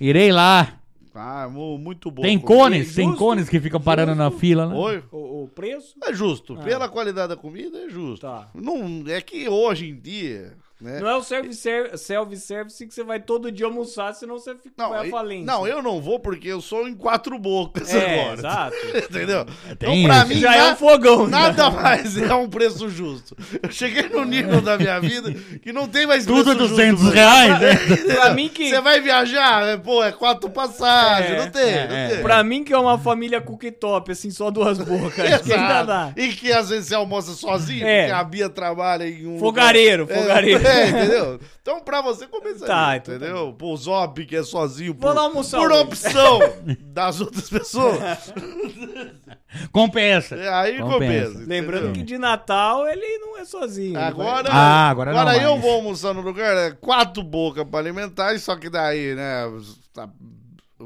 [0.00, 0.78] Irei lá.
[1.14, 2.22] Ah, mu- muito bom.
[2.22, 4.74] Tem cones, tem justo, cones que ficam parando na fila, né?
[4.74, 5.02] Oi?
[5.12, 5.94] O, o preço?
[6.02, 6.56] É justo.
[6.56, 8.22] Pela qualidade da comida, é justo.
[8.26, 8.48] Tá.
[8.52, 11.00] Não, é que hoje em dia, né?
[11.00, 14.90] Não é o self-ser- self-service que você vai todo dia almoçar, senão você fica, Não,
[14.90, 15.46] vai à falência.
[15.46, 18.38] não, eu não vou porque eu sou em quatro bocas É, agora.
[18.38, 18.76] exato.
[19.10, 19.44] Entendeu?
[19.78, 20.26] tem então, pra isso.
[20.28, 21.26] mim, Já é na- um fogão.
[21.28, 23.36] Nada mais é um preço justo.
[23.62, 27.00] Eu cheguei no nível da minha vida que não tem mais Tudo é preço 200
[27.00, 27.14] justo.
[27.14, 27.74] reais, né?
[28.14, 28.68] Pra mim que...
[28.70, 31.30] Você vai viajar, é, pô, é quatro passagens.
[31.30, 32.08] É, não tem, é, não é.
[32.08, 32.22] tem.
[32.22, 35.18] Pra mim que é uma família cooktop, assim, só duas bocas.
[35.20, 35.86] Acho que ainda Exato.
[35.86, 36.12] dá.
[36.16, 38.00] E que às vezes você almoça sozinho, É.
[38.02, 39.38] porque a Bia trabalha em um.
[39.38, 40.63] Fogareiro, lugar- fogareiro.
[40.64, 41.40] É, entendeu?
[41.62, 42.66] Então pra você começar.
[42.66, 43.52] Tá, então tá entendeu?
[43.58, 44.92] Pô, o Zop, que é sozinho.
[44.94, 45.82] Vou por, lá almoçar Por hoje.
[45.82, 46.38] opção
[46.92, 48.32] das outras pessoas.
[49.72, 50.36] Compensa.
[50.36, 51.26] É, aí Compensa.
[51.30, 51.48] compensa.
[51.48, 53.96] Lembrando que de Natal ele não é sozinho.
[53.96, 55.62] ele Agora, Ah, agora não eu mais.
[55.62, 59.44] vou almoçar no lugar, é quatro bocas pra alimentar, só que daí, né,
[59.92, 60.08] tá-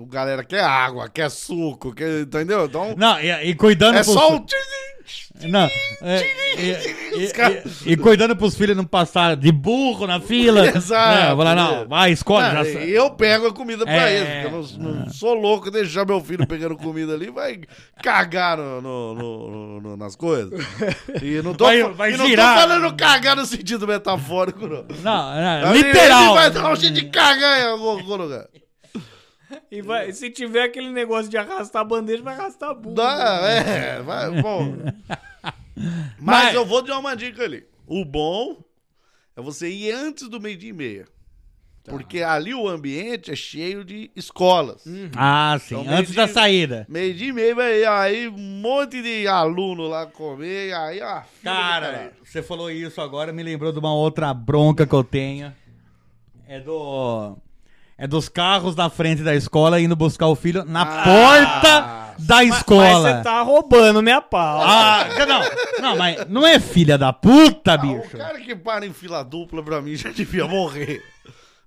[0.02, 2.66] o galera quer água, quer suco, quer, entendeu?
[2.66, 4.46] Então, Não, e, e cuidando é só o...
[5.48, 5.70] Não,
[6.02, 6.26] é,
[6.58, 6.70] e,
[7.22, 7.24] e-
[7.86, 10.66] e- e cuidando pros filhos não passar de burro na fila.
[10.76, 11.22] Exato.
[11.28, 12.44] Não, vou lá, não, vai, escolhe.
[12.44, 14.16] Ah, já e eu pego a comida pra É.
[14.18, 14.50] eles, eu
[14.82, 17.60] não, não sou louco deixar meu filho pegando comida ali, vai
[18.02, 20.52] cagar no, no- no- nas coisas.
[21.22, 24.84] E não tô, Vai- vai não tô falando cagar no sentido metafórico, não.
[25.02, 26.24] Não, não, literal.
[26.24, 28.46] Ele vai dar um jeito de cagar em algum lugar.
[29.70, 33.02] E vai, se tiver aquele negócio de arrastar a bandeja, vai arrastar a bunda.
[33.02, 34.74] Dá, é, vai, bom.
[35.74, 37.64] Mas, Mas- eu vou dar uma dica ali.
[37.86, 38.62] O bom
[39.36, 41.06] é você ir antes do meio-dia e meia.
[41.84, 44.84] Porque ali o ambiente é cheio de escolas.
[45.16, 46.84] Ah, sim, Então, antes da saída.
[46.86, 51.22] Meio-dia e meia, vai aí um monte de aluno lá comer, aí, ó.
[51.42, 55.50] Cara, você falou isso agora, me lembrou de uma outra bronca que eu tenho.
[56.46, 57.38] É do.
[57.98, 61.02] É dos carros na frente da escola indo buscar o filho na Ah.
[61.04, 63.02] porta da escola.
[63.02, 64.60] Mas você tá roubando minha pau.
[64.62, 68.16] Ah, não, não, mas não é filha da puta, Ah, o bicho.
[68.16, 71.02] cara que para em fila dupla pra mim já devia morrer.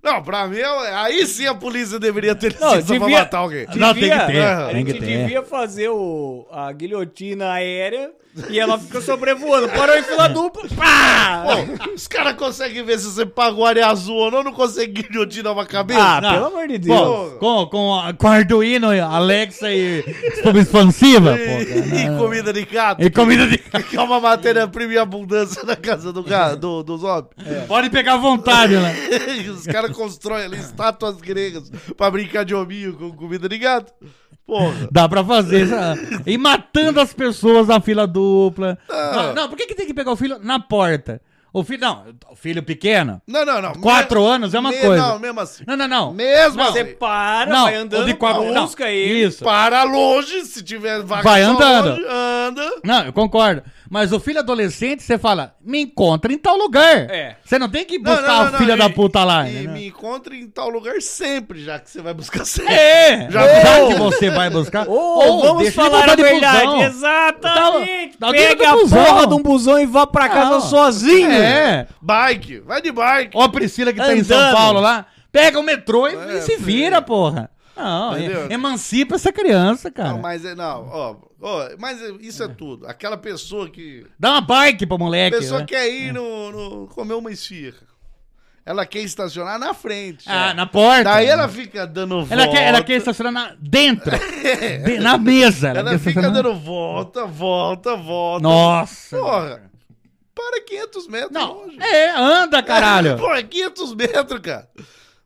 [0.02, 3.38] Não, pra mim, é- aí sim a polícia deveria ter Não, licença pra devia- matar
[3.38, 3.66] alguém.
[3.76, 4.66] Não, tem que ter, Aham.
[4.66, 8.10] A gente devia fazer o, a guilhotina aérea
[8.48, 9.68] e ela fica sobrevoando.
[9.68, 10.62] Parou em fila dupla.
[10.74, 11.44] Pá!
[11.44, 15.52] Pô, os caras conseguem ver se você pagou área azul ou não, não conseguem guilhotinar
[15.52, 16.00] uma cabeça.
[16.00, 16.32] Ah, Não.
[16.32, 16.98] pelo amor de Deus.
[16.98, 20.02] Pô, com, com, a- com Arduino, Alexa e
[20.34, 22.16] escova expansiva, e cara.
[22.18, 23.02] comida de gato.
[23.04, 23.58] E comida de...
[23.92, 26.22] Que é uma matéria-prima em abundância na casa do,
[26.56, 27.26] do, dos homens.
[27.68, 28.94] Pode pegar à vontade, né?
[29.52, 33.92] Os caras constroem ali estátuas gregas pra brincar de hominho com comida de gato.
[34.46, 34.88] Porra.
[34.90, 35.66] Dá pra fazer.
[35.66, 35.94] já.
[36.26, 38.76] E matando as pessoas na fila dupla.
[38.88, 39.12] Ah.
[39.14, 41.20] Não, não, por que, que tem que pegar o filho na porta?
[41.54, 43.20] O filho, não, o filho pequeno.
[43.28, 43.72] Não, não, não.
[43.74, 44.96] Quatro Me- anos é uma me- coisa.
[45.06, 45.64] Não, mesmo assim.
[45.66, 46.12] Não, não, não.
[46.14, 46.72] Mesmo Não, assim.
[46.78, 49.24] Você para, não, vai andando, de quatro, não, busca ele.
[49.26, 49.44] Isso.
[49.44, 51.90] Para longe, se tiver vaga Vai andando.
[51.90, 52.70] longe, anda.
[52.82, 53.62] Não, eu concordo.
[53.92, 57.10] Mas o filho adolescente, você fala, me encontra em tal lugar.
[57.10, 57.36] É.
[57.44, 59.46] Você não tem que buscar não, a não, filha não, da e- puta lá.
[59.46, 59.72] E né?
[59.74, 62.72] me encontre em tal lugar sempre, já que você vai buscar sempre.
[62.72, 64.88] É, Já- já, que você vai buscar.
[64.88, 66.64] Ou vamos falar a de verdade.
[66.64, 66.82] busão.
[66.84, 68.16] Exatamente.
[68.18, 70.60] Dá- dá dentro Pega a porra de um busão e vá pra casa Não.
[70.62, 71.30] sozinho.
[71.30, 71.86] É.
[72.00, 73.32] Bike, vai de bike.
[73.36, 74.54] Ó a Priscila que tá em São Andando.
[74.56, 75.04] Paulo lá.
[75.30, 76.64] Pega o metrô e, É, e se filho.
[76.64, 77.50] vira, porra.
[77.76, 78.50] Não, Entendeu?
[78.50, 80.10] emancipa essa criança, cara.
[80.10, 82.86] Não, mas é, não, ó, ó, mas é- isso é tudo.
[82.86, 84.06] Aquela pessoa que.
[84.18, 85.38] Dá uma bike pro A moleque.
[85.38, 85.66] pessoa né?
[85.66, 87.90] quer ir no, no- comer uma esfirra.
[88.64, 90.24] Ela quer estacionar na frente.
[90.28, 90.54] Ah, ó.
[90.54, 91.02] na porta.
[91.04, 92.34] Daí ela fica dando volta.
[92.34, 94.12] Ela quer, ela quer estacionar na- dentro.
[94.84, 95.68] de- na mesa.
[95.70, 98.42] Ela, Ela fica dando volta, volta, volta.
[98.42, 99.16] Nossa.
[99.16, 99.62] Porra.
[100.34, 101.76] Para 500 metros Não, longe.
[101.82, 103.18] é, anda, caralho.
[103.36, 104.68] É 500 metros, cara.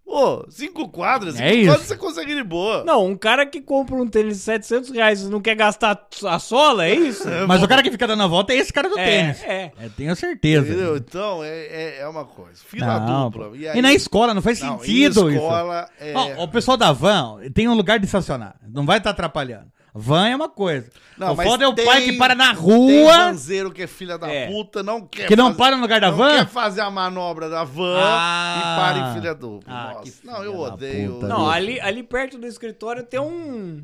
[0.07, 1.35] Pô, cinco quadras.
[1.35, 1.67] Cinco É isso.
[1.69, 2.85] quadras você consegue de boa.
[2.85, 6.39] Não, um cara que compra um tênis de 700 reais e não quer gastar a
[6.39, 7.25] sola, é isso?
[7.49, 9.43] Mas o cara que fica dando a volta é esse cara do É, tênis.
[9.43, 9.73] é.
[9.79, 10.69] É, tenho certeza.
[10.69, 10.97] Entendeu?
[10.97, 12.61] Então, é, é, é uma coisa.
[12.65, 13.51] Fila Não, dupla.
[13.57, 15.29] E, E, aí- na escola não faz Não, sentido em isso.
[15.31, 16.13] escola, é...
[16.15, 18.55] Ó, o pessoal da van tem um lugar de estacionar.
[18.67, 19.67] Não vai estar atrapalhando.
[19.99, 20.91] Van é uma coisa.
[21.17, 23.87] Não, o foda é o pai tem- que para na Tem rua, vanzeiro que é
[23.87, 24.47] filha da É.
[24.49, 26.37] puta, não quer que não fazer- para no lugar da não van.
[26.37, 28.59] quer fazer a manobra da van Ah.
[28.59, 29.73] e para em filha dupla.
[29.73, 31.15] Ah, Nossa, não, eu odeio.
[31.15, 33.83] puta, Não, ali, ali perto do escritório tem um.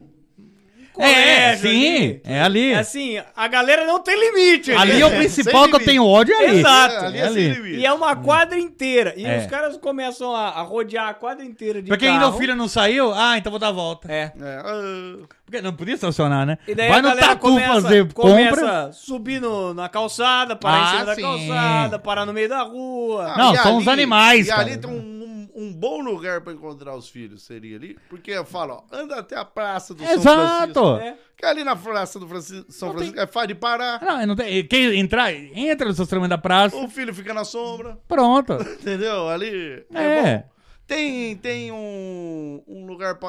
[0.99, 2.21] É, sim, ali.
[2.25, 2.73] é ali.
[2.73, 4.73] É assim, a galera não tem limite.
[4.73, 6.59] Ali é o É, principal sem que eu tenho ódio é ali.
[6.59, 6.95] Exato.
[6.95, 7.35] É, ali É é ali.
[7.35, 7.79] sem limite.
[7.81, 9.15] E é uma quadra inteira.
[9.17, 9.39] E É.
[9.39, 12.25] os caras começam a, a rodear a quadra inteira de Pra quem carro.
[12.25, 14.13] ainda o filho não saiu, ah, então vou dar a volta.
[14.13, 14.33] É.
[14.41, 16.59] É, ah, Porque não podia estacionar, né?
[16.69, 18.81] E daí Vai a no galera tatu começa, fazer começa compra.
[18.89, 21.23] a subir no- na calçada, parar Ah, em cima da sim.
[21.23, 23.33] calçada, parar no meio da rua.
[23.35, 24.63] ah, Não, e são os animais, E cara.
[24.63, 25.22] ali tem um,
[25.55, 27.97] um- bom lugar pra encontrar os filhos, seria ali.
[28.09, 30.73] Porque eu falo, ó, anda até a praça do São Exato.
[30.73, 30.97] Francisco.
[30.99, 31.17] É.
[31.37, 34.01] Que ali na praça do Franci- São Francisco é fácil de parar.
[34.03, 34.65] Não, não tem.
[34.67, 36.77] Quem entrar, entra no estacionamento da praça.
[36.77, 38.53] O filho fica na sombra, Pronto.
[38.81, 39.29] entendeu?
[39.29, 40.37] Ali é, É.
[40.39, 40.53] bom.
[40.85, 43.29] Tem, tem um, um lugar pra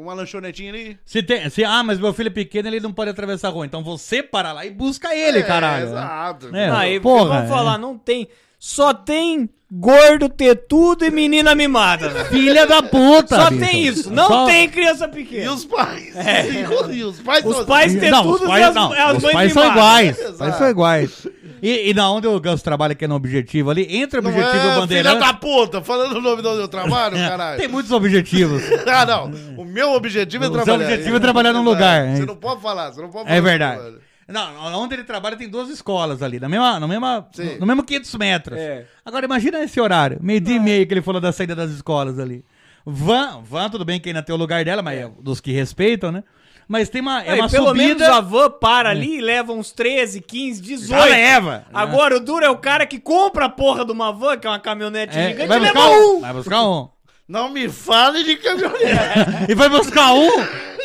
[0.00, 0.98] uma lanchonetinha ali.
[1.04, 3.66] Se tem, se, ah, mas meu filho é pequeno, ele não pode atravessar a rua.
[3.66, 5.86] Então você para lá e busca ele, É, caralho.
[5.88, 6.56] Exato.
[6.56, 7.48] É, Não, e porra, vamos é.
[7.48, 8.28] falar, não tem.
[8.58, 12.10] Só tem gordo, tetudo e menina mimada.
[12.26, 13.36] Filha da puta.
[13.36, 14.12] Só tem isso.
[14.12, 15.52] Não Só- tem criança E pequena.
[15.52, 16.14] os pais?
[16.16, 16.42] É.
[16.92, 19.32] E os pais Os pais Não, tetudos os e pais, as, não, as os mães
[19.34, 20.18] pais são iguais.
[20.18, 21.26] Os pais são iguais.
[21.62, 24.30] E, e na onde o Gus trabalha, que é no Objetivo ali, entre o Não
[24.30, 25.18] Objetivo e o é, filha Bandeirante.
[25.20, 27.58] da puta, falando o nome de onde eu trabalho, caralho.
[27.58, 28.62] Tem muitos objetivos.
[28.86, 29.30] Ah, não.
[29.56, 30.88] O meu objetivo é O seu trabalhar.
[30.90, 32.26] objetivo é trabalhar num lugar, Você é.
[32.26, 33.40] não pode falar, você não pode É falar.
[33.40, 33.94] verdade.
[34.32, 37.58] Não, onde ele trabalha tem duas escolas ali, na mesma, no, mesma, Sim.
[37.60, 38.58] no mesmo 500 metros.
[38.58, 38.86] É.
[39.04, 42.18] Agora imagina esse horário, meio dia e meio que ele falou da saída das escolas
[42.18, 42.44] ali.
[42.84, 46.10] Van, van tudo bem que ainda tem o lugar dela, mas é dos que respeitam,
[46.10, 46.24] né?
[46.66, 47.84] Mas tem uma, é Aí, uma pelo subida...
[47.86, 50.88] menos a van para ali e leva uns 13, 15, 18.
[50.88, 51.66] Já leva.
[51.72, 54.50] Agora, o duro é o cara que compra a porra de uma van, que é
[54.50, 56.16] uma caminhonete É, gigante, vai e leva um.
[56.16, 56.20] um.
[56.20, 56.88] Vai buscar um.
[57.32, 59.48] Não me fale de caminhonete.
[59.48, 60.28] E vai buscar um.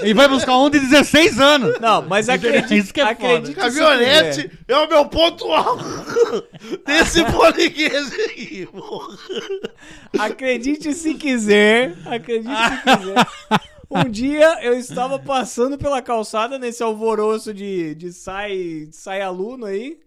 [0.02, 1.78] E vai buscar um de 16 anos.
[1.82, 3.12] Não, mas acredite, Isso que é foda.
[3.12, 5.84] acredite se Caminhonete é o meu ponto alto
[6.88, 9.18] desse podcast aqui, porra.
[10.18, 13.28] Acredite se quiser, acredite se quiser.
[13.92, 19.66] Um dia eu estava passando pela calçada nesse alvoroço de, de sai, de sai aluno
[19.66, 20.00] aí.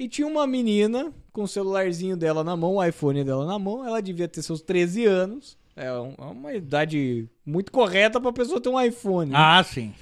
[0.00, 3.86] E tinha uma menina com o celularzinho dela na mão, o iPhone dela na mão.
[3.86, 5.58] Ela devia ter seus 13 anos.
[5.76, 9.32] É é uma idade muito correta pra pessoa ter um iPhone.
[9.34, 9.92] Ah, sim.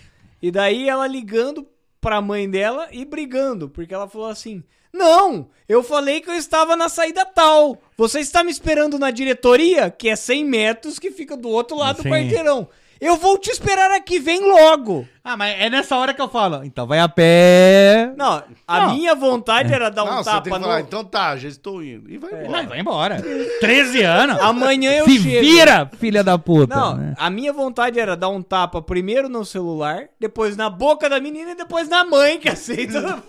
[0.40, 1.66] E daí ela ligando
[2.00, 4.62] pra mãe dela e brigando, porque ela falou assim:
[4.92, 7.76] Não, eu falei que eu estava na saída tal.
[7.96, 11.96] Você está me esperando na diretoria, que é 100 metros, que fica do outro lado
[11.96, 12.02] Sim.
[12.04, 12.68] do quarteirão.
[13.00, 15.06] Eu vou te esperar aqui, vem logo.
[15.22, 16.64] Ah, mas é nessa hora que eu falo.
[16.64, 18.12] Então vai a pé.
[18.16, 18.94] Não, a Não.
[18.94, 20.64] minha vontade era dar um Não, você tapa tem que no...
[20.64, 22.10] falar, então tá, já estou indo.
[22.10, 22.66] E vai Não, embora.
[22.66, 23.24] vai embora.
[23.60, 24.40] 13 anos.
[24.40, 25.40] Amanhã eu Se chego.
[25.40, 26.74] vira, filha da puta.
[26.74, 27.14] Não, né?
[27.18, 31.52] a minha vontade era dar um tapa primeiro no celular, depois na boca da menina
[31.52, 33.22] e depois na mãe que aceita.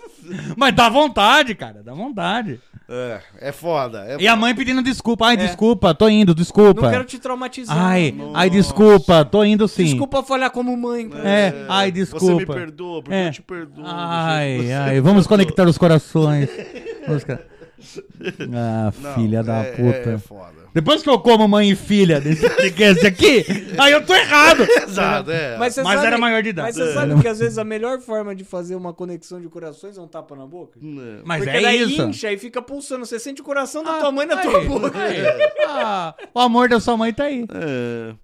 [0.56, 1.82] Mas dá vontade, cara.
[1.82, 2.60] Dá vontade.
[2.92, 4.04] É, é foda.
[4.08, 5.26] É E a mãe pedindo desculpa.
[5.26, 6.82] Ai, desculpa, tô indo, desculpa.
[6.82, 7.76] Não quero te traumatizar.
[7.78, 9.84] Ai, ai, desculpa, tô indo sim.
[9.84, 11.08] Desculpa falhar como mãe.
[11.24, 12.52] É, ai, Você me desculpa.
[12.52, 13.28] perdoa, porque É.
[13.28, 13.84] eu te perdoo.
[13.86, 16.48] Ai, ai, vamos conectar os corações.
[17.06, 17.24] Vamos
[18.54, 20.10] Ah, Não, filha da é- puta.
[20.10, 20.60] É, é foda.
[20.72, 22.46] Depois que eu como mãe e filha desse
[23.06, 23.44] aqui,
[23.78, 24.62] aí eu tô errado.
[24.86, 25.56] Exato, é.
[25.58, 26.68] Mas, Mas sabe, era maior de idade.
[26.68, 26.94] Mas você É.
[26.94, 30.06] sabe que às vezes a melhor forma de fazer uma conexão de corações é um
[30.06, 30.78] tapa na boca?
[30.80, 31.22] Não.
[31.24, 32.02] Mas Porque é daí isso.
[32.02, 33.04] incha e fica pulsando.
[33.04, 34.96] Você sente o coração da Ah, tua mãe na aí, tua boca.
[35.02, 35.16] aí.
[35.66, 37.44] Ah, o amor da sua mãe tá aí.
[37.52, 38.14] É.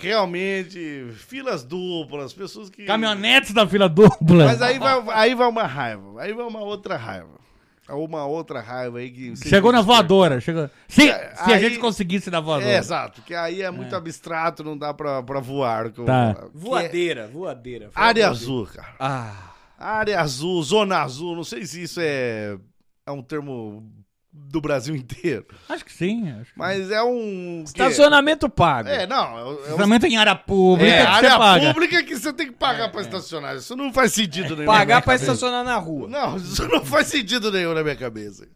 [0.00, 2.84] Realmente, filas duplas, pessoas que.
[2.84, 4.44] Caminhonetes da fila dupla.
[4.46, 6.20] Mas aí vai, aí vai uma raiva.
[6.22, 7.38] Aí vai uma outra raiva.
[7.94, 9.36] Uma outra raiva aí que.
[9.48, 10.40] Chegou na voadora.
[10.40, 10.68] Chegou...
[10.86, 12.70] Se, É, se a aí- gente conseguisse na voadora.
[12.70, 13.22] É, exato.
[13.22, 15.90] Que aí é muito abstrato, não dá pra, pra voar.
[15.90, 16.36] Tá.
[16.38, 17.90] é Voadeira, voadeira.
[17.94, 18.94] área azul, cara.
[18.98, 19.44] Ah,
[19.78, 22.58] Área azul, zona azul, não sei se isso é,
[23.06, 23.88] é um termo
[24.50, 25.46] do Brasil inteiro.
[25.68, 26.30] Acho que sim.
[26.30, 26.58] Acho que...
[26.58, 27.62] Mas é um.
[27.64, 28.88] estacionamento pago.
[28.88, 29.38] É, não.
[29.38, 31.74] É, é um- Estacionamento em área pública é que você área paga.
[31.74, 33.56] pública que você tem que pagar pra estacionar.
[33.56, 34.66] Isso não faz sentido nenhum.
[34.66, 35.24] na Pagar minha pra cabeça.
[35.32, 36.08] estacionar na rua.
[36.08, 38.48] Não, isso não faz sentido nenhum na minha cabeça.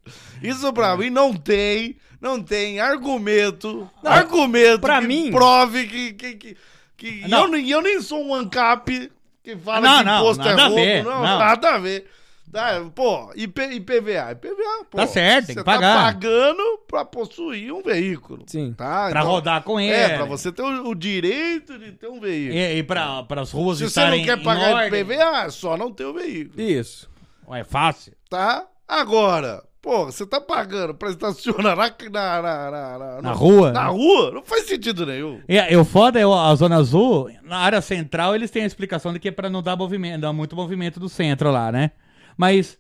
[0.42, 6.34] Isso pra mim não tem, não tem argumento, argumento pra que mim- prove que, que,
[6.36, 6.56] que,
[6.96, 7.42] que Não.
[7.42, 9.10] eu, nem- eu nem sou um ANCAP
[9.44, 10.82] que fala Não, que não, imposto é nada a roubo.
[10.82, 11.38] ver, não, não.
[11.38, 12.06] nada a ver.
[12.52, 14.98] Tá, pô, IP, IPVA, IPVA, pô.
[14.98, 15.96] Tá certo, tem você que pagar.
[15.96, 18.42] tá pagando pra possuir um veículo.
[18.46, 18.74] Sim.
[18.76, 19.08] Tá?
[19.08, 19.90] Pra Então, rodar com ele.
[19.94, 22.54] É, pra você ter o, o direito de ter um veículo.
[22.58, 25.00] E, e pra, pras ruas Se você estarem não quer pagar ordem.
[25.00, 26.60] IPVA, é só não ter o veículo.
[26.60, 27.10] Isso.
[27.50, 28.12] É fácil.
[28.28, 28.66] tá?
[28.86, 33.72] Agora, pô, você tá pagando pra estacionar na, na, na, na, na- Na rua?
[33.72, 34.30] Na rua?
[34.30, 35.40] Não faz sentido nenhum.
[35.48, 39.18] E o foda é a Zona Azul, na área central, eles têm a explicação de
[39.18, 41.90] que é pra não dar movimento, dar muito movimento do centro lá, né?
[42.36, 42.78] Mas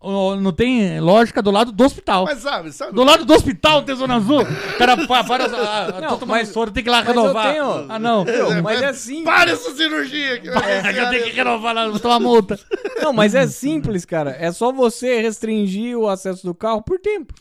[0.00, 2.24] o- não tem lógica do lado do hospital.
[2.24, 2.92] Mas sabe, sabe?
[2.92, 4.42] Do lado do hospital tem Zona Azul.
[4.42, 6.98] O cara pa- para, ah, ah, Não, tô tomando mas- soro, tem que ir lá
[7.04, 7.52] mas eu renovar.
[7.52, 8.24] tenho- Ah, não.
[8.24, 9.24] Meu, mas é simples.
[9.24, 10.40] Para essa cirurgia!
[10.40, 12.58] Que É que eu tenho que renovar lá, vou tomar multa.
[13.00, 14.36] Não, mas é simples, cara.
[14.38, 17.34] É só você restringir o acesso do carro por tempo.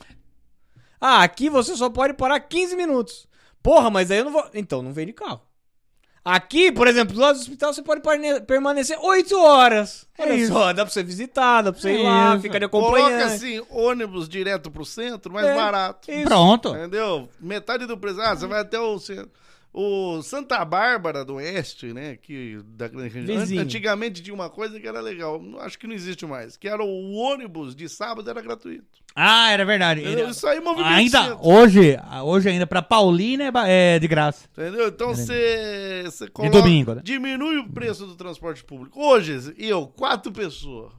[1.00, 3.28] Ah, aqui você só pode parar 15 minutos.
[3.62, 4.46] Porra, mas aí eu não vou.
[4.54, 5.42] Então, não vem de carro.
[6.28, 8.02] Aqui, por exemplo, do lado do hospital você pode
[8.48, 10.08] permanecer 8 horas.
[10.18, 10.52] É Olha isso.
[10.52, 12.42] só, dá pra você visitar, dá pra você É ir lá, isso.
[12.42, 13.34] fica de Coloca acompanhante.
[13.36, 16.10] assim, ônibus direto pro centro, mais É, barato.
[16.12, 16.24] isso.
[16.24, 16.70] Pronto.
[16.70, 17.30] Entendeu?
[17.40, 18.20] Metade do preço.
[18.22, 19.30] Ah, você vai até o centro.
[19.78, 22.16] O Santa Bárbara do Oeste, né?
[22.16, 22.88] Que da.
[22.88, 23.62] Vizinho.
[23.62, 25.42] Antigamente tinha uma coisa que era legal.
[25.42, 26.56] não- Acho que não existe mais.
[26.56, 28.86] Que era o ônibus de sábado era gratuito.
[29.14, 30.00] Ah, era verdade.
[30.00, 30.30] Entendeu?
[30.30, 34.48] Isso aí movimenta Ainda, hoje, hoje ainda pra Paulina é é de graça.
[34.58, 34.88] Entendeu?
[34.88, 37.02] Então você você coloca, domingo, né?
[37.04, 38.98] diminui o preço do transporte público.
[38.98, 40.94] Hoje, eu, quatro pessoas.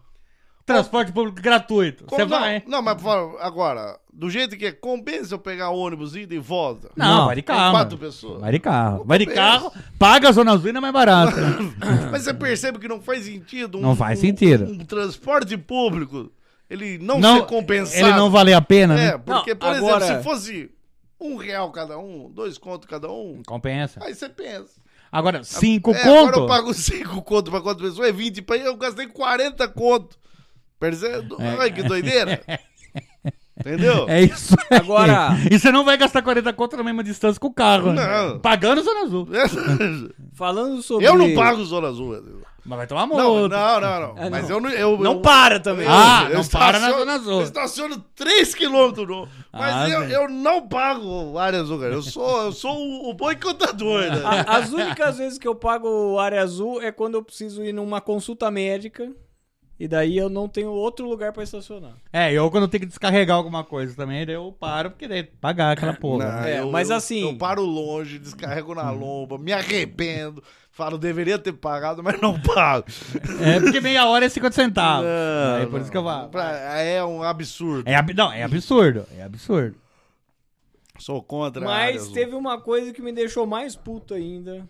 [0.67, 2.05] Transporte público gratuito.
[2.09, 2.63] Você não, vai.
[2.67, 2.97] Não, mas
[3.41, 6.91] agora, do jeito que é, compensa eu pegar ônibus ida e volta?
[6.97, 7.71] Não, Não, vai de Com carro.
[7.73, 8.11] quatro mano.
[8.11, 8.41] pessoas.
[8.41, 9.05] Vai de carro.
[9.07, 11.37] Vai de carro, paga a zona azul e ainda é mais barato.
[12.11, 14.65] Mas você percebe que não faz sentido um, Não faz um- sentido.
[14.65, 16.33] um transporte público
[16.69, 18.09] ele não, Não, ser compensado.
[18.09, 19.19] ele não vale a pena, É, né?
[19.19, 20.71] porque, Não, por agora- exemplo, se fosse
[21.21, 24.01] um real cada um, dois contos cada um, Compensa.
[24.03, 24.81] aí você pensa.
[25.13, 26.39] Agora, cinco é, Agora conto.
[26.41, 30.19] eu pago cinco conto pra quatro pessoas, é 20 pra eu gastei 40 conto.
[30.79, 31.35] Percebe?
[31.39, 32.41] Olha que doideira.
[33.59, 34.07] Entendeu?
[34.07, 34.55] É isso.
[34.71, 34.79] aí.
[34.79, 37.93] Agora- E você não vai gastar 40 conto na mesma distância com o carro.
[37.93, 38.07] né?
[38.29, 38.39] Não.
[38.39, 39.27] Pagando zona azul.
[40.35, 41.07] Falando sobre.
[41.07, 42.23] Eu não pago Zona Azul.
[42.67, 43.57] Mas vai tomar Não, multa.
[43.57, 44.23] não, não, não.
[44.25, 44.57] É, Mas não.
[44.57, 44.71] eu não.
[44.71, 45.87] Eu, Não eu, para também.
[45.89, 47.33] Ah, eu não para na Zona Azul.
[47.41, 49.29] Eu estaciono 3km no.
[49.53, 51.95] Mas Ah, eu, eu não pago área azul, cara.
[51.95, 54.21] Eu sou, eu sou o, o boicotador, né?
[54.47, 58.51] As únicas vezes que eu pago área azul é quando eu preciso ir numa consulta
[58.51, 59.11] médica.
[59.79, 61.93] E daí eu não tenho outro lugar pra estacionar.
[62.11, 65.73] É, eu quando tenho que descarregar alguma coisa também, daí eu paro, porque daí pagar
[65.73, 66.25] aquela porra.
[66.33, 66.45] Não?
[66.45, 70.43] É, eu- mas eu- assim- Eu paro longe, descarrego na lomba, me arrependo.
[70.71, 72.87] Falo, deveria ter pagado, mas não pago.
[73.43, 75.07] É, porque meia hora é 50 centavos.
[75.07, 76.31] Não, Aí por isso que eu falo.
[76.39, 77.89] É um absurdo.
[77.89, 79.07] É, ab- não, é absurdo.
[79.17, 79.75] É absurdo.
[80.99, 84.67] Sou contra a área Mas teve uma coisa que me deixou mais puto ainda.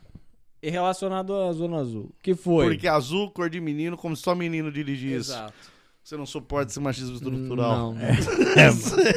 [0.63, 2.11] E Relacionado à Zona Azul.
[2.23, 2.67] Que foi.
[2.69, 5.33] Porque azul, cor de menino, como só menino dirige isso.
[5.33, 5.77] Exato.
[6.07, 7.93] Você não suporta esse machismo estrutural.
[7.93, 7.97] Não.
[8.57, 8.71] É,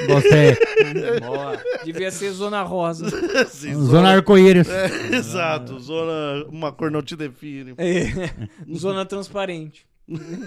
[0.08, 1.20] gostei.
[1.22, 1.58] Boa.
[1.86, 3.10] Devia ser Zona Rosa.
[3.48, 4.68] Sim, Zona Arco-Íris.
[4.68, 6.46] É, exato, zona.
[6.50, 7.74] Uma cor não te define.
[7.78, 8.76] É.
[8.76, 9.88] Zona transparente.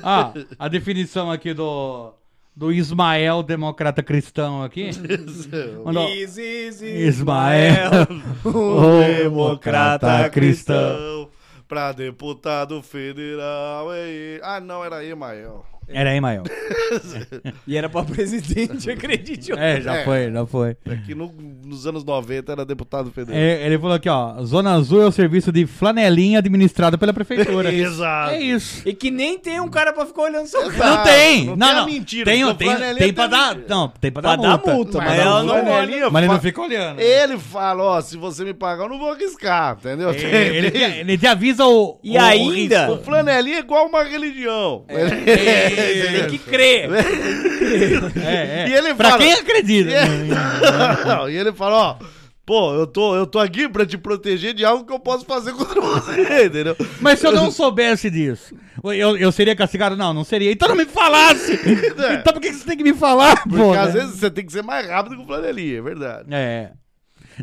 [0.03, 2.13] Ah, a definição aqui do,
[2.55, 4.91] do Ismael, democrata cristão aqui.
[5.85, 7.91] Mandou, Is, is, Ismael,
[8.45, 11.29] o democrata cristão.
[11.67, 13.95] Pra deputado federal.
[13.95, 14.41] é ele.
[14.45, 15.65] Ah, não, era Emael.
[15.93, 16.43] Era Ismael.
[17.67, 19.51] E era pra presidente, acredite.
[19.53, 19.65] ou não.
[19.65, 20.05] É, já É.
[20.05, 20.77] foi, já foi.
[20.87, 21.33] É que no-
[21.65, 23.41] nos anos 90 era deputado federal.
[23.41, 24.43] É, ele falou aqui, ó.
[24.45, 27.73] Zona Azul é o serviço de flanelinha administrado pela prefeitura.
[27.73, 28.33] Exato.
[28.35, 28.87] É isso.
[28.87, 30.97] E que nem tem um cara pra ficar olhando seu carro.
[30.97, 31.45] Não tem!
[31.47, 31.87] não Não, tem a não.
[31.87, 33.49] mentira, Tem, porque o tem, flanelinha tem pra tem dar.
[33.57, 33.67] mentira.
[33.75, 34.73] Não, tem pra Pra dar dar multa.
[34.75, 35.65] multa, Mas mas ela não olha.
[35.65, 37.01] flanelinha Mas ele não fica olhando.
[37.01, 40.11] Ele fala, ó, se você me pagar, eu não vou arriscar, entendeu?
[40.11, 40.27] Ele,
[40.59, 41.99] ele, te, ele te avisa o.
[42.05, 42.91] E o ainda-.
[42.93, 44.85] O flanelinha é igual uma religião.
[46.21, 46.89] Tem que crer.
[48.25, 48.69] É, é.
[48.69, 49.91] E ele pra fala- quem acredita.
[51.07, 51.97] Não, e ele fala, ó,
[52.45, 55.53] pô, eu tô, eu tô aqui pra te proteger de algo que eu posso fazer
[55.53, 56.77] contra você, entendeu?
[57.01, 58.55] Mas se eu não soubesse disso,
[58.85, 59.97] eu, eu seria castigado?
[59.97, 60.51] Não, não seria.
[60.53, 61.53] Então não me falasse!
[61.55, 63.73] Então por que que você tem que me falar, Porque pô?
[63.73, 64.01] às né?
[64.01, 66.27] vezes você tem que ser mais rápido que o flanelinha, é verdade.
[66.33, 66.73] É.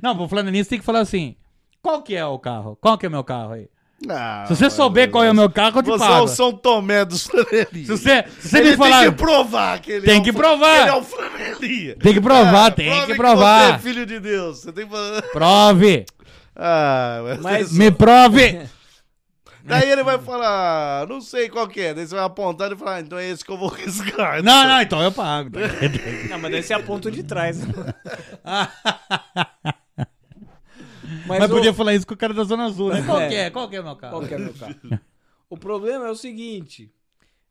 [0.03, 1.35] Não, pro flanelinha você tem que falar assim:
[1.81, 2.77] qual que é o carro?
[2.79, 3.67] Qual que é o meu carro aí?
[4.05, 6.23] Não, Se você souber qual é o meu carro, eu te Você é pago.
[6.23, 7.67] o São Tomé dos flanelinhas.
[7.85, 9.01] Se você, se você ele me falar.
[9.01, 10.75] tem que provar que ele Tem é o que fla- provar.
[10.75, 11.95] que ele é o flanelinha.
[11.97, 13.75] Tem que provar, Ah, tem prove que Você provar.
[13.75, 14.59] é filho de Deus.
[14.59, 14.91] Você tem que.
[15.33, 16.05] Prove!
[16.55, 17.39] Ah, mas...
[17.41, 18.61] Mas- Me prove!
[19.61, 21.93] Daí ele vai falar, não sei qual que é.
[21.93, 24.41] Daí você vai apontar e falar, ah, então é esse que eu vou riscar.
[24.41, 25.49] Não, não, então eu pago.
[26.29, 27.59] Não, mas daí você aponta o de trás.
[31.27, 33.01] Mas, o- podia falar isso com o cara da Zona Azul, né?
[33.05, 33.27] Qual É.
[33.29, 33.49] que é?
[33.49, 34.17] Qual que é o meu carro?
[34.17, 34.75] Qual que é meu carro?
[35.49, 36.91] o problema é o seguinte: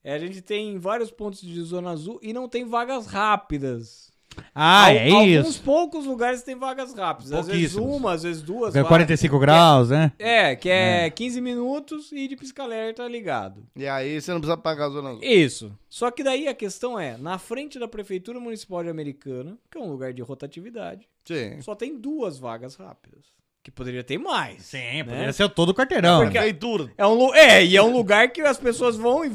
[0.05, 4.09] é, a gente tem vários pontos de zona azul e não tem vagas rápidas.
[4.55, 5.63] Ah, Al- é Alguns isso.
[5.65, 7.33] poucos lugares tem vagas rápidas.
[7.33, 8.73] Às vezes uma, às vezes duas.
[8.77, 8.89] É vagas.
[8.89, 10.13] 45 graus, né?
[10.17, 13.67] É, que é, 15 minutos e de pisca-alerta ligado.
[13.75, 15.25] E aí você não precisa pagar a zona azul.
[15.25, 15.73] Isso.
[15.89, 19.81] Só que daí a questão é, na frente da Prefeitura Municipal de Americana, que é
[19.81, 21.61] um lugar de rotatividade, Sim.
[21.61, 23.25] só tem duas vagas rápidas.
[23.69, 24.63] Que poderia ter mais.
[24.63, 25.05] Sim, né?
[25.05, 26.21] poderia ser todo o quarteirão.
[26.23, 26.91] Porque- Prefeitura.
[26.97, 29.31] É, um, é, e é um lugar que as pessoas vão e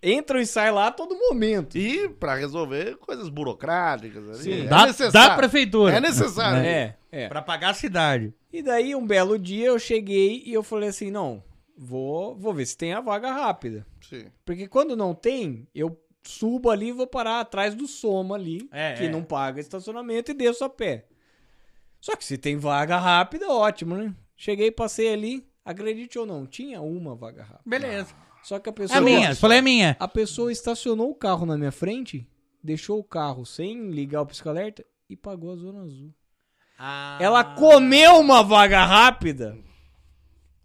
[0.00, 1.76] entram e saem lá a todo momento.
[1.76, 4.22] E pra resolver coisas burocráticas.
[4.28, 4.60] ali, Sim.
[4.62, 5.92] é Da, da prefeitura.
[5.96, 6.64] É necessário.
[6.64, 7.26] É, é.
[7.28, 8.32] Pra pagar a cidade.
[8.52, 11.42] E daí, um belo dia, eu cheguei e eu falei assim, não,
[11.76, 13.84] vou, vou ver se tem a vaga rápida.
[14.08, 14.26] Sim.
[14.44, 18.92] Porque quando não tem, eu subo ali e vou parar atrás do Soma ali, É,
[18.92, 19.08] que é.
[19.10, 21.06] não paga estacionamento e desço a pé.
[22.04, 24.14] Só que se tem vaga rápida, ótimo, né?
[24.36, 27.62] Cheguei, passei ali, acredite ou não, tinha uma vaga rápida.
[27.64, 28.14] Beleza.
[28.42, 29.00] Só que a É pessoa...
[29.00, 29.96] minha, eu falei é minha.
[29.98, 32.28] A pessoa estacionou o carro na minha frente,
[32.62, 36.12] deixou o carro sem ligar o pisca-alerta e pagou a zona azul.
[37.18, 39.56] Ela comeu uma vaga rápida.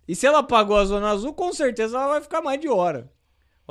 [0.06, 3.10] E se ela pagou a zona azul, com certeza ela vai ficar mais de hora.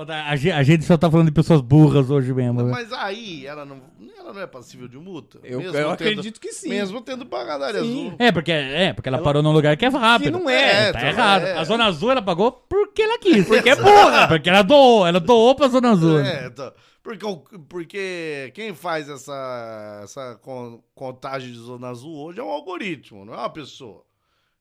[0.06, 2.62] Tá, A ge- a gente só tá falando de pessoas burras hoje mesmo.
[2.62, 2.70] né?
[2.70, 3.82] Mas aí ela não,
[4.18, 5.38] ela não é passível de multa?
[5.42, 6.68] Eu, Mesmo eu tendo- acredito que sim.
[6.68, 8.06] Mesmo tendo pagado a área Sim.
[8.08, 8.16] azul.
[8.18, 10.38] É, porque, é, porque ela, parou num lugar que é rápido.
[10.38, 11.42] Que não é, Tá então, errado.
[11.46, 11.52] é.
[11.58, 13.46] A Zona Azul ela pagou porque ela quis.
[13.48, 14.28] Porque é burra.
[14.28, 15.06] Porque ela doou.
[15.06, 16.20] Ela doou pra Zona Azul.
[16.20, 16.72] É, então,
[17.02, 17.26] porque,
[17.68, 23.32] porque quem faz essa, essa con- contagem de zona azul hoje é um algoritmo, não
[23.34, 24.04] é uma pessoa.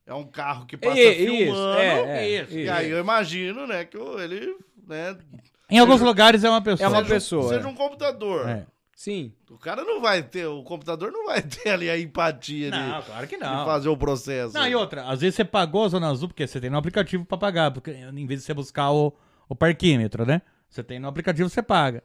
[0.06, 1.78] É um carro que passa E- filmando.
[1.78, 2.54] é, é, isso.
[2.58, 2.72] E isso.
[2.72, 4.56] aí eu imagino, né, que ele,
[4.88, 5.16] né,
[5.70, 6.86] Em alguns lugares é uma pessoa.
[6.86, 7.70] É uma seja, pessoa, seja é.
[7.70, 8.48] um computador.
[8.48, 8.66] É.
[8.96, 9.32] Sim.
[9.48, 13.06] O cara não vai ter, o computador não vai ter ali a empatia Não, de,
[13.06, 13.64] claro que de não.
[13.64, 14.54] fazer o processo.
[14.54, 17.24] Não, e outra, às vezes você pagou a Zona Azul porque você tem no aplicativo
[17.24, 19.14] pra pagar, porque em vez de você buscar o,
[19.48, 20.42] o parquímetro, né?
[20.68, 22.02] Você tem no aplicativo, você paga.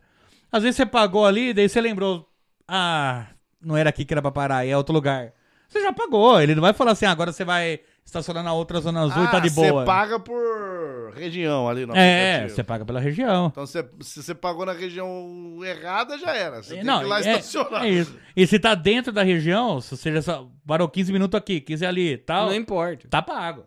[0.52, 2.30] Às vezes você pagou ali, daí você lembrou,
[2.68, 3.26] ah,
[3.60, 5.34] não era aqui que era pra parar, é outro lugar.
[5.68, 8.80] Você já pagou, ele não vai falar assim, ah, agora você vai estacionar na outra
[8.80, 9.82] Zona Azul e tá de boa.
[9.82, 13.48] Você paga por região ali no É, você paga pela região.
[13.52, 16.62] Então, você- se você pagou na região errada, já era.
[16.62, 17.86] Você tem não, que ir lá é, estacionar.
[17.86, 18.18] é isso.
[18.36, 21.86] E se tá dentro da região, se você já só parou 15 minutos aqui, 15
[21.86, 23.08] ali e tal, Não importa.
[23.10, 23.66] tá pago.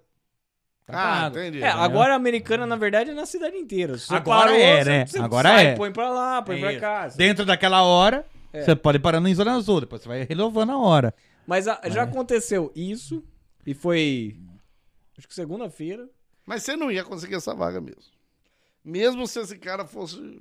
[0.87, 1.39] Tá Ah, pago.
[1.39, 1.63] entendi.
[1.63, 3.99] É, agora a americana, na verdade, é na cidade inteira.
[3.99, 5.07] Você Agora parou, é, você- né?
[5.07, 5.75] você Agora sai, é.
[5.75, 7.09] põe pra lá, põe É pra cá.
[7.09, 8.63] Dentro daquela hora, É.
[8.63, 11.13] você pode ir parando em Zona Azul, depois você vai renovando a hora.
[11.45, 11.91] Mas a- É.
[11.91, 13.25] já aconteceu isso,
[13.67, 14.37] e foi,
[15.19, 16.09] acho que segunda-feira.
[16.47, 18.13] Mas você não ia conseguir essa vaga mesmo.
[18.85, 20.41] Mesmo se esse cara fosse.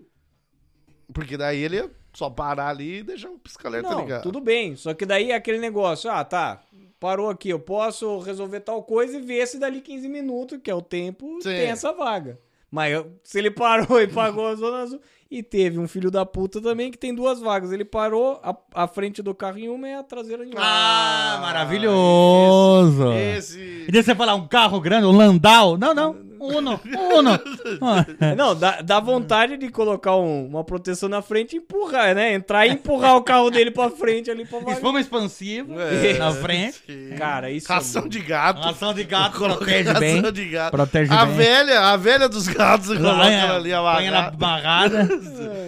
[1.12, 4.24] Porque daí ele ia só parar ali e deixar o pisca-alerta Não, ligado.
[4.24, 4.76] tudo bem.
[4.76, 6.64] Só que daí é aquele negócio, ah, tá,
[7.00, 10.76] parou aqui, eu posso resolver tal coisa e ver se dali 15 minutos, que é
[10.76, 11.50] o tempo, Sim.
[11.50, 12.40] tem essa vaga.
[12.70, 15.02] Mas se ele parou e pagou a zona azul.
[15.38, 17.72] E teve um filho da puta também que tem duas vagas.
[17.74, 20.62] Ele parou a, a frente do carro em uma e a traseira em outra.
[20.64, 23.12] Ah, maravilhoso.
[23.12, 23.86] Esse.
[23.88, 25.78] E daí você falar um carro grande, um Landau.
[25.78, 26.24] Não, não.
[26.38, 26.80] Uno,
[27.18, 27.40] Uno.
[27.82, 28.06] Ah,
[28.36, 32.34] Não, dá, dá vontade de colocar um- uma proteção na frente e empurrar, né?
[32.34, 34.74] Entrar e empurrar o carro dele pra frente ali pra vaga.
[34.74, 36.18] Espuma expansiva É.
[36.20, 36.84] na frente.
[37.18, 38.62] Cara, isso é Ração de gato.
[38.62, 40.32] Ração de gato protege ração bem.
[40.32, 40.72] de gato.
[40.72, 41.36] Protege a bem.
[41.36, 44.38] velha, a velha dos gatos coloca ela ali põe ela amarrada.
[44.38, 45.10] barrada.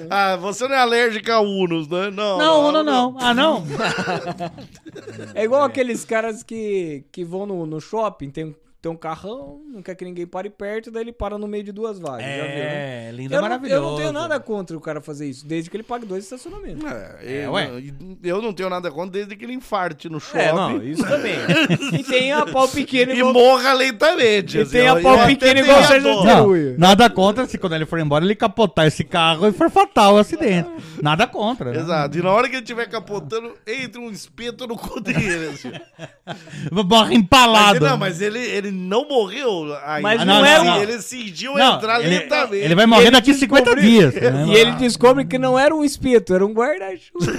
[0.09, 2.09] Ah, você não é alérgica a Unos, né?
[2.09, 3.15] Não, Não, Uno não.
[3.19, 3.63] Ah, não?
[5.34, 8.55] É igual aqueles caras que, que vão no, no shopping, tem,
[8.88, 11.72] tem um carrão, não quer que ninguém pare perto, daí ele para no meio de
[11.73, 12.22] duas vagas.
[12.26, 13.07] já viu, né?
[13.09, 13.76] É, lindo, Eu não, maravilhoso.
[13.84, 16.84] eu não tenho nada contra o cara fazer isso, desde que ele pague dois estacionamentos.
[16.89, 17.69] É, É, eu, ué.
[18.23, 20.39] eu não tenho nada contra desde que ele infarte no shopping.
[20.39, 21.35] É, não, isso também.
[21.99, 23.34] e tem a pau pequeno E igual...
[23.34, 24.57] morra lentamente.
[24.57, 26.23] E assim, tem eu- a pau pequena igual Sérgio.
[26.23, 30.15] Não, nada contra se quando ele for embora ele capotar esse carro e for fatal
[30.15, 30.69] o acidente.
[31.01, 31.72] Nada contra.
[31.72, 31.80] né?
[31.80, 32.18] Exato.
[32.18, 35.47] E na hora que ele estiver capotando, entra um espeto no cu dele.
[35.53, 35.72] Assim.
[36.72, 37.80] Morre Mas, empalado.
[37.85, 40.01] não, mas ele, ele não morreu ainda.
[40.01, 42.63] Mas não Ele- é um- Ele fingiu Não, entrar ele, lentamente.
[42.63, 44.13] ele vai morrer Ele daqui 50 descobriu- dias.
[44.33, 44.45] né?
[44.47, 47.31] E ele descobre que não era um espeto, era um guarda-chuva.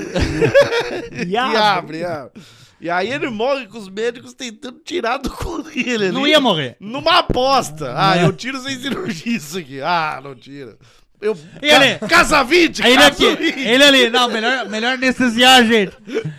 [1.24, 1.56] e E abre.
[1.56, 2.43] abre, abre.
[2.81, 6.12] E aí ele morre com os médicos tentando tirar do cu dele.
[6.12, 6.77] Não ia morrer.
[6.78, 7.93] Numa aposta.
[7.97, 9.81] Ah, eu tiro sem cirurgia isso aqui.
[9.81, 10.77] Ah, não tira.
[11.20, 13.59] Eu, E ele- Casa 20, Aí ele casa aqui, 20.
[13.61, 15.93] ele ali, não, melhor, melhor anestesiar, gente.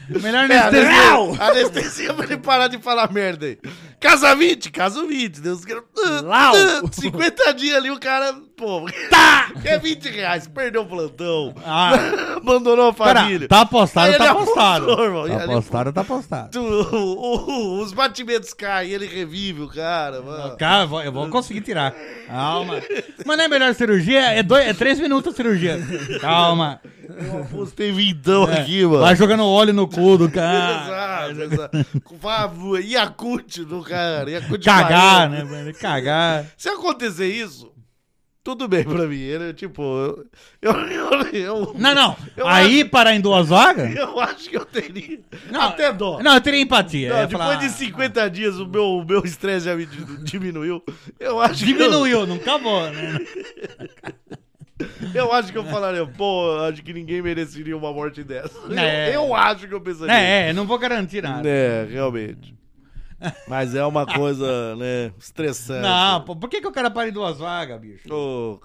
[0.08, 1.14] Melhor É, anestesiar.
[1.16, 3.58] anestesia, anestesia pra ele parar de falar merda aí.
[4.00, 5.42] Casa 20, casa 20.
[5.42, 5.82] Deus quer.
[6.24, 6.54] Lau.
[6.94, 9.52] 50 dias ali, o cara, pô, tá!
[9.64, 11.54] Quer 20 reais, perdeu o plantão.
[11.66, 11.92] Ah,
[12.38, 13.48] Abandonou a cara, família.
[13.48, 14.88] tá apostado, tá apostado.
[15.28, 16.50] E Tá apostado, tá apostado.
[16.52, 20.58] tu- o- o- os batimentos caem, ele revive o cara, mano.
[20.58, 21.94] Cara, eu vou, eu vou conseguir tirar.
[22.28, 22.76] Calma.
[23.26, 24.20] Mas não é melhor cirurgia?
[24.34, 25.80] É, dois, é três minutos a cirurgia.
[26.22, 26.80] Calma.
[27.10, 29.00] Eu apostei vintão É, aqui, mano.
[29.00, 31.34] Vai jogando óleo no cu do cara.
[31.34, 31.86] Exato, exato.
[32.22, 34.30] Favor, Yakut do cara.
[34.30, 35.44] Yakut Cagar, Bahia.
[35.44, 35.44] né?
[35.44, 35.74] mano?
[35.74, 36.46] Cagar.
[36.56, 37.72] Se acontecer isso,
[38.50, 39.20] tudo bem pra mim.
[39.20, 40.26] Ele, tipo, eu.
[40.62, 42.16] Eu, eu, eu, Não, não.
[42.36, 43.96] Eu Aí parar em duas vagas?
[43.96, 45.20] eu acho que eu teria.
[45.52, 46.20] Não, até dó.
[46.22, 47.10] Não, eu teria empatia.
[47.10, 50.24] Não, Eu depois falar, de 50 dias o meu o meu estresse já me di-
[50.24, 50.84] diminuiu.
[51.20, 53.20] Eu acho Diminuiu, não acabou, né?
[55.14, 58.58] Eu, acho que eu falaria, pô, acho que ninguém mereceria uma morte dessa.
[58.80, 59.10] É.
[59.10, 60.14] Eu, eu acho que eu pensaria.
[60.14, 61.48] É, é, não vou garantir nada.
[61.48, 62.56] É, realmente.
[63.48, 65.82] Mas é uma coisa, né, estressante.
[65.82, 68.08] Não, pô, por que, que o cara para em duas vagas, bicho?
[68.14, 68.60] O,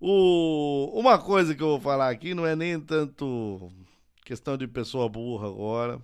[0.00, 3.70] o- uma coisa que eu vou falar aqui não é nem tanto
[4.24, 6.00] questão de pessoa burra agora.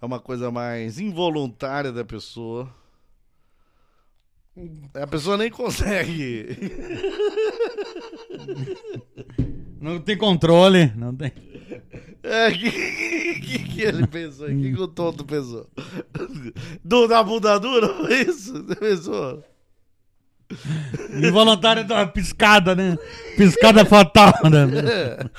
[0.00, 2.68] É uma coisa mais involuntária da pessoa.
[4.94, 6.46] A pessoa nem consegue.
[9.80, 11.32] Não tem controle, não tem.
[12.22, 12.70] É, que,
[13.40, 14.46] que, que ele pensou?
[14.46, 15.68] O que, que o tonto pensou?
[16.84, 17.88] Do da bunda dura?
[17.94, 18.52] Foi isso?
[18.64, 19.44] Você pensou?
[21.22, 22.96] Involuntário uma piscada, né?
[23.36, 24.66] Piscada fatal, né?
[24.78, 25.30] É.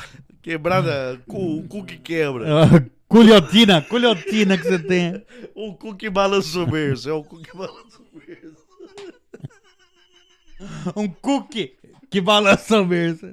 [0.41, 2.45] Quebrada, cu, o cu que quebra.
[2.64, 5.23] Ah, Culhotina, culhotina que você tem.
[5.53, 7.07] O cu que balança o berço.
[7.10, 8.64] É o cu que balança o berço.
[10.95, 11.76] Um cookie
[12.10, 13.27] que balança o berço.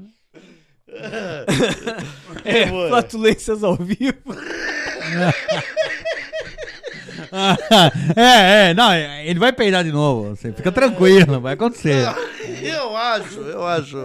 [2.44, 2.88] É, Boa.
[2.88, 4.14] flatulências ao vivo.
[8.16, 10.30] é, é, não, ele vai peidar de novo.
[10.30, 12.04] Você fica tranquilo, vai acontecer.
[12.62, 13.96] Eu acho, eu acho.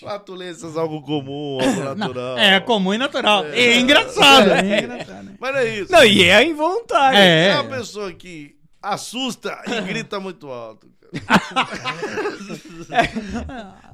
[0.00, 2.38] Flatulências algo comum, algo natural.
[2.38, 3.44] É comum e natural.
[3.48, 4.50] E é engraçado.
[4.52, 5.30] É engraçado.
[5.38, 5.92] Mas não é isso.
[5.92, 7.18] Não, e é involuntário.
[7.18, 7.54] É É.
[7.60, 10.86] uma pessoa que assusta e grita muito alto.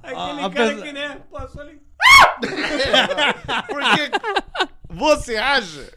[0.02, 1.80] Aquele A cara pessoa- que, né, passou ali...
[3.68, 4.10] Porque
[4.88, 5.92] você acha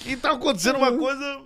[0.00, 1.40] que tá acontecendo uma coisa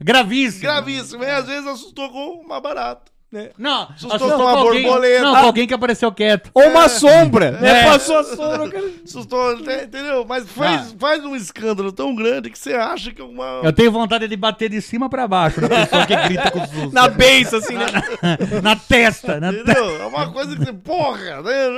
[0.00, 0.62] Gravíssimo.
[0.62, 3.11] gravíssima e às vezes assustou com uma barata.
[3.56, 5.22] Não, Assustou assustou com uma com alguém, borboleta.
[5.22, 6.50] não, com alguém que apareceu quieto.
[6.52, 7.80] Ou uma sombra, né?
[7.80, 7.84] É.
[7.86, 8.90] Passou a sombra, cara.
[9.04, 10.26] Assustou, entendeu?
[10.28, 13.62] Mas faz, faz um escândalo tão grande que você acha que é uma.
[13.64, 16.92] Eu tenho vontade de bater de cima pra baixo na pessoa que grita com susto.
[16.92, 17.86] Na beiça, assim, né?
[18.62, 19.70] na testa, na testa.
[19.72, 20.02] Entendeu?
[20.02, 20.72] É uma coisa que você.
[20.72, 21.70] Porra, né?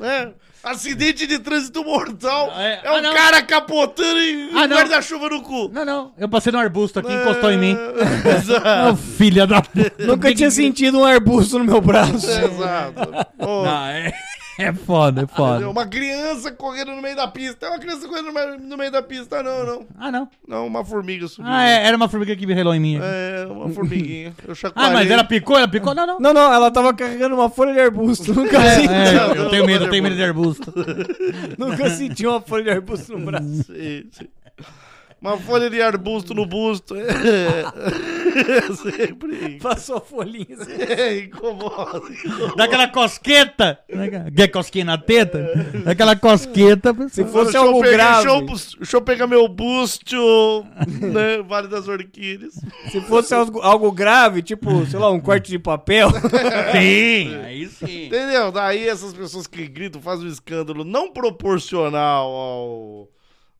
[0.00, 0.32] né?
[0.62, 2.52] Acidente de trânsito mortal.
[2.56, 2.74] É.
[2.74, 3.14] É, Ah, um não.
[3.14, 5.70] cara capotando e Ah, um guarda-chuva no cu.
[5.72, 6.12] Não, não.
[6.18, 7.76] Eu passei no arbusto aqui, encostou em mim.
[8.26, 8.96] É, Exato.
[8.96, 9.92] Filha da puta.
[10.06, 12.26] Nunca tinha sentido um arbusto no meu braço.
[12.26, 13.26] Exato.
[13.38, 14.12] Pô, Não, é...
[14.62, 15.68] É foda, é foda.
[15.68, 17.66] Uma criança correndo no meio da pista.
[17.66, 19.42] É uma criança correndo no meio- da pista.
[19.42, 19.86] Não, não.
[19.98, 20.28] Ah, não.
[20.46, 21.50] Não, uma formiga subiu.
[21.50, 22.96] Ah, é, era uma formiga que me relou em mim.
[22.96, 23.06] aqui.
[23.06, 24.34] É, uma formiguinha.
[24.46, 25.56] Eu Ah, mas ela picou?
[25.56, 25.94] Ela picou?
[25.94, 26.18] Não, não.
[26.20, 28.34] Não, não, ela tava carregando uma folha de arbusto.
[28.34, 30.72] Nunca, É, senti, é, eu tenho medo, eu tenho medo de arbusto.
[31.58, 33.46] nunca senti uma folha de arbusto no braço.
[33.64, 34.28] Sim, sim.
[35.20, 36.94] Uma folha de arbusto no busto.
[36.96, 37.04] É.
[38.74, 39.58] Sempre.
[39.60, 40.46] Passou folhinha.
[40.58, 40.72] assim.
[40.80, 42.02] É, incomoda.
[42.10, 42.56] incomoda.
[42.56, 43.78] Daquela cosqueta.
[44.34, 45.42] Quer cosquinha na teta?
[45.84, 46.94] Daquela cosqueta.
[47.10, 50.16] Se fosse eu algo pegar- grave, Deixa eu, deixa eu pegar meu busto,
[51.12, 51.42] né?
[51.46, 52.54] Vale das Orquídeas.
[52.90, 56.08] se fosse algo, algo grave, tipo, sei lá, um corte de papel,
[56.72, 58.06] Sim, aí sim.
[58.06, 58.50] Entendeu?
[58.52, 63.08] Daí essas pessoas que gritam fazem um escândalo não proporcional ao.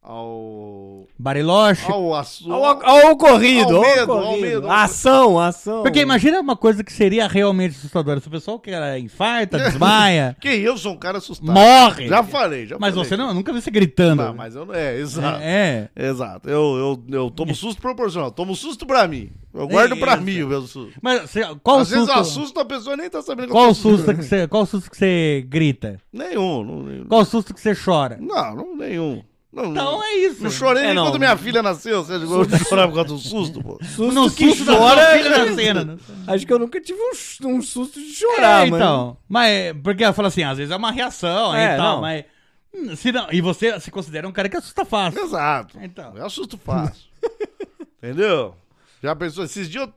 [0.02, 1.06] Ao.
[1.18, 1.90] Bariloche.
[1.90, 2.52] ao assunto.
[2.52, 4.46] ao, ao ocorrido, Ao medo, ao ocorrido.
[4.46, 4.70] medo.
[4.70, 5.82] Ação, ação.
[5.82, 8.20] Porque imagina uma coisa que seria realmente assustadora.
[8.20, 11.52] Se o pessoal que ela infarta, desmaia, Que eu sou um cara assustado.
[11.52, 12.08] morre.
[12.08, 13.08] Já falei, já Mas falei.
[13.08, 14.22] você não, eu nunca vi você gritando.
[14.22, 14.74] Não, mas eu não.
[14.74, 15.38] É, exato.
[15.42, 15.88] É.
[15.94, 16.48] Exato.
[16.48, 16.76] Eu,
[17.08, 18.30] eu, eu tomo susto proporcional.
[18.30, 19.30] Tomo susto pra mim.
[19.52, 20.22] Eu guardo pra isso.
[20.22, 20.92] mim o meu susto.
[21.02, 22.16] Mas você- qual o Às vezes susto?
[22.16, 24.66] eu assusto a pessoa e nem tá sabendo que Qual susto que você, qual o
[24.66, 25.98] susto que você grita?
[26.12, 26.64] Nenhum.
[26.64, 27.04] Não, nenhum.
[27.06, 28.16] Qual o susto que você chora?
[28.20, 29.22] não, não, nenhum.
[29.52, 30.42] Não, Então é isso.
[30.44, 31.06] Não chorei É, nem não.
[31.06, 32.04] quando minha filha nasceu.
[32.04, 33.78] Você chegou a chorar por causa do susto, pô.
[33.84, 35.16] Susto No que susto da chora.
[35.18, 35.84] filha na cena.
[35.84, 35.96] né?
[36.28, 38.76] Acho que eu nunca tive um, um susto de chorar, é, mano.
[38.84, 39.16] então.
[39.28, 42.00] Mas é, porque ela fala assim, às vezes é uma reação É, e tal, não.
[42.02, 42.24] mas
[42.72, 45.20] hum, se não, e você se considera um cara que assusta fácil.
[45.20, 45.76] Exato.
[45.82, 46.16] Então.
[46.16, 47.02] Eu assusto fácil.
[48.02, 48.54] Entendeu?
[49.02, 49.44] Já pensou?
[49.44, 49.92] Esses dias eu,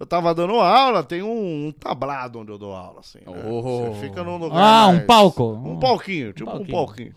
[0.00, 3.18] eu tava dando aula, tem um, um tablado onde eu dou aula, assim.
[3.18, 3.24] né?
[3.48, 3.92] Oh.
[3.92, 4.58] Você fica num lugar.
[4.58, 5.52] Ah, um mais- palco.
[5.64, 6.72] Um palquinho, tipo um palquinho.
[6.72, 7.14] palquinho.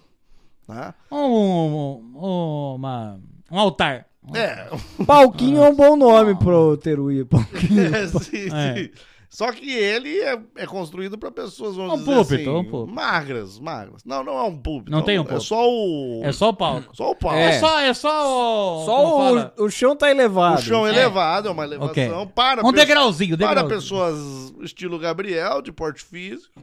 [0.67, 0.93] Né?
[1.11, 3.19] Um, um, um- uma,
[3.51, 4.05] um altar.
[4.35, 4.67] É,
[5.05, 7.23] Palquinho é um bom nome pro Teruí.
[7.23, 7.83] Palquinho.
[7.95, 8.75] é, sim, É.
[8.75, 8.89] sim.
[9.29, 12.95] Só que ele é, é construído pra pessoas, vamos Um dizer púlpito, assim, um púlpito.
[12.95, 14.01] magras, magras.
[14.05, 14.89] Não, não é um púlpito.
[14.91, 15.43] Não tem um É púlpito.
[15.45, 16.21] só o...
[16.23, 16.95] É só o palco.
[16.95, 17.37] Só o palco.
[17.37, 17.59] É, É.
[17.59, 18.85] só, é só o.
[18.85, 20.59] Só o, o chão tá elevado.
[20.59, 20.91] O chão É.
[20.91, 21.91] elevado, é uma elevação
[22.23, 22.31] Ok.
[22.33, 22.61] para...
[22.61, 23.79] Um pessoas- degrauzinho, Para degrauzinho.
[23.81, 26.53] pessoas estilo Gabriel, de porte físico.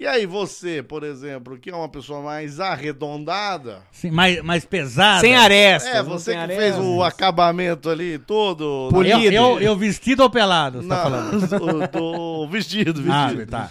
[0.00, 3.82] E aí você, por exemplo, que é uma pessoa mais arredondada.
[3.92, 5.20] Sim, mais, mais pesada.
[5.20, 5.94] Sem arestas.
[5.94, 6.82] É, não você que fez arestas.
[6.84, 8.86] o acabamento ali todo.
[8.86, 9.20] Eu, Polido.
[9.34, 11.32] eu, eu vestido ou pelado, você tá falando?
[11.50, 13.50] Não, do, do vestido, Ah, vestido.
[13.50, 13.70] tá.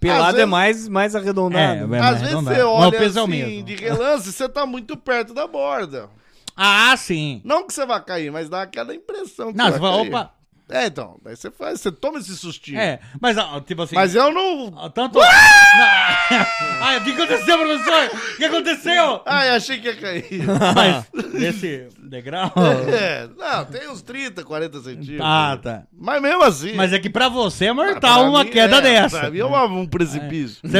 [0.00, 1.62] Pelado Às é vezes- mais, mais arredondado.
[1.62, 2.56] É, é Às mais vezes arredondado.
[2.56, 3.62] você Mas o olha peso é o assim, mesmo.
[3.64, 6.08] de relance, você tá muito perto da borda.
[6.56, 7.40] Ah, sim.
[7.44, 10.02] Não que você vai cair, mas dá aquela impressão que Não, você você vai fala,
[10.02, 10.08] cair.
[10.14, 10.34] opa.
[10.74, 12.80] É, então, daí você faz, você toma esse sustinho.
[12.80, 13.94] É, mas ó, tipo assim.
[13.94, 14.90] Mas eu não.
[14.90, 15.20] Tanto.
[16.80, 18.20] Ai, o que aconteceu, professor?
[18.32, 19.22] O que aconteceu?
[19.24, 20.24] Ai, achei que ia cair.
[20.74, 22.52] Mas, nesse degrau.
[22.92, 25.20] É, não, tem uns 30, 40 centímetros.
[25.22, 25.82] Ah, tá.
[25.96, 26.74] Mas mesmo assim.
[26.74, 29.20] Mas é que pra você é pra mortal uma mim, queda é, dessa.
[29.20, 30.58] Pra mim é uma- um precipício.
[30.62, 30.78] Você-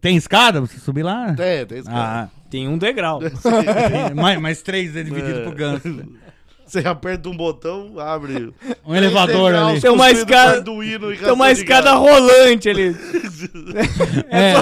[0.00, 1.34] tem escada pra você subir lá?
[1.34, 1.98] Tem, tem escada.
[1.98, 3.20] Ah, Tem um degrau.
[4.14, 5.44] mais, mais três né, dividido É.
[5.44, 6.04] por ganso.
[6.68, 8.52] Você aperta um botão, abre.
[8.84, 9.80] Um elevador ali.
[9.80, 12.94] Tem uma escada- Tem uma escada rolante ali.
[14.28, 14.52] É,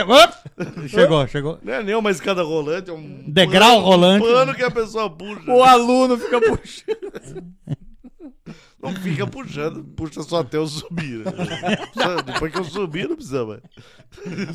[0.00, 0.88] é- op!
[0.88, 1.58] chegou, chegou.
[1.62, 3.22] Não é nem uma escada rolante, é um.
[3.26, 4.24] Degrau pano- rolante.
[4.26, 5.50] Um pano que a pessoa puxa.
[5.50, 7.44] O aluno fica puxando.
[8.82, 11.24] Não fica puxando, puxa só até eu subir.
[11.24, 11.32] né?
[12.26, 13.60] Depois que eu subir, não precisa mais.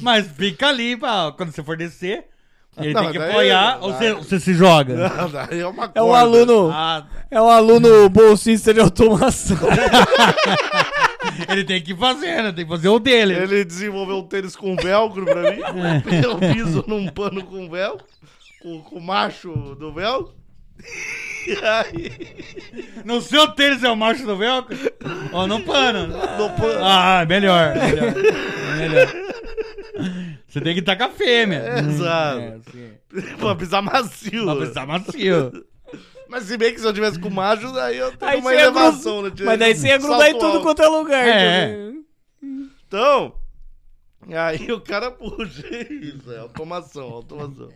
[0.01, 2.25] Mas fica ali, pra, quando você for descer,
[2.79, 4.95] ele Não, tem que daí- apoiar ou você, você se joga?
[5.31, 6.19] Daí é uma É um corda.
[6.19, 6.69] aluno.
[6.73, 9.57] Ah, É um aluno bolsista de automação.
[11.49, 12.51] ele tem que fazer, né?
[12.51, 13.33] Tem que fazer o dele.
[13.35, 15.61] Ele desenvolveu um tênis com velcro pra mim.
[15.61, 16.25] É.
[16.25, 18.05] Eu piso num pano com velcro,
[18.61, 20.33] com, com o macho do velcro.
[21.47, 22.11] E aí,
[23.03, 24.77] No seu tênis é o macho do velcro?
[25.33, 26.07] Ou no pano?
[26.07, 26.79] no pano.
[26.83, 28.13] Ah, melhor, melhor.
[28.77, 29.07] melhor.
[30.49, 31.79] Você tem que estar com a fêmea.
[31.79, 32.41] Exato.
[32.75, 33.19] É.
[33.37, 34.45] Pra pisar macio.
[34.45, 35.65] Pra precisar macio.
[36.27, 39.23] Mas se bem que se eu tivesse com macho, daí eu tenho Aí uma elevação,
[39.23, 39.31] né?
[39.43, 41.27] Mas daí você ia grudar em tudo quanto é lugar.
[41.27, 41.67] É.
[41.67, 42.05] também.
[42.87, 43.33] Então,
[44.35, 45.63] aí o cara puxa.
[45.89, 47.69] Isso, é automação, automação.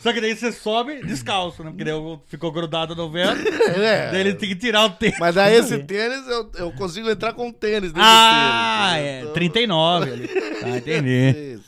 [0.00, 1.70] Só que daí você sobe descalço, né?
[1.70, 1.94] Porque daí
[2.26, 3.44] ficou grudado no velcro.
[3.78, 4.10] É.
[4.10, 5.18] Daí ele tem que tirar o tênis.
[5.18, 9.06] Mas daí esse tênis, eu, eu consigo entrar com tênis dentro Ah, tênis.
[9.06, 9.20] é.
[9.20, 10.28] Então, 39 ali.
[10.58, 11.60] Tá, entendi.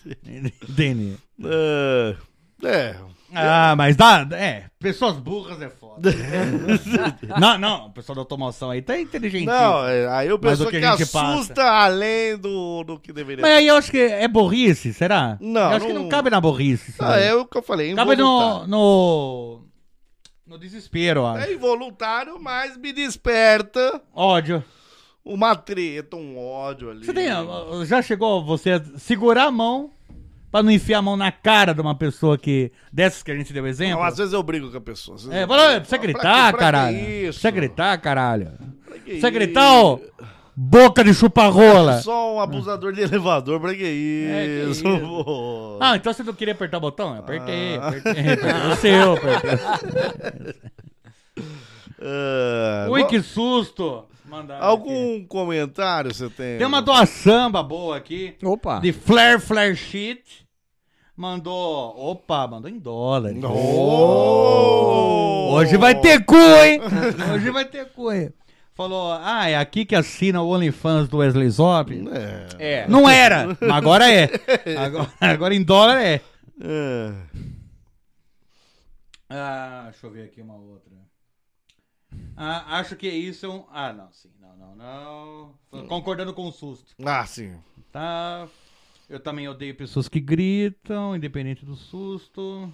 [0.69, 1.17] Entendi.
[1.45, 2.17] É.
[2.65, 2.97] É.
[3.33, 4.27] Ah, mas dá.
[4.33, 6.11] É, pessoas burras é foda.
[7.41, 9.47] não, não, o pessoal da automação aí tá inteligente.
[9.47, 13.67] Não, é, aí o que, que gente assusta além do, do que deveria Mas aí
[13.67, 15.37] eu acho que é burrice, será?
[15.41, 16.95] Não, Eu acho que não- não cabe na burrice.
[16.99, 19.63] Ah, é o que eu falei, Cabe no, no.
[20.47, 21.49] No desespero, eu acho.
[21.49, 24.65] É involuntário, mas me desperta Ódio.
[25.25, 27.05] uma treta, um ódio ali.
[27.05, 27.29] Você tem.
[27.87, 29.93] Já chegou você a segurar a mão
[30.51, 32.73] Pra não enfiar a mão na cara de uma pessoa que.
[32.93, 33.99] Dessas que a gente deu exemplo.
[34.01, 35.17] Não, às vezes eu brigo com a pessoa.
[35.31, 36.97] É, fala, precisa Pra gritar, que- pra que caralho.
[36.99, 37.41] isso?
[37.41, 38.51] Precisa gritar, caralho.
[38.85, 39.35] Pra que Precisa isso?
[39.39, 40.01] gritar, ô
[40.63, 42.03] boca de chupa-rola.
[42.03, 43.83] Só um abusador de elevador, pra que
[44.29, 44.87] É, que isso?
[44.87, 45.79] isso.
[45.81, 47.15] Ah, então você não queria apertar o botão?
[47.15, 47.89] Eu apertei, Ah.
[47.89, 49.51] apertei, apertei o seu, apertei.
[52.03, 54.05] É, Ui, qual- que susto!
[54.25, 54.67] Mandaram aqui.
[54.71, 56.57] Algum comentário você tem?
[56.59, 58.37] Tem uma doaçamba boa aqui.
[58.45, 58.79] Opa.
[58.79, 60.40] De Flare Flare Sheet.
[61.21, 61.95] Mandou.
[61.99, 63.35] Opa, mandou em dólar.
[63.45, 65.51] Oh!
[65.53, 66.81] Hoje vai ter cu, hein?
[67.35, 68.33] Hoje vai ter cu, hein?
[68.73, 71.93] Falou, ah, é aqui que assina o OnlyFans do Wesley Zop.
[72.11, 72.47] É.
[72.59, 72.89] É.
[72.89, 74.31] Não era, mas agora é.
[74.79, 76.23] Agora, agora em dólar é.
[76.59, 77.13] É.
[79.29, 80.91] Ah, deixa eu ver aqui uma outra.
[82.35, 83.67] Ah, acho que isso é um.
[83.71, 84.31] Ah, não, sim.
[84.41, 85.55] Não, não, não.
[85.71, 86.95] Tô Concordando com o susto.
[87.05, 87.55] Ah, sim.
[87.93, 88.49] Tá.
[89.11, 92.73] Eu também odeio pessoas que gritam, independente do susto.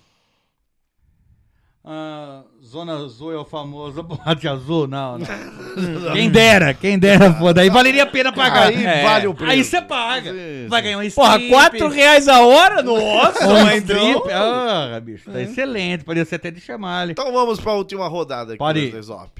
[1.82, 4.86] Ah, Zona Azul é o famoso boate azul?
[4.86, 5.26] Não, não.
[6.12, 7.62] quem dera, quem dera, foda.
[7.62, 8.66] Aí valeria a pena pagar.
[8.66, 9.02] Aí É.
[9.02, 9.52] vale o preço.
[9.52, 10.30] Aí você paga.
[10.32, 11.48] Sim, Vai ganhar um Porra, strip.
[11.50, 12.82] 4 reais a hora?
[12.82, 13.96] Nossa, Um mas então...
[14.18, 14.32] strip.
[14.32, 16.04] Ah, bicho, tá excelente.
[16.04, 17.12] Poderia ser até de chamar ali.
[17.12, 19.02] Então vamos pra última rodada aqui Pode do ir.
[19.02, 19.30] Zop.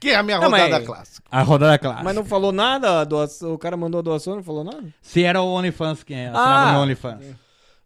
[0.00, 1.28] Que é a minha Não, rodada mas- clássica.
[1.30, 2.02] A rodada clássica.
[2.04, 3.00] Mas não falou nada?
[3.00, 4.82] a doação- o cara mandou a doação, não falou nada?
[5.02, 6.72] Se era o OnlyFans quem assinava Ah.
[6.72, 7.36] no OnlyFans.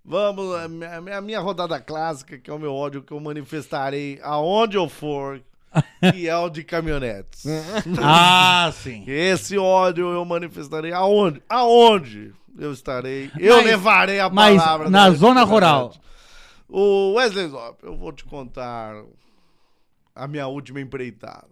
[0.05, 3.13] Vamos, a minha, a minha- a minha rodada clássica, que é o meu ódio que
[3.13, 5.41] eu manifestarei aonde eu for,
[6.15, 7.45] que é o de caminhonetes.
[8.01, 9.03] Ah, sim.
[9.09, 11.43] Esse ódio eu manifestarei aonde?
[11.49, 13.31] Aonde eu estarei?
[13.41, 14.89] Eu Mas- levarei a mas palavra.
[14.91, 15.93] na da- zona rural.
[16.69, 18.95] O Wesley Zop, eu vou te contar
[20.15, 21.49] a minha última empreitada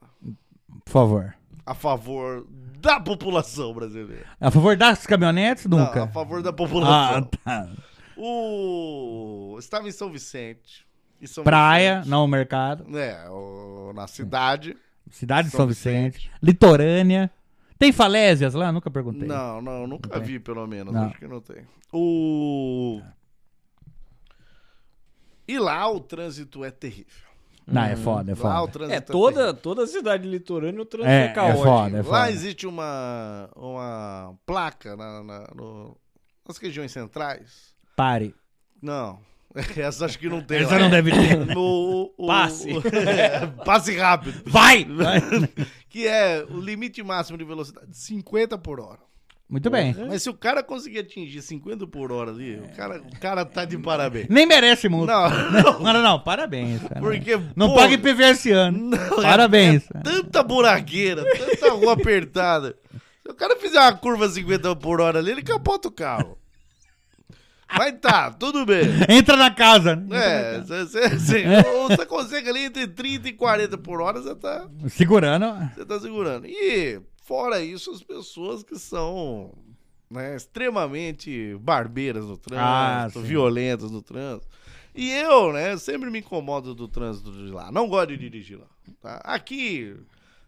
[0.85, 1.35] Por favor.
[1.65, 2.47] a favor
[2.81, 4.27] da população brasileira.
[4.41, 5.67] A favor das caminhonetes?
[5.67, 6.05] Não, Nunca.
[6.05, 7.25] a favor da ah, população.
[7.45, 7.69] tá.
[8.17, 9.57] O...
[9.59, 10.87] Estava em São Vicente.
[11.21, 12.11] em São Praia, Vicente.
[12.11, 12.99] não o mercado.
[12.99, 14.77] É, o- na cidade.
[15.11, 16.31] Cidade de São São Vicente.
[16.43, 17.31] Litorânea.
[17.79, 18.71] Tem falésias lá?
[18.71, 19.27] Nunca perguntei.
[19.27, 20.23] Não, não, nunca tem.
[20.23, 20.93] vi, pelo menos.
[20.93, 21.07] Não.
[21.07, 21.67] Acho que não tem.
[21.93, 23.01] O.
[25.47, 27.32] E lá o trânsito é terrível.
[27.67, 28.73] Não, é foda, é Lá o foda.
[28.73, 31.63] trânsito É, toda, toda a cidade litorânea o trânsito É, é, é caótico.
[31.65, 32.31] foda, é Lá foda.
[32.31, 35.97] existe uma, uma placa na, na- no-
[36.47, 37.73] nas regiões centrais.
[37.97, 38.35] Pare.
[38.83, 39.19] Não.
[39.77, 40.63] Essa acho que não tem.
[40.63, 40.79] Essa lá.
[40.81, 41.37] não deve ter.
[41.55, 42.69] No, o- Passe.
[43.07, 44.43] É, passe rápido.
[44.47, 44.87] Vai!
[45.89, 49.01] Que é o limite máximo de velocidade, 50 por hora.
[49.53, 49.95] Muito bem.
[50.09, 53.67] Mas se o cara conseguir atingir 50 por hora ali, o cara, o cara tá
[53.67, 54.27] de parabéns.
[54.31, 55.13] Nem merece multa.
[55.13, 55.63] Não, não.
[55.81, 56.81] Não, não, não, parabéns.
[56.81, 56.99] cara.
[57.01, 58.79] Porque, Não pô, pague PV esse ano.
[58.79, 59.85] não, é- Parabéns.
[59.95, 62.75] é tanta buraqueira, tanta rua apertada.
[63.23, 66.39] Se o cara fizer uma curva 50 por hora ali, ele capota o carro.
[67.77, 68.85] Mas tá, tudo bem.
[69.09, 69.97] Entra na casa.
[69.97, 70.57] né?
[70.57, 75.47] É, você consegue ali entre 30 e 40 por hora, você tá, Segurando.
[75.75, 76.47] você tá segurando.
[76.47, 79.53] E, fora isso, as pessoas que são
[80.11, 84.47] né, extremamente barbeiras no trânsito, Ah, violentas no trânsito.
[84.95, 87.73] E eu, né, sempre me incomodo do trânsito de lá.
[87.73, 88.67] Não gosto de dirigir lá.
[89.01, 89.17] tá?
[89.25, 89.97] Aqui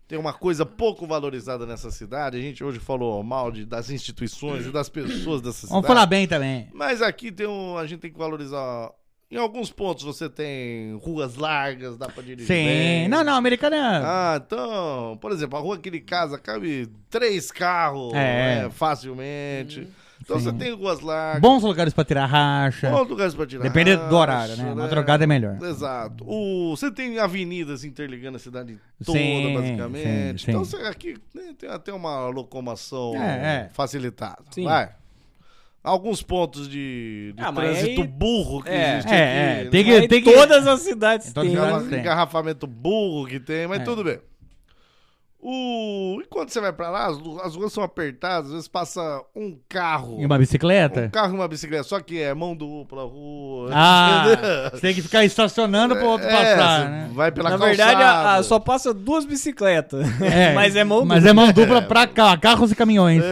[0.07, 2.37] tem uma coisa pouco valorizada nessa cidade.
[2.37, 5.73] A gente hoje falou mal de, das instituições e das pessoas dessa cidade.
[5.73, 6.69] Vamos falar bem também.
[6.75, 8.91] Mas aqui tem um, a gente tem que valorizar.
[9.35, 12.47] Em alguns pontos você tem ruas largas, dá pra dirigir.
[12.47, 12.65] Sim.
[12.65, 13.09] bem.
[13.09, 14.01] Não, não, americana.
[14.05, 18.62] Ah, então, por exemplo, a rua aqui de casa cabe três carros É.
[18.65, 19.89] né, facilmente.
[20.23, 20.44] Então Sim.
[20.44, 21.43] você tem ruas largas.
[21.43, 22.89] Bons lugares pra tirar racha.
[22.90, 23.62] bons lugares pra tirar.
[23.65, 24.73] Depende do racha, horário, né?
[24.74, 25.59] Madrugada é melhor.
[25.62, 26.24] Exato.
[26.27, 30.40] O, você tem avenidas interligando a cidade toda, Sim, basicamente.
[30.40, 30.51] sim, sim.
[30.52, 33.70] Então você aqui né, tem até uma locomoção É, é.
[33.74, 34.39] facilitada.
[34.52, 34.65] Sim.
[34.65, 34.90] Vai.
[35.85, 38.93] Alguns pontos de, de Ah, trânsito aí- burro que É.
[38.94, 39.16] existe É,
[39.59, 39.66] aqui.
[39.66, 41.59] é, tem que- tem que- todas as cidades Todas têm.
[41.59, 42.01] as Engarra- cidades tem.
[42.01, 43.85] engarrafamento burro que tem, mas É.
[43.85, 44.19] tudo bem.
[45.47, 46.23] O...
[46.23, 50.19] E quando você vai pra lá, as, ruas são apertadas, às vezes passa um carro.
[50.19, 51.03] E uma bicicleta?
[51.03, 53.69] Um carro e uma bicicleta, só que é mão dupla, rua.
[53.71, 54.25] Ah,
[54.73, 57.11] você tem que ficar estacionando pro outro É, passar, né?
[57.12, 57.77] Vai pela Na calçada.
[57.77, 60.07] verdade, a- a- só passa duas bicicletas.
[60.55, 63.23] mas é mão Mas é mão dupla pra cá, carros e caminhões.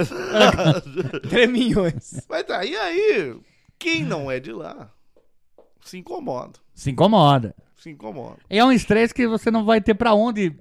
[1.31, 2.27] Três milhões.
[2.29, 3.35] Mas tá, e aí,
[3.79, 4.91] quem não é de lá
[5.81, 6.59] se incomoda.
[6.75, 7.55] Se incomoda.
[7.75, 8.37] Se incomoda.
[8.51, 10.55] É um estresse que você não vai ter pra onde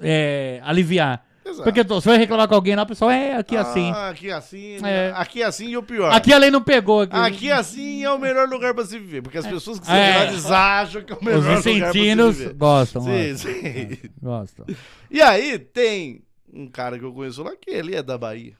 [0.00, 1.24] é, aliviar.
[1.44, 1.62] Exato.
[1.62, 3.90] Porque você vai reclamar com alguém lá, o pessoal, é aqui assim.
[3.90, 5.12] Ah, aqui assim, É.
[5.16, 6.12] aqui assim e o pior.
[6.12, 7.00] Aqui a lei não pegou.
[7.02, 9.94] Aqui, Aqui assim é o melhor lugar pra se viver, porque as pessoas que são
[9.94, 10.28] É.
[10.54, 12.54] acham que é o melhor Os lugar pra se viver.
[12.54, 13.02] gostam.
[13.02, 13.98] Sim, gostam, sim.
[14.20, 14.66] gostam.
[15.10, 16.22] E aí tem
[16.52, 18.54] um cara que eu conheço lá que ele é da Bahia.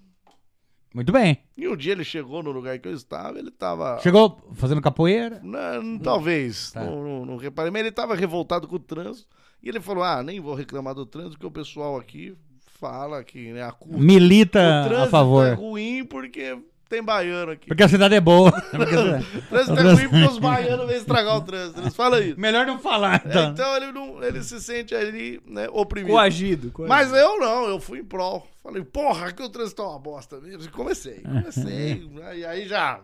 [0.94, 1.36] Muito bem.
[1.58, 4.00] E um dia ele chegou no lugar que eu estava, ele tava.
[4.02, 5.38] Chegou fazendo capoeira.
[5.44, 6.82] Não, talvez, Tá.
[6.82, 9.28] não, não, não reparei, mas ele tava revoltado com o trânsito.
[9.62, 12.36] E ele falou: Ah, nem vou reclamar do trânsito, porque o pessoal aqui
[12.80, 13.98] fala que né, a culpa.
[13.98, 15.46] Milita o trânsito a favor.
[15.46, 16.56] é ruim porque
[16.88, 17.66] tem baiano aqui.
[17.66, 18.50] Porque a cidade é boa.
[18.72, 21.80] O trânsito é ruim porque os baianos vêm estragar o trânsito.
[21.80, 22.38] Eles falam isso.
[22.40, 23.50] Melhor não falar, É, então.
[23.50, 26.12] então ele, não, ele se sente ali, né, oprimido.
[26.12, 26.70] Coagido.
[26.70, 26.88] coagido.
[26.88, 28.46] Mas eu não, eu fui em prol.
[28.62, 30.62] Falei, porra, aqui o trânsito é uma bosta mesmo.
[30.62, 32.08] E comecei, comecei.
[32.36, 33.00] e aí já.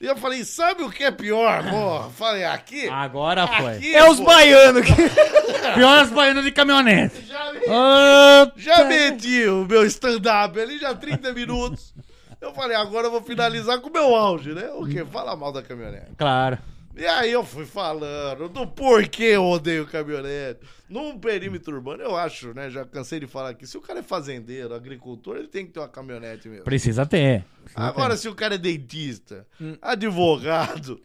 [0.00, 2.10] E eu falei, sabe o que é pior, porra?
[2.10, 2.88] Falei, aqui.
[2.88, 3.72] Agora foi.
[3.76, 4.92] aqui É os baianos que.
[5.74, 7.26] Pior as baianas de caminhonete.
[7.26, 11.92] Já, me- já meti o meu stand-up ali, já 30 minutos.
[12.40, 14.70] Eu falei, agora eu vou finalizar com o meu auge, né?
[14.74, 15.04] O quê?
[15.04, 16.12] Fala mal da caminhonete.
[16.16, 16.58] Claro.
[16.98, 20.58] E aí eu fui falando do porquê eu odeio caminhonete.
[20.88, 22.68] Num perímetro urbano, eu acho, né?
[22.68, 23.68] Já cansei de falar aqui.
[23.68, 26.64] Se o cara é fazendeiro, agricultor, ele tem que ter uma caminhonete mesmo.
[26.64, 27.44] Precisa ter.
[27.62, 28.20] Precisa Agora, ter.
[28.20, 29.46] se o cara é dentista,
[29.80, 31.00] advogado.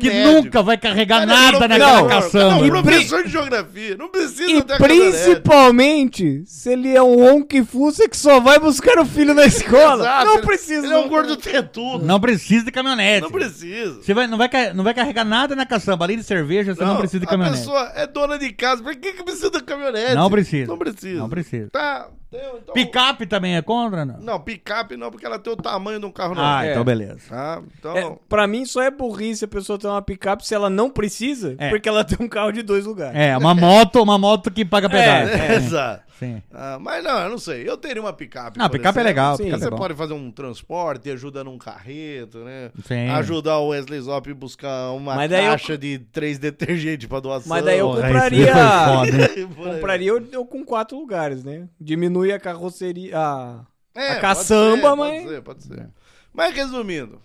[0.00, 2.66] Que médico, nunca vai carregar cara é nada professor, naquela cara, caçamba.
[2.66, 3.96] Não, professor de geografia.
[3.96, 8.58] Não precisa E ter a principalmente se ele é um onque fuça que só vai
[8.58, 10.02] buscar o filho na escola.
[10.02, 10.86] Exato, não ele- precisa.
[10.86, 12.04] Ele é um gordo tetudo.
[12.04, 13.22] Não precisa de caminhonete.
[13.22, 14.02] Não precisa.
[14.02, 16.04] Você vai, não, vai, não vai carregar nada na caçamba.
[16.04, 17.60] Além de cerveja, você não, precisa de A caminhonete.
[17.60, 18.82] pessoa é dona de casa.
[18.82, 20.14] Por que, que precisa da caminhonete?
[20.14, 20.66] Não precisa.
[20.66, 21.18] Não precisa.
[21.20, 21.68] Não precisa.
[21.70, 22.08] Tá.
[22.34, 24.18] Então, então- Picape também é contra, não?
[24.18, 26.62] Não, picape não, porque ela tem o tamanho de um carro Ah, normal.
[26.62, 26.70] É.
[26.72, 27.18] então beleza.
[27.28, 27.62] Tá?
[27.78, 27.96] Então.
[27.96, 31.54] É, pra mim só é burrice a pessoa ter uma picape se ela não precisa,
[31.58, 31.68] É.
[31.70, 33.16] porque ela tem um carro de dois lugares.
[33.16, 35.34] É, uma moto, uma moto que paga pedágio.
[35.34, 36.02] É, exato.
[36.18, 36.42] Sim.
[36.52, 37.68] Ah, mas não, eu não sei.
[37.68, 38.58] Eu teria uma picape.
[38.58, 39.08] Não, por picape é exemplo.
[39.08, 39.44] legal, Sim.
[39.44, 42.70] picape Você é pode fazer um transporte, ajuda num carreto, né?
[42.86, 43.08] Sim.
[43.10, 47.48] Ajudar o Wesley Zop a buscar uma daí eu- caixa de três detergentes pra doação.
[47.48, 48.52] Mas daí eu compraria.
[49.56, 51.68] compraria eu, eu com quatro lugares, né?
[51.80, 53.18] Diminui a carroceria.
[53.18, 53.60] A...
[53.94, 55.88] É, a caçamba, ser, mas- Pode ser, pode ser.
[56.32, 57.20] Mas resumindo.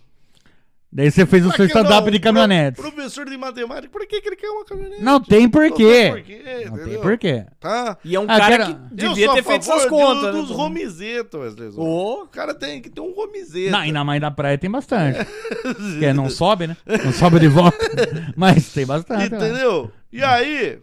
[0.92, 1.82] Daí você fez o pra seu que não?
[1.82, 2.80] stand-up de Pro- caminhonetes.
[2.82, 5.02] Professor de matemática, por que, que ele quer uma caminhonete?
[5.02, 5.84] Não tem Não porquê.
[5.84, 7.46] tem porquê, Não tem porquê.
[7.60, 7.96] Tá?
[8.04, 10.56] E é um Ah, cara que devia ter feito essas do- contas, dos né?
[10.56, 11.70] romizetos, Wesley.
[11.76, 13.70] Ô, O cara tem que ter um romizeta.
[13.70, 15.18] Não, e na mãe da praia tem bastante.
[15.62, 16.76] Porque não sobe, né?
[17.04, 17.78] Não sobe de volta.
[18.36, 19.32] Mas tem bastante.
[19.32, 19.92] Entendeu?
[20.12, 20.80] E aí,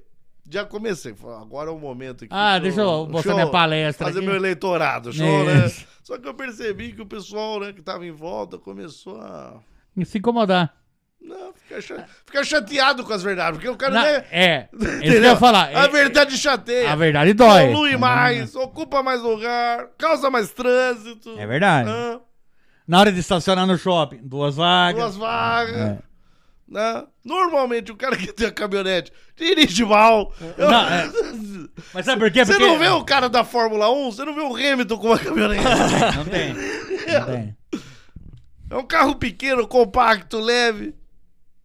[0.50, 1.14] já comecei.
[1.16, 2.34] Falei, Agora é o momento aqui.
[2.34, 4.28] Ah, deixa eu mostrar minha palestra Fazer aqui.
[4.28, 5.66] meu eleitorado, show, né?
[5.66, 5.86] Isso.
[6.02, 9.56] Só que eu percebi que o pessoal né, que tava em volta começou a.
[10.06, 10.74] Se incomodar.
[11.22, 13.58] Não, ficar, cha- ficar chateado com as verdades.
[13.58, 15.68] Porque o cara Não, é, é isso que eu ia falar.
[15.68, 16.92] A É- verdade chateia.
[16.92, 17.68] a verdade dói.
[17.68, 21.36] Polui mais, ocupa mais lugar, causa mais trânsito.
[21.38, 21.90] É verdade.
[22.88, 25.02] Na hora de estacionar no shopping, duas vagas.
[25.02, 25.76] Duas vagas.
[25.76, 25.98] É.
[26.70, 27.04] né?
[27.26, 30.34] Normalmente o cara que tem a caminhonete dirige mal.
[30.58, 31.10] Eu- Não, é.
[31.94, 32.46] Mas sabe por quê?
[32.46, 32.66] Você Porque...
[32.68, 34.12] não vê o cara da Fórmula 1?
[34.12, 35.64] Você não vê o Hamilton com uma caminhonete?
[36.16, 36.54] Não tem.
[36.54, 37.57] Não tem.
[38.70, 40.94] É um carro pequeno, compacto, leve,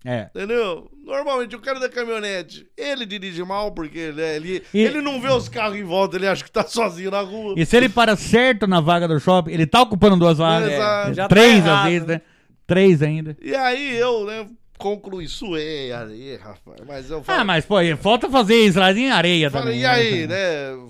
[0.05, 0.29] É.
[0.35, 0.91] entendeu?
[1.05, 5.29] Normalmente o cara da caminhonete, ele dirige mal porque né, ele, E- ele não vê
[5.29, 7.55] os carros em volta, ele acha que tá sozinho na rua.
[7.57, 10.71] E se ele para certo na vaga do shopping, ele tá ocupando duas vagas.
[11.17, 12.15] Já tá Três às errado, vezes, né?
[12.15, 12.21] né?
[12.67, 13.37] Três ainda.
[13.43, 14.47] E aí eu, né,
[14.79, 16.81] concluí, suei aí, rapaz.
[16.87, 19.81] Mas eu falei, Ah, mas pô, falta fazer slide em areia falei, também.
[19.81, 20.37] e aí, né?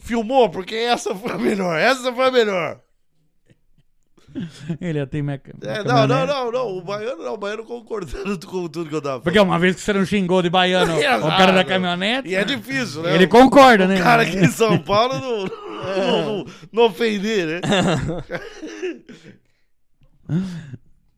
[0.01, 0.51] Filmou?
[0.51, 2.81] Porque essa foi a melhor, essa foi a melhor.
[4.81, 5.53] Ele tem meca...
[5.63, 9.03] É, não, não, não, não, o baiano não, o baiano concordando com tudo que eu
[9.03, 12.35] tava Porque uma vez que você não xingou de baiano o cara da caminhonete, E
[12.35, 13.15] é difícil, né?
[13.15, 13.97] ele concorda, né?
[13.97, 17.61] O cara aqui em São Paulo não, não, não, não ofender, né?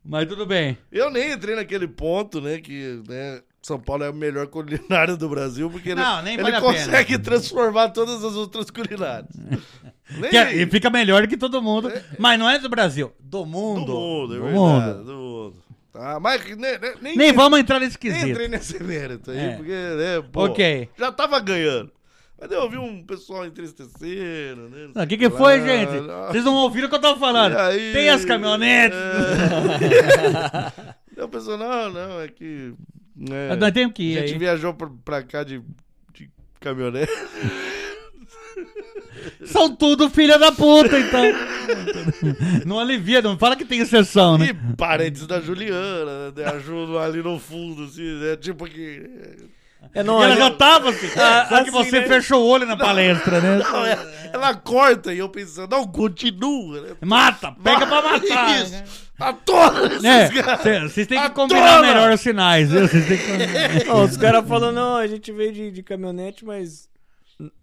[0.03, 0.77] Mas tudo bem.
[0.91, 2.59] Eu nem entrei naquele ponto, né?
[2.59, 6.43] Que né, São Paulo é a melhor culinária do Brasil, porque ele, Não, nem ele
[6.43, 9.31] vale a consegue transformar todas as outras culinárias.
[10.19, 11.91] Nem é- e fica melhor que todo mundo.
[12.19, 13.91] Mas não é do Brasil, do do mundo.
[13.91, 15.03] mundo, é do verdade, mundo.
[15.03, 15.55] do mundo.
[15.91, 18.29] Tá, mas nem, nem, nem, Nem vamos entrar nesse nem quesito.
[18.29, 19.55] entrei nesse mérito aí, É.
[19.55, 20.89] porque, né, pô, Ok.
[20.95, 21.91] já tava ganhando.
[22.39, 25.03] Mas eu ouvi um pessoal entristecendo, né?
[25.03, 25.89] O que, que foi, gente?
[26.27, 27.57] Vocês não ouviram o que eu tava falando?
[27.57, 28.95] Aí- Tem as caminhonetes.
[28.99, 30.95] É.
[31.17, 32.73] Eu pensou, não, não, é que.
[33.15, 34.39] Mas nós temos que ir A gente aí.
[34.39, 35.61] viajou pra, pra cá de,
[36.13, 36.29] de
[36.59, 37.11] caminhonete.
[39.45, 41.23] São tudo filha da puta, então.
[42.65, 44.49] não alivia, não fala que tem exceção, né?
[44.49, 46.45] E parentes da Juliana, né?
[46.53, 48.35] Ajudam ali no fundo, assim, né?
[48.35, 49.09] Tipo que.
[49.95, 51.07] É, não, ela a já tava assim.
[51.15, 52.07] Ah, só que assim, você né?
[52.07, 53.63] fechou o olho na palestra, né?
[53.63, 56.89] Não, ela, ela corta e eu pensando, não, continua, né?
[57.01, 58.61] Mata, pega pra matar.
[58.61, 58.75] Isso.
[58.75, 62.85] Esses É, cê- vocês têm que combinar melhor os sinais, viu?
[62.85, 63.85] Vocês têm que...
[63.85, 66.89] Não, os caras falam, não, a gente veio de, de caminhonete, mas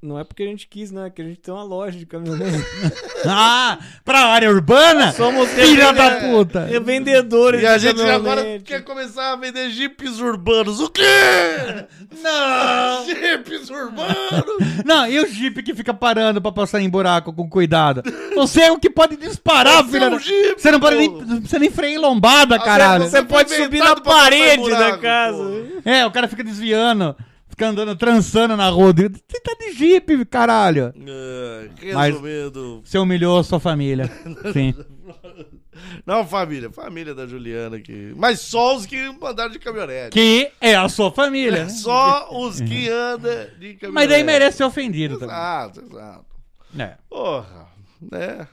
[0.02, 1.06] Não é porque a gente quis, não.
[1.06, 2.62] É que a gente tem uma loja de caminhonete.
[3.24, 5.12] Ah, pra área urbana?
[5.12, 6.64] Somos Filha da puta.
[6.64, 10.80] Revendedores E a gente agora quer começar a vender jipes urbanos.
[10.80, 11.02] O quê?
[12.20, 13.06] Não!
[13.06, 14.12] Jipes urbanos?
[14.84, 18.02] Não, e o Jeep que fica parando pra passar em buraco com cuidado?
[18.34, 20.18] Você é o que pode disparar, Você filha é um da...
[20.18, 23.04] Jeep, Você não pode nem, você nem freia em lombada, caralho.
[23.04, 25.38] você Você pode subir na parede da casa.
[25.38, 25.88] pô.
[25.88, 27.14] É, o cara fica desviando,
[27.64, 28.92] andando, trançando na rua.
[28.92, 30.92] Você tá de Jeep, caralho.
[30.96, 32.14] Ah, Mas-.
[32.84, 34.10] Você humilhou a sua família.
[34.52, 34.74] Sim.
[36.06, 36.70] Não, família.
[36.70, 38.12] Família da Juliana aqui.
[38.16, 40.10] Mas só os que mandaram de caminhonete.
[40.10, 41.64] Que é a sua família.
[41.64, 41.68] né?
[41.70, 43.92] Só os que andam de caminhonete.
[43.92, 45.34] Mas daí merece ser ofendido também.
[45.34, 46.26] Exato, exato.
[46.78, 46.94] É.
[47.08, 47.66] Porra,
[48.10, 48.46] né?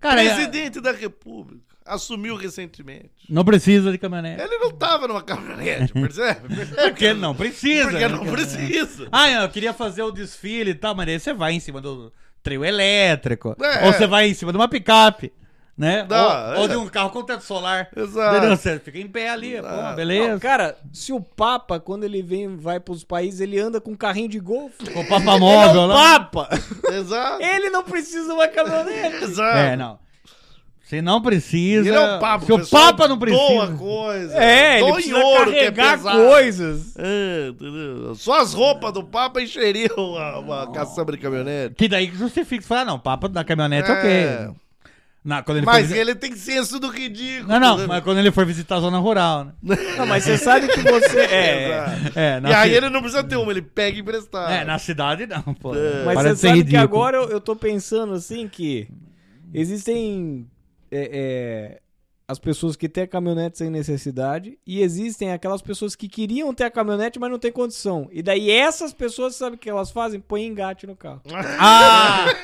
[0.00, 3.10] Cara, é- Presidente da República assumiu recentemente.
[3.28, 4.42] não precisa de caminhonete.
[4.42, 6.40] Ele não tava numa caminhonete, percebe?
[6.74, 7.90] Porque não precisa.
[7.90, 8.08] Porque né?
[8.08, 9.08] não precisa.
[9.12, 12.12] Ah, eu queria fazer o desfile e tal, mas daí você vai em cima do
[12.42, 13.56] trio elétrico.
[13.60, 13.86] É.
[13.86, 15.32] Ou você vai em cima de uma picape.
[15.76, 16.04] Né?
[16.04, 16.68] Dá, ou, ou é.
[16.68, 17.88] de um carro com teto solar.
[17.96, 18.36] Exato.
[18.36, 18.56] Entendeu?
[18.56, 20.28] Você fica em pé ali, pô, beleza.
[20.28, 23.96] Não, cara, se o Papa, quando ele vem, vai pros países, ele anda com um
[23.96, 24.84] carrinho de golfe.
[24.94, 25.98] O Papa Móvel ele é o.
[25.98, 26.48] Papa!
[26.92, 27.42] Exato.
[27.42, 29.24] Ele não precisa de uma caminhonete.
[29.24, 29.58] Exato.
[29.58, 29.98] É, não.
[30.96, 31.88] Você não precisa.
[31.88, 32.46] Ele é o Papa.
[32.46, 33.42] Se o pessoal Papa não precisa.
[33.66, 34.36] Doa coisa.
[34.36, 36.18] É, ele precisa ouro, que é carregar pesado.
[36.18, 36.94] coisas.
[36.96, 37.52] É?
[38.16, 41.74] Só as roupas do Papa encheriam uma, uma caçamba de caminhonete.
[41.74, 42.62] Que daí justifica.
[42.62, 43.94] Você fala, ah, não, o Papa da caminhonete, É.
[44.48, 44.54] ok.
[45.24, 45.96] Na, quando ele Mas for...
[45.96, 47.48] ele tem senso do ridículo.
[47.48, 47.86] Não, não, né?
[47.86, 49.74] mas quando ele for visitar a zona rural, né?
[49.96, 51.16] Não, mas você sabe que você.
[51.24, 51.86] É.
[52.14, 54.52] É, na E aí ci- ele não precisa ter uma, ele pega emprestado.
[54.52, 55.74] É, na cidade não, pô.
[55.74, 56.04] É.
[56.04, 56.82] mas Parece você sabe que ridículo.
[56.84, 58.86] agora eu, eu tô pensando assim que
[59.54, 60.46] existem
[60.96, 61.80] é, é,
[62.26, 66.64] as pessoas que têm a caminhonete sem necessidade e existem aquelas pessoas que queriam ter
[66.64, 68.08] a caminhonete, mas não tem condição.
[68.12, 70.20] E daí essas pessoas, sabe o que elas fazem?
[70.20, 71.20] Põem engate no carro.
[71.58, 72.26] Ah!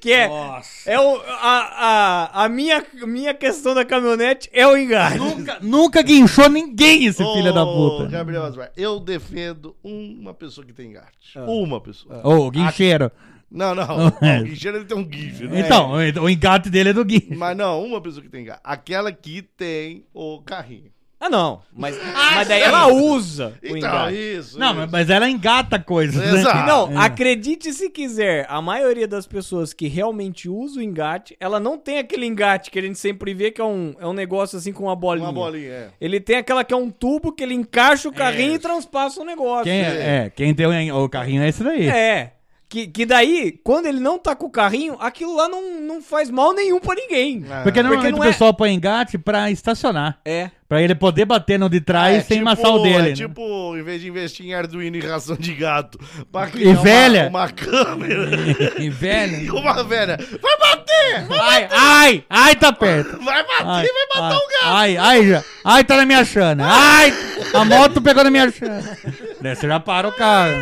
[0.00, 0.90] Que é, Nossa.
[0.90, 5.16] é o, a, a, a minha, minha questão da caminhonete é o engate.
[5.18, 8.06] Nunca, nunca guinchou ninguém esse Ô, filho da puta.
[8.06, 11.36] Gabriel Osmar, eu defendo uma pessoa que tem engate.
[11.36, 11.44] Ah.
[11.44, 12.20] Uma pessoa.
[12.26, 13.12] Ô, guincheiro.
[13.50, 14.08] Não, não.
[14.20, 14.40] É.
[14.40, 15.60] O guincheiro ele tem um guincho, né?
[15.60, 17.34] Então, o- o engate dele é do guincho.
[17.36, 18.60] Mas não, uma pessoa que tem engate.
[18.64, 20.90] Aquela que tem o carrinho.
[21.18, 21.62] Ah, não.
[21.72, 24.14] Mas, mas daí ela usa o Então, engate.
[24.16, 24.58] isso.
[24.58, 24.88] Não, isso.
[24.92, 26.14] mas- ela engata coisas.
[26.22, 26.40] né?
[26.40, 26.66] Exato.
[26.68, 27.06] Não, É.
[27.06, 31.98] acredite se quiser, a maioria das pessoas que realmente usa o engate, ela não tem
[31.98, 34.84] aquele engate que a gente sempre vê que é um, é um negócio assim com
[34.84, 35.24] uma bolinha.
[35.26, 35.88] Uma bolinha, é.
[35.98, 38.56] Ele tem aquela que é um tubo que ele encaixa o carrinho É.
[38.56, 39.64] e transpassa o negócio.
[39.64, 41.88] Quem, é, é, quem tem o, o carrinho é esse daí.
[41.88, 42.32] É.
[42.68, 46.28] Que, que daí, quando ele não tá com o carrinho, aquilo lá não, não faz
[46.28, 47.44] mal nenhum pra ninguém.
[47.48, 47.60] Ah.
[47.62, 50.18] Porque normalmente não o é- pessoal põe engate pra estacionar.
[50.24, 50.50] É.
[50.68, 52.96] Pra ele poder bater no de trás É, sem tipo- amassar o dele.
[52.96, 53.12] É né?
[53.12, 55.96] tipo, em vez de investir em Arduino e ração de gato,
[56.32, 57.28] pra E criar uma- velha.
[57.28, 58.30] Uma, câmera.
[58.82, 59.54] E E velho.
[59.56, 60.16] uma velha.
[60.42, 61.26] Vai bater!
[61.40, 63.16] Ai, ai, ai, tá perto.
[63.24, 64.64] Vai bater, Ai, vai matar ai, o gato!
[64.64, 65.44] Ai, ai, já.
[65.64, 66.66] Ai, tá na minha chana.
[66.68, 67.14] Ai,
[67.54, 68.98] a moto pegou na minha chana.
[69.46, 70.54] Daí você já para o carro.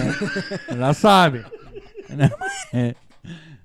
[0.78, 1.44] Já sabe.
[2.72, 2.94] É.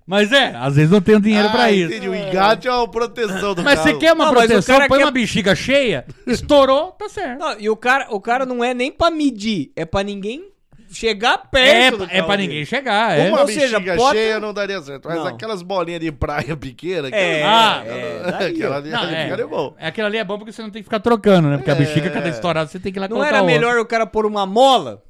[0.05, 1.91] Mas é, às vezes não tenho dinheiro pra Ah, isso.
[1.91, 2.09] entendi.
[2.09, 3.87] O engate é a proteção do Mas carro.
[3.91, 7.39] você quer uma Não, proteção, cara põe quer- uma bexiga cheia, estourou, tá certo.
[7.39, 10.43] Não, e o cara, o cara não é nem pra medir, é pra ninguém
[10.95, 13.30] chegar É, perto do é carro pra ninguém chegar, é.
[13.30, 15.07] Uma Ou seja, bexiga bota- cheia não daria certo.
[15.07, 15.27] Mas Não.
[15.27, 17.09] aquelas bolinhas de praia pequena...
[17.09, 19.76] É, Ah, é, aquela, aquela ali, Não, ali é, ficaria bom.
[19.77, 21.57] é, aquilo ali é bom porque você não tem que ficar trocando, né?
[21.57, 22.09] Porque a bexiga, É.
[22.09, 23.53] cada estourada, você tem que ir lá Não era outra.
[23.53, 25.03] melhor o cara pôr uma mola?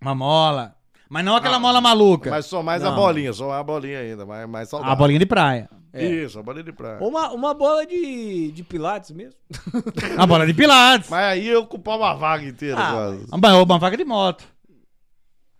[0.00, 0.74] Uma mola.
[1.08, 2.30] Mas não aquela mola maluca.
[2.30, 2.96] Mas só mais a Não.
[2.96, 4.92] bolinha, só a bolinha ainda, mais, mais saudável.
[4.92, 5.68] A bolinha de praia.
[5.94, 6.98] Isso, a bolinha de praia.
[7.00, 9.32] Ou uma, uma bola de, de pilates mesmo?
[10.18, 11.08] A bola de pilates.
[11.08, 13.26] Mas aí eu ocupar uma vaga inteira Ah, quase.
[13.32, 14.44] Uma, uma vaga de moto.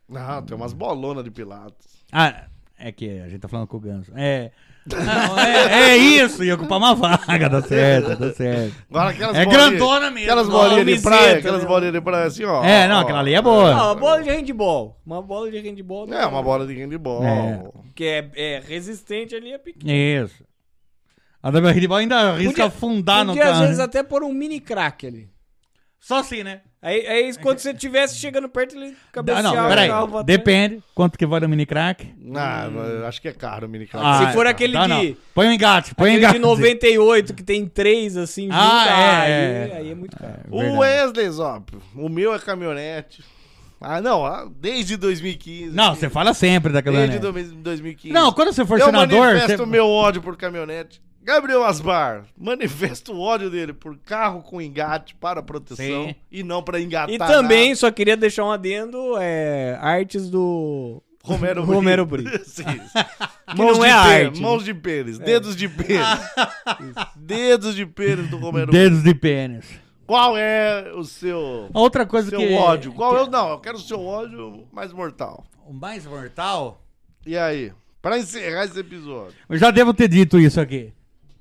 [0.09, 1.87] Não, tem umas bolonas de pilates.
[2.13, 2.45] Ah,
[2.79, 4.13] é que a gente tá falando com o Ganso.
[4.15, 4.51] É.
[4.87, 8.77] Não, é, é isso, ia ocupar uma vaga, dá certo, dá certo.
[8.89, 10.31] Agora aquelas É bolinhas- grandona mesmo.
[10.31, 11.69] Aquelas bolinhas de praia, aquelas né?
[11.69, 12.63] bolinhas de praia assim, ó.
[12.65, 13.01] É, não, ó.
[13.01, 13.75] aquela ali é boa.
[13.75, 15.01] Não, uma bola de handball.
[15.05, 16.13] Uma bola de handball.
[16.15, 17.25] É, uma bola de handball.
[17.25, 17.65] É.
[17.97, 19.93] Que é, é resistente ali, é pequena.
[19.93, 20.45] Isso.
[21.43, 23.63] A da handball ainda arrisca Podia- afundar no Podia, às carro.
[23.63, 23.85] vezes, né?
[23.85, 25.29] até pôr um mini crack ali.
[25.99, 26.61] Só assim, né?
[26.83, 29.89] Aí, aí quando você estivesse chegando perto, ele Ah, cabeceava não, o peraí.
[29.89, 30.23] carro.
[30.23, 32.15] Depende quanto que vai no mini crack.
[32.19, 32.39] Não,
[33.07, 34.05] acho que é caro o mini crack.
[34.07, 35.17] Ah, Se for aquele tá, de- não.
[35.35, 36.35] Põe o engate, põe o Aquele engate.
[36.39, 38.93] de 98, que tem três assim, junto, Ah, é,
[39.25, 39.31] aí,
[39.73, 39.77] é.
[39.79, 40.35] aí é muito caro.
[40.51, 40.79] o verdade.
[40.79, 43.25] Wesley Zop, o meu é caminhonete.
[43.81, 45.75] Ah, não, ah, desde 2015.
[45.77, 47.53] Não, você fala sempre da Desde caminhonete.
[47.55, 48.13] do- 2015.
[48.15, 49.63] Não, quando você for eu senador, manifesto você...
[49.63, 55.13] o meu ódio por caminhonete Gabriel Asbar manifesta o ódio dele por carro com engate
[55.17, 56.15] para proteção Sim.
[56.31, 57.13] e não para engatar.
[57.13, 57.77] E também, nada.
[57.81, 62.31] só queria deixar um adendo, é, artes do Romero Romero Brito.
[62.31, 62.49] Brito.
[62.49, 62.65] Sim.
[63.49, 64.41] Que Mãos não de é pênis, arte.
[64.43, 66.05] mãos de pênis, dedos de pênis.
[67.15, 68.83] dedos de pênis do Romero Brito.
[68.83, 69.65] Dedos de pênis.
[70.05, 72.55] Qual é o seu, Outra coisa seu que...
[72.55, 72.93] ódio?
[72.93, 73.31] Qual que- é o...
[73.31, 75.45] Não, eu quero o seu ódio mais mortal.
[75.65, 76.83] O mais mortal...
[77.25, 77.73] E aí?
[78.03, 79.35] Pra encerrar esse episódio.
[79.49, 80.93] Eu já devo ter dito isso aqui.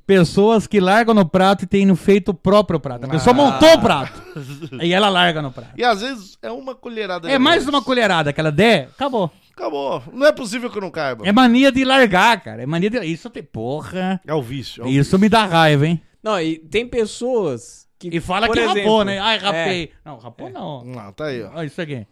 [0.06, 3.06] Pessoas que largam no prato e têm feito o próprio prato.
[3.06, 4.22] A pessoa montou o prato.
[4.82, 5.72] e ela larga no prato.
[5.76, 7.30] E às vezes é uma colherada.
[7.30, 9.32] É mais uma colherada que ela der, acabou.
[9.52, 10.04] Acabou.
[10.14, 11.28] Não é possível que eu não caiba.
[11.28, 12.62] É mania de largar, cara.
[12.62, 13.00] É mania de.
[13.06, 13.42] Isso tem.
[13.42, 14.22] Porra.
[14.28, 14.84] É o vício.
[14.84, 16.02] é o Isso me dá raiva, hein?
[16.22, 18.10] Não, e tem pessoas que.
[18.10, 19.18] E fala que exemplo, rapou, né?
[19.18, 19.92] Ai, é, rapei.
[20.04, 20.82] Não, rapou não.
[20.82, 20.96] vício.
[20.96, 21.52] Não, tá aí, ó.
[21.56, 22.06] Olha isso aqui.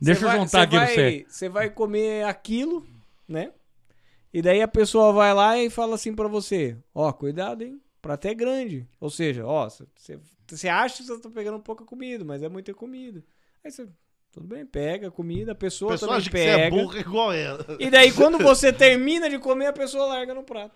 [0.00, 1.26] Deixa vai- eu juntar aqui vai, pra você.
[1.28, 2.84] Você vai comer aquilo,
[3.28, 3.50] né?
[4.32, 7.74] E daí a pessoa vai lá e fala assim pra você: Ó, cuidado, hein?
[7.98, 8.86] O prato é grande.
[9.00, 10.18] Ou seja, ó, você-
[10.48, 13.22] você acha que você tá pegando pouca comida, mas é muita comida.
[13.64, 13.86] Aí você,
[14.32, 16.76] tudo bem, pega a comida, a A pessoa, pessoa também que você é pega.
[16.76, 17.64] burro igual ela.
[17.78, 20.72] E daí quando você termina de comer, a pessoa larga no prato.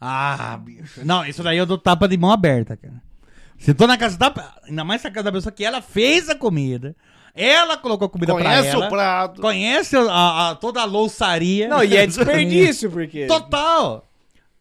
[0.00, 1.04] Ah, bicho.
[1.04, 3.02] Não, isso daí eu dou tapa de mão aberta, cara.
[3.58, 4.58] Se tô na casa da.
[4.64, 6.94] Ainda mais na casa da pessoa que ela fez a comida.
[7.34, 8.86] Ela colocou a comida Conhece pra ela.
[8.86, 9.40] o prato.
[9.42, 11.66] Conhece a, a- toda a louçaria.
[11.68, 13.26] Não, e é desperdício, porque.
[13.26, 14.04] Total!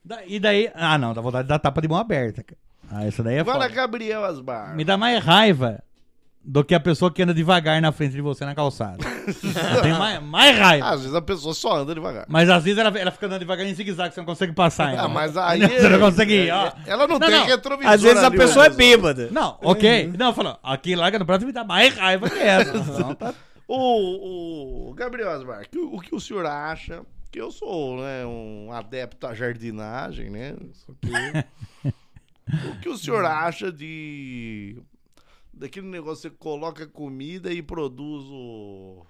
[0.04, 0.70] Da- e daí.
[0.74, 2.58] Ah, não, dá vontade de dar tapa de mão aberta, cara.
[2.92, 3.70] Ah, isso daí é Agora, foda.
[3.70, 4.76] Gabriel Asbar.
[4.76, 5.84] Me dá mais raiva
[6.46, 8.98] do que a pessoa que anda devagar na frente de você na calçada.
[9.82, 10.90] Tem mais, mais raiva.
[10.90, 12.26] Às vezes a pessoa só anda devagar.
[12.28, 14.88] Mas às vezes ela, ela fica andando devagar em zigue-zague, você não consegue passar.
[14.90, 15.04] ainda.
[15.04, 15.62] Ah, mas aí.
[15.80, 16.72] Você não consegue ir, ó.
[16.86, 17.46] Ela não, Não, tem não.
[17.46, 17.92] retrovisor.
[17.94, 19.30] Às vezes a ali, pessoa é bêbada.
[19.32, 20.12] Não, ok.
[20.18, 22.74] Não, falou, aqui larga no prato me dá mais raiva que essa.
[23.00, 23.34] Não, tá-
[23.68, 27.02] O, o Gabriel Asbar, que- o que o senhor acha?
[27.32, 30.56] Que eu sou né, um adepto à jardinagem, né?
[30.72, 31.90] Isso aqui.
[32.70, 34.78] o que o senhor acha de.
[35.54, 39.06] Daquele negócio que você coloca comida e produz o.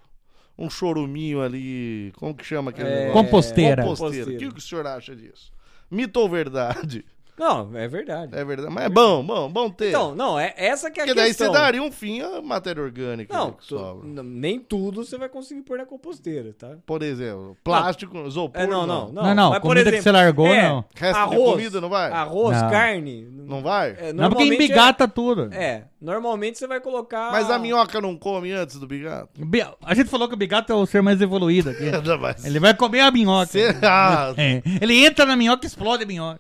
[0.58, 2.12] Um choruminho ali.
[2.18, 3.24] Como que chama aquele É, negócio?
[3.24, 3.84] Composteira.
[3.84, 4.14] Composteira.
[4.14, 4.54] O que, Composteira.
[4.54, 5.52] que o senhor acha disso?
[5.90, 7.04] Mito ou verdade?
[7.38, 8.36] Não, é verdade.
[8.38, 8.72] É verdade.
[8.74, 9.90] Mas é bom, bom, bom ter.
[9.90, 11.48] Então, não, é essa que é a Porque daí questão.
[11.52, 14.24] você daria um fim à matéria orgânica Não, que tu- sobra.
[14.24, 16.76] nem tudo você vai conseguir pôr na composteira, tá?
[16.86, 18.62] Por exemplo, plástico, isopor.
[18.62, 19.24] É, não, não, não.
[19.24, 20.86] Não, não, Mas, por comida que exemplo, você largou, é, não.
[20.96, 22.12] Resto de comida não vai?
[22.12, 22.70] Arroz, Não.
[22.70, 23.28] carne.
[23.32, 23.96] Não vai?
[24.00, 25.50] É, Não, porque embigata tudo.
[25.52, 27.32] É, é, normalmente você vai colocar.
[27.32, 29.30] Mas a minhoca não come antes do bigato?
[29.38, 31.84] Bi- A gente falou que o bigato é o ser mais evoluído aqui.
[31.92, 33.48] Não, Ele vai comer a minhoca.
[33.48, 34.34] Será?
[34.38, 34.62] É.
[34.82, 36.40] Ele entra na minhoca e explode a minhoca.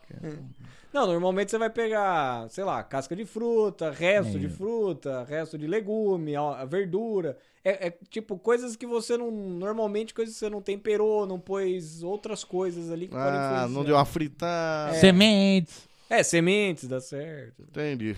[0.93, 4.39] Não, normalmente você vai pegar, sei lá, casca de fruta, resto É.
[4.39, 6.33] de fruta, resto de legume,
[6.67, 7.35] verdura.
[7.65, 9.31] É, é, tipo coisas que você não.
[9.31, 13.69] Normalmente coisas que você não temperou, não pôs outras coisas ali que podem Ah, influenciar.
[13.69, 14.93] não deu uma fritada.
[14.95, 15.87] Sementes.
[16.09, 17.63] É, sementes, dá certo.
[17.63, 18.15] Entendi.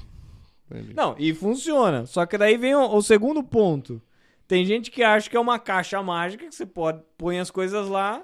[0.69, 0.93] Entendi.
[0.95, 2.05] Não, e funciona.
[2.07, 4.01] Só que daí vem o, o segundo ponto.
[4.47, 7.87] Tem gente que acha que é uma caixa mágica que você pode põe as coisas
[7.87, 8.23] lá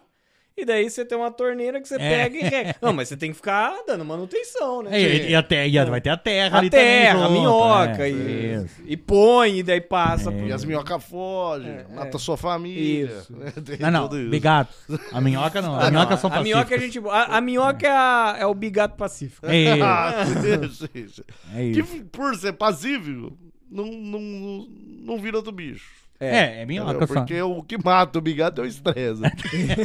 [0.57, 1.97] e daí você tem uma torneira que você É.
[1.97, 2.75] pega e rega.
[2.81, 4.99] Não, mas você tem que ficar dando manutenção, né?
[4.99, 7.41] E, e, até, e vai ter a terra a ali terra, a também.
[7.43, 8.11] junto, minhoca é.
[8.11, 10.29] e, e põe e daí passa.
[10.29, 10.33] É.
[10.37, 13.05] pro- E as minhocas fogem, mata sua família.
[13.05, 13.33] Isso.
[13.35, 13.51] né?
[13.79, 14.29] Não, não, tudo isso.
[14.29, 14.73] bigato.
[15.11, 15.75] A minhoca não.
[15.75, 16.93] A Ah, não, minhoca são a minhoca é pacíficas.
[16.93, 17.09] gente.
[17.09, 19.45] A, a minhoca é, a- é o bigato pacífico.
[19.47, 19.81] É isso.
[19.83, 20.23] Ah,
[20.65, 21.23] isso, isso.
[21.55, 23.33] É Que por ser passível,
[23.69, 24.67] não, não,
[25.03, 26.00] não vira outro bicho.
[26.23, 27.07] É, é minhoca Entendeu?
[27.07, 27.13] só.
[27.15, 29.21] Porque o que mata o bigato é o estresse.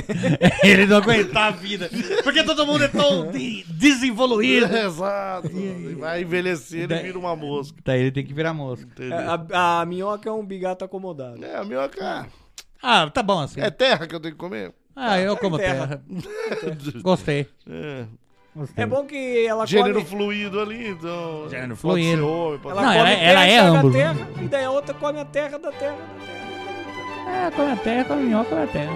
[0.62, 1.88] Ele não aguentar a vida.
[2.22, 4.66] Porque todo mundo é tão de- desenvoluído.
[4.76, 5.48] Exato.
[5.50, 7.78] E vai envelhecer e vira uma mosca.
[7.84, 8.86] Daí ele tem que virar mosca.
[8.86, 9.18] Entendeu?
[9.18, 11.42] É, A, a minhoca é um bigato acomodado.
[11.44, 12.26] É, a minhoca.
[12.82, 13.60] Ah, tá bom assim.
[13.60, 14.72] É terra que eu tenho que comer?
[14.94, 16.02] Ah, eu como terra.
[16.02, 16.76] terra.
[17.02, 17.46] Gostei.
[17.68, 18.04] É.
[18.56, 18.84] Gostei.
[18.84, 20.06] É bom que ela Gênero come...
[20.06, 21.46] fluido ali, então.
[21.50, 22.26] Gênero pode fluido.
[22.26, 25.20] homem, Ela Não, come ela- ela é ambos, a terra, e daí a outra come
[25.20, 26.02] a terra da terra da
[27.26, 27.46] terra.
[27.46, 28.92] É, come a terra, come a minhoca, come a terra.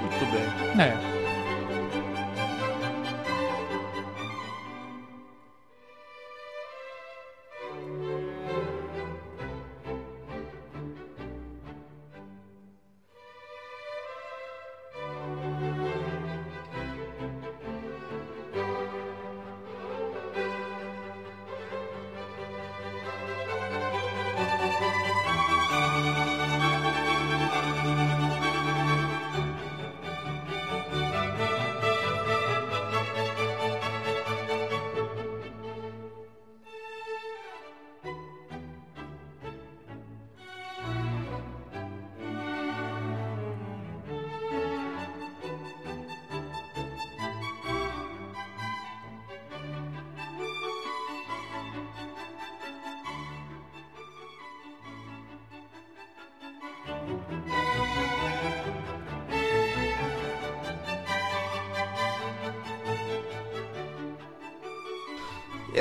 [0.00, 0.84] Muito bem.
[0.86, 1.17] É.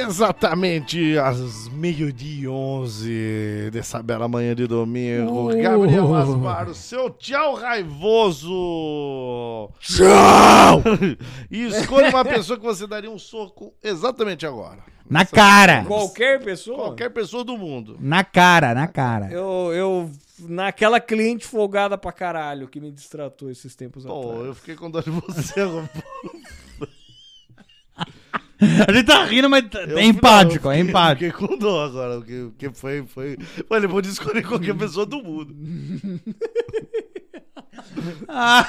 [0.08, 5.50] Exatamente às meio-dia e onze dessa bela manhã de domingo.
[5.62, 8.50] Gabriel Asmar, o seu tchau raivoso.
[9.80, 10.82] Tchau!
[11.52, 14.80] e escolha uma pessoa que você daria um soco exatamente agora.
[15.10, 15.84] Na cara.
[15.86, 16.78] Qualquer pessoa?
[16.78, 17.98] Qualquer pessoa do mundo.
[18.00, 19.30] Na cara, na cara.
[19.32, 20.10] Eu, eu.
[20.40, 24.46] Naquela cliente folgada pra caralho que me distratou esses tempos Pô, atrás.
[24.46, 25.56] eu fiquei com dó de você.
[28.88, 31.48] A gente tá rindo, mas Eu é empático, não, é eu fiquei- empático.
[31.48, 33.38] Com dó agora, porque, porque foi, foi...
[33.70, 35.54] Olha, eu vou escolher qualquer pessoa do mundo.
[38.28, 38.66] Ah,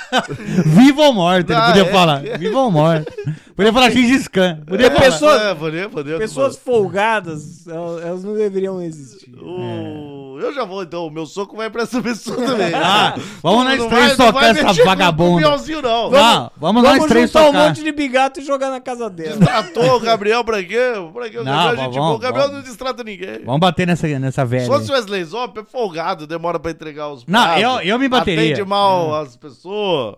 [0.66, 1.92] vivo ou morto, ele Ah, podia é?
[1.92, 2.22] falar.
[2.38, 3.12] Vivo ou morto.
[3.58, 4.60] Podia falar Gengis Khan.
[4.64, 5.00] Podia É, falar.
[5.04, 9.34] pessoas- é, podia, podia, Pessoas folgadas, elas, elas não deveriam existir.
[9.42, 11.04] O- Eu já vou, então.
[11.08, 12.72] O meu soco vai pra essa pessoa também.
[12.72, 15.40] Ah, vamos nós Não três socar essa vagabunda.
[15.82, 16.10] Não.
[16.12, 17.68] Não, vamos nós Vamos três juntar um socar.
[17.70, 19.36] monte de bigato e jogar na casa dela.
[19.36, 20.78] Tratou o Gabriel pra quê?
[21.12, 21.38] Pra quê?
[21.38, 22.14] O Não, Gabriel é gente vamos.
[22.14, 22.62] O Gabriel vamos.
[22.62, 23.40] não distrata ninguém.
[23.44, 24.62] Vamos bater nessa, nessa velha.
[24.62, 24.94] Se fosse o.
[24.94, 28.52] Wesley Zop, é folgado, demora pra entregar os Não, eu- eu me bateria.
[28.54, 30.14] Atende mal as pessoas.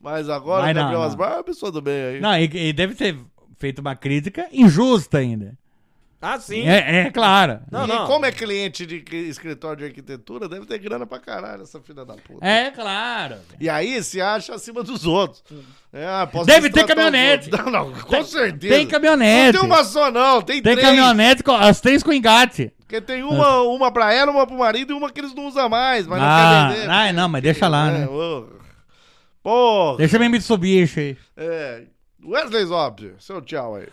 [0.00, 1.06] Mas agora Mas o não, Gabriel não.
[1.08, 2.20] Asmar é uma pessoa do bem aí.
[2.20, 3.16] Não, e, deve ter
[3.58, 5.58] feito uma crítica injusta ainda.
[6.22, 6.68] Ah, sim.
[6.68, 7.60] É, é claro.
[7.70, 8.06] Não, e não.
[8.06, 12.12] como é cliente de escritório de arquitetura, deve ter grana pra caralho, essa filha da
[12.14, 12.46] puta.
[12.46, 13.36] É claro.
[13.58, 15.42] E aí se acha acima dos outros.
[15.90, 17.48] É, ah, posso Deve ter caminhonete.
[17.56, 18.74] Não, não, com certeza.
[18.74, 19.54] Tem caminhonete.
[19.54, 20.42] Não tem uma só, não.
[20.42, 20.86] Tem, Tem três.
[20.88, 22.70] caminhonete, com, as três com engate.
[22.80, 25.70] Porque tem uma, uma pra ela, uma pro marido e uma que eles não usam
[25.70, 26.90] mais, mas Ah, não quer vender.
[26.90, 28.06] ai, não, mas deixa lá, É, né?
[28.08, 28.59] ô.
[29.42, 29.98] Porra.
[29.98, 31.16] Deixa minha Mitsubishi aí.
[31.36, 31.86] É.
[32.24, 33.88] Wesley Zop, seu tchau aí.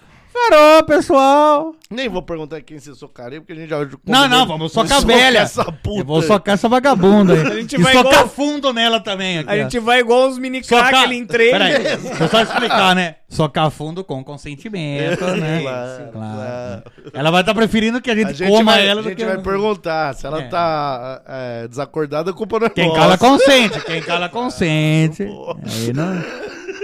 [0.50, 1.76] Parou, pessoal.
[1.90, 3.78] Nem vou perguntar quem você socaria, porque a gente já...
[4.06, 5.40] Não, não, vamos socar a velha.
[5.40, 6.00] Essa puta.
[6.02, 7.40] Eu vou socar essa vagabunda aí.
[7.48, 9.50] A gente e vai socar igual- fundo nela também aqui.
[9.50, 9.56] A ó.
[9.58, 10.90] gente vai igual os mini Socar...
[10.90, 11.52] crack ali em três.
[11.52, 13.16] Peraí, deixa eu só explicar, né?
[13.28, 15.62] Socar fundo com consentimento, né?
[15.62, 16.84] Claro, Claro.
[17.14, 19.18] Ela vai estar preferindo que a gente, A gente, coma vai, ela a do gente
[19.18, 19.26] que...
[19.26, 20.14] vai perguntar.
[20.14, 20.48] Se ela É.
[20.48, 25.24] tá é, desacordada, a culpa não é Quem cala consente, quem cala consente.
[25.24, 26.24] Aí não...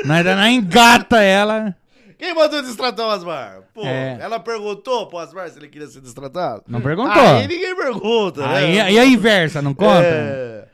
[0.06, 1.74] Nós não engata ela.
[2.24, 3.64] Quem mandou destratar o Asmar?
[3.74, 4.18] Pô, É.
[4.22, 6.64] ela perguntou pro Asmar se ele queria ser destratado?
[6.70, 7.22] Não perguntou.
[7.22, 8.82] Aí ninguém pergunta, Aí, né?
[8.82, 10.06] aí a inversa, não conta?
[10.06, 10.66] É.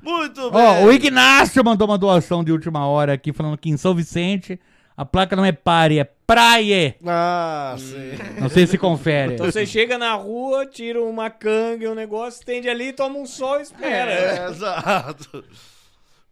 [0.00, 0.60] Muito bem.
[0.60, 4.60] Ó, o Ignácio mandou uma doação de última hora aqui, falando que em São Vicente
[4.96, 6.94] a placa não é pare, é praie.
[7.04, 8.12] Ah, sim.
[8.40, 9.34] Não sei se confere.
[9.34, 13.58] Então você chega na rua, tira uma canga, um negócio, estende ali, toma um sol
[13.58, 14.12] e espera.
[14.12, 15.44] É, exato.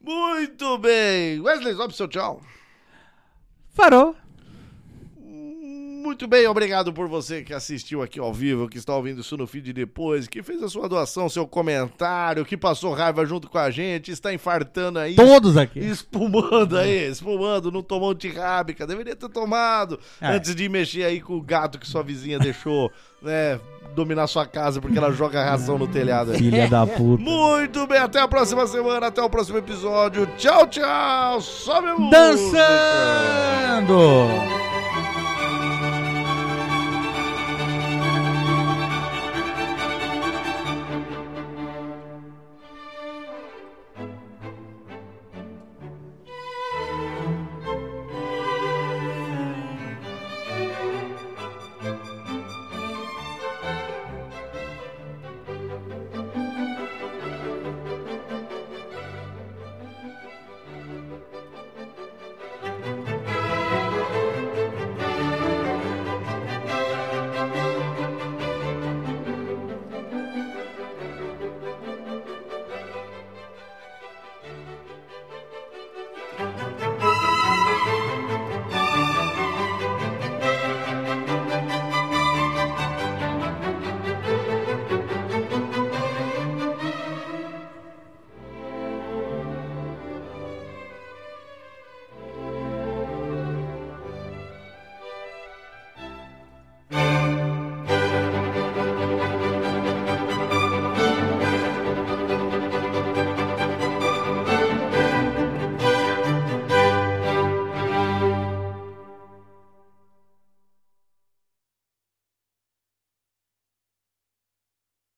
[0.01, 1.41] Muito bem.
[1.41, 2.41] Wesley Zop, seu tchau.
[3.77, 4.15] Parou.
[6.03, 9.47] Muito bem, obrigado por você que assistiu aqui ao vivo, que está ouvindo isso no
[9.47, 13.71] feed depois, que fez a sua doação, seu comentário, que passou raiva junto com a
[13.71, 15.15] gente, está infartando aí.
[15.15, 15.79] Todos aqui.
[15.79, 20.29] Espumando aí, espumando, não tomou antirrábica, deveria ter tomado É.
[20.29, 22.91] antes de mexer aí com o gato que sua vizinha deixou,
[23.21, 23.61] né,
[23.95, 26.39] dominar sua casa porque ela joga ração no telhado aí.
[26.39, 27.23] Filha da puta.
[27.23, 30.27] Muito bem, até a próxima semana, até o próximo episódio.
[30.39, 31.41] Tchau, tchau.
[31.41, 32.19] Sobe a música.
[33.77, 33.91] Dançando!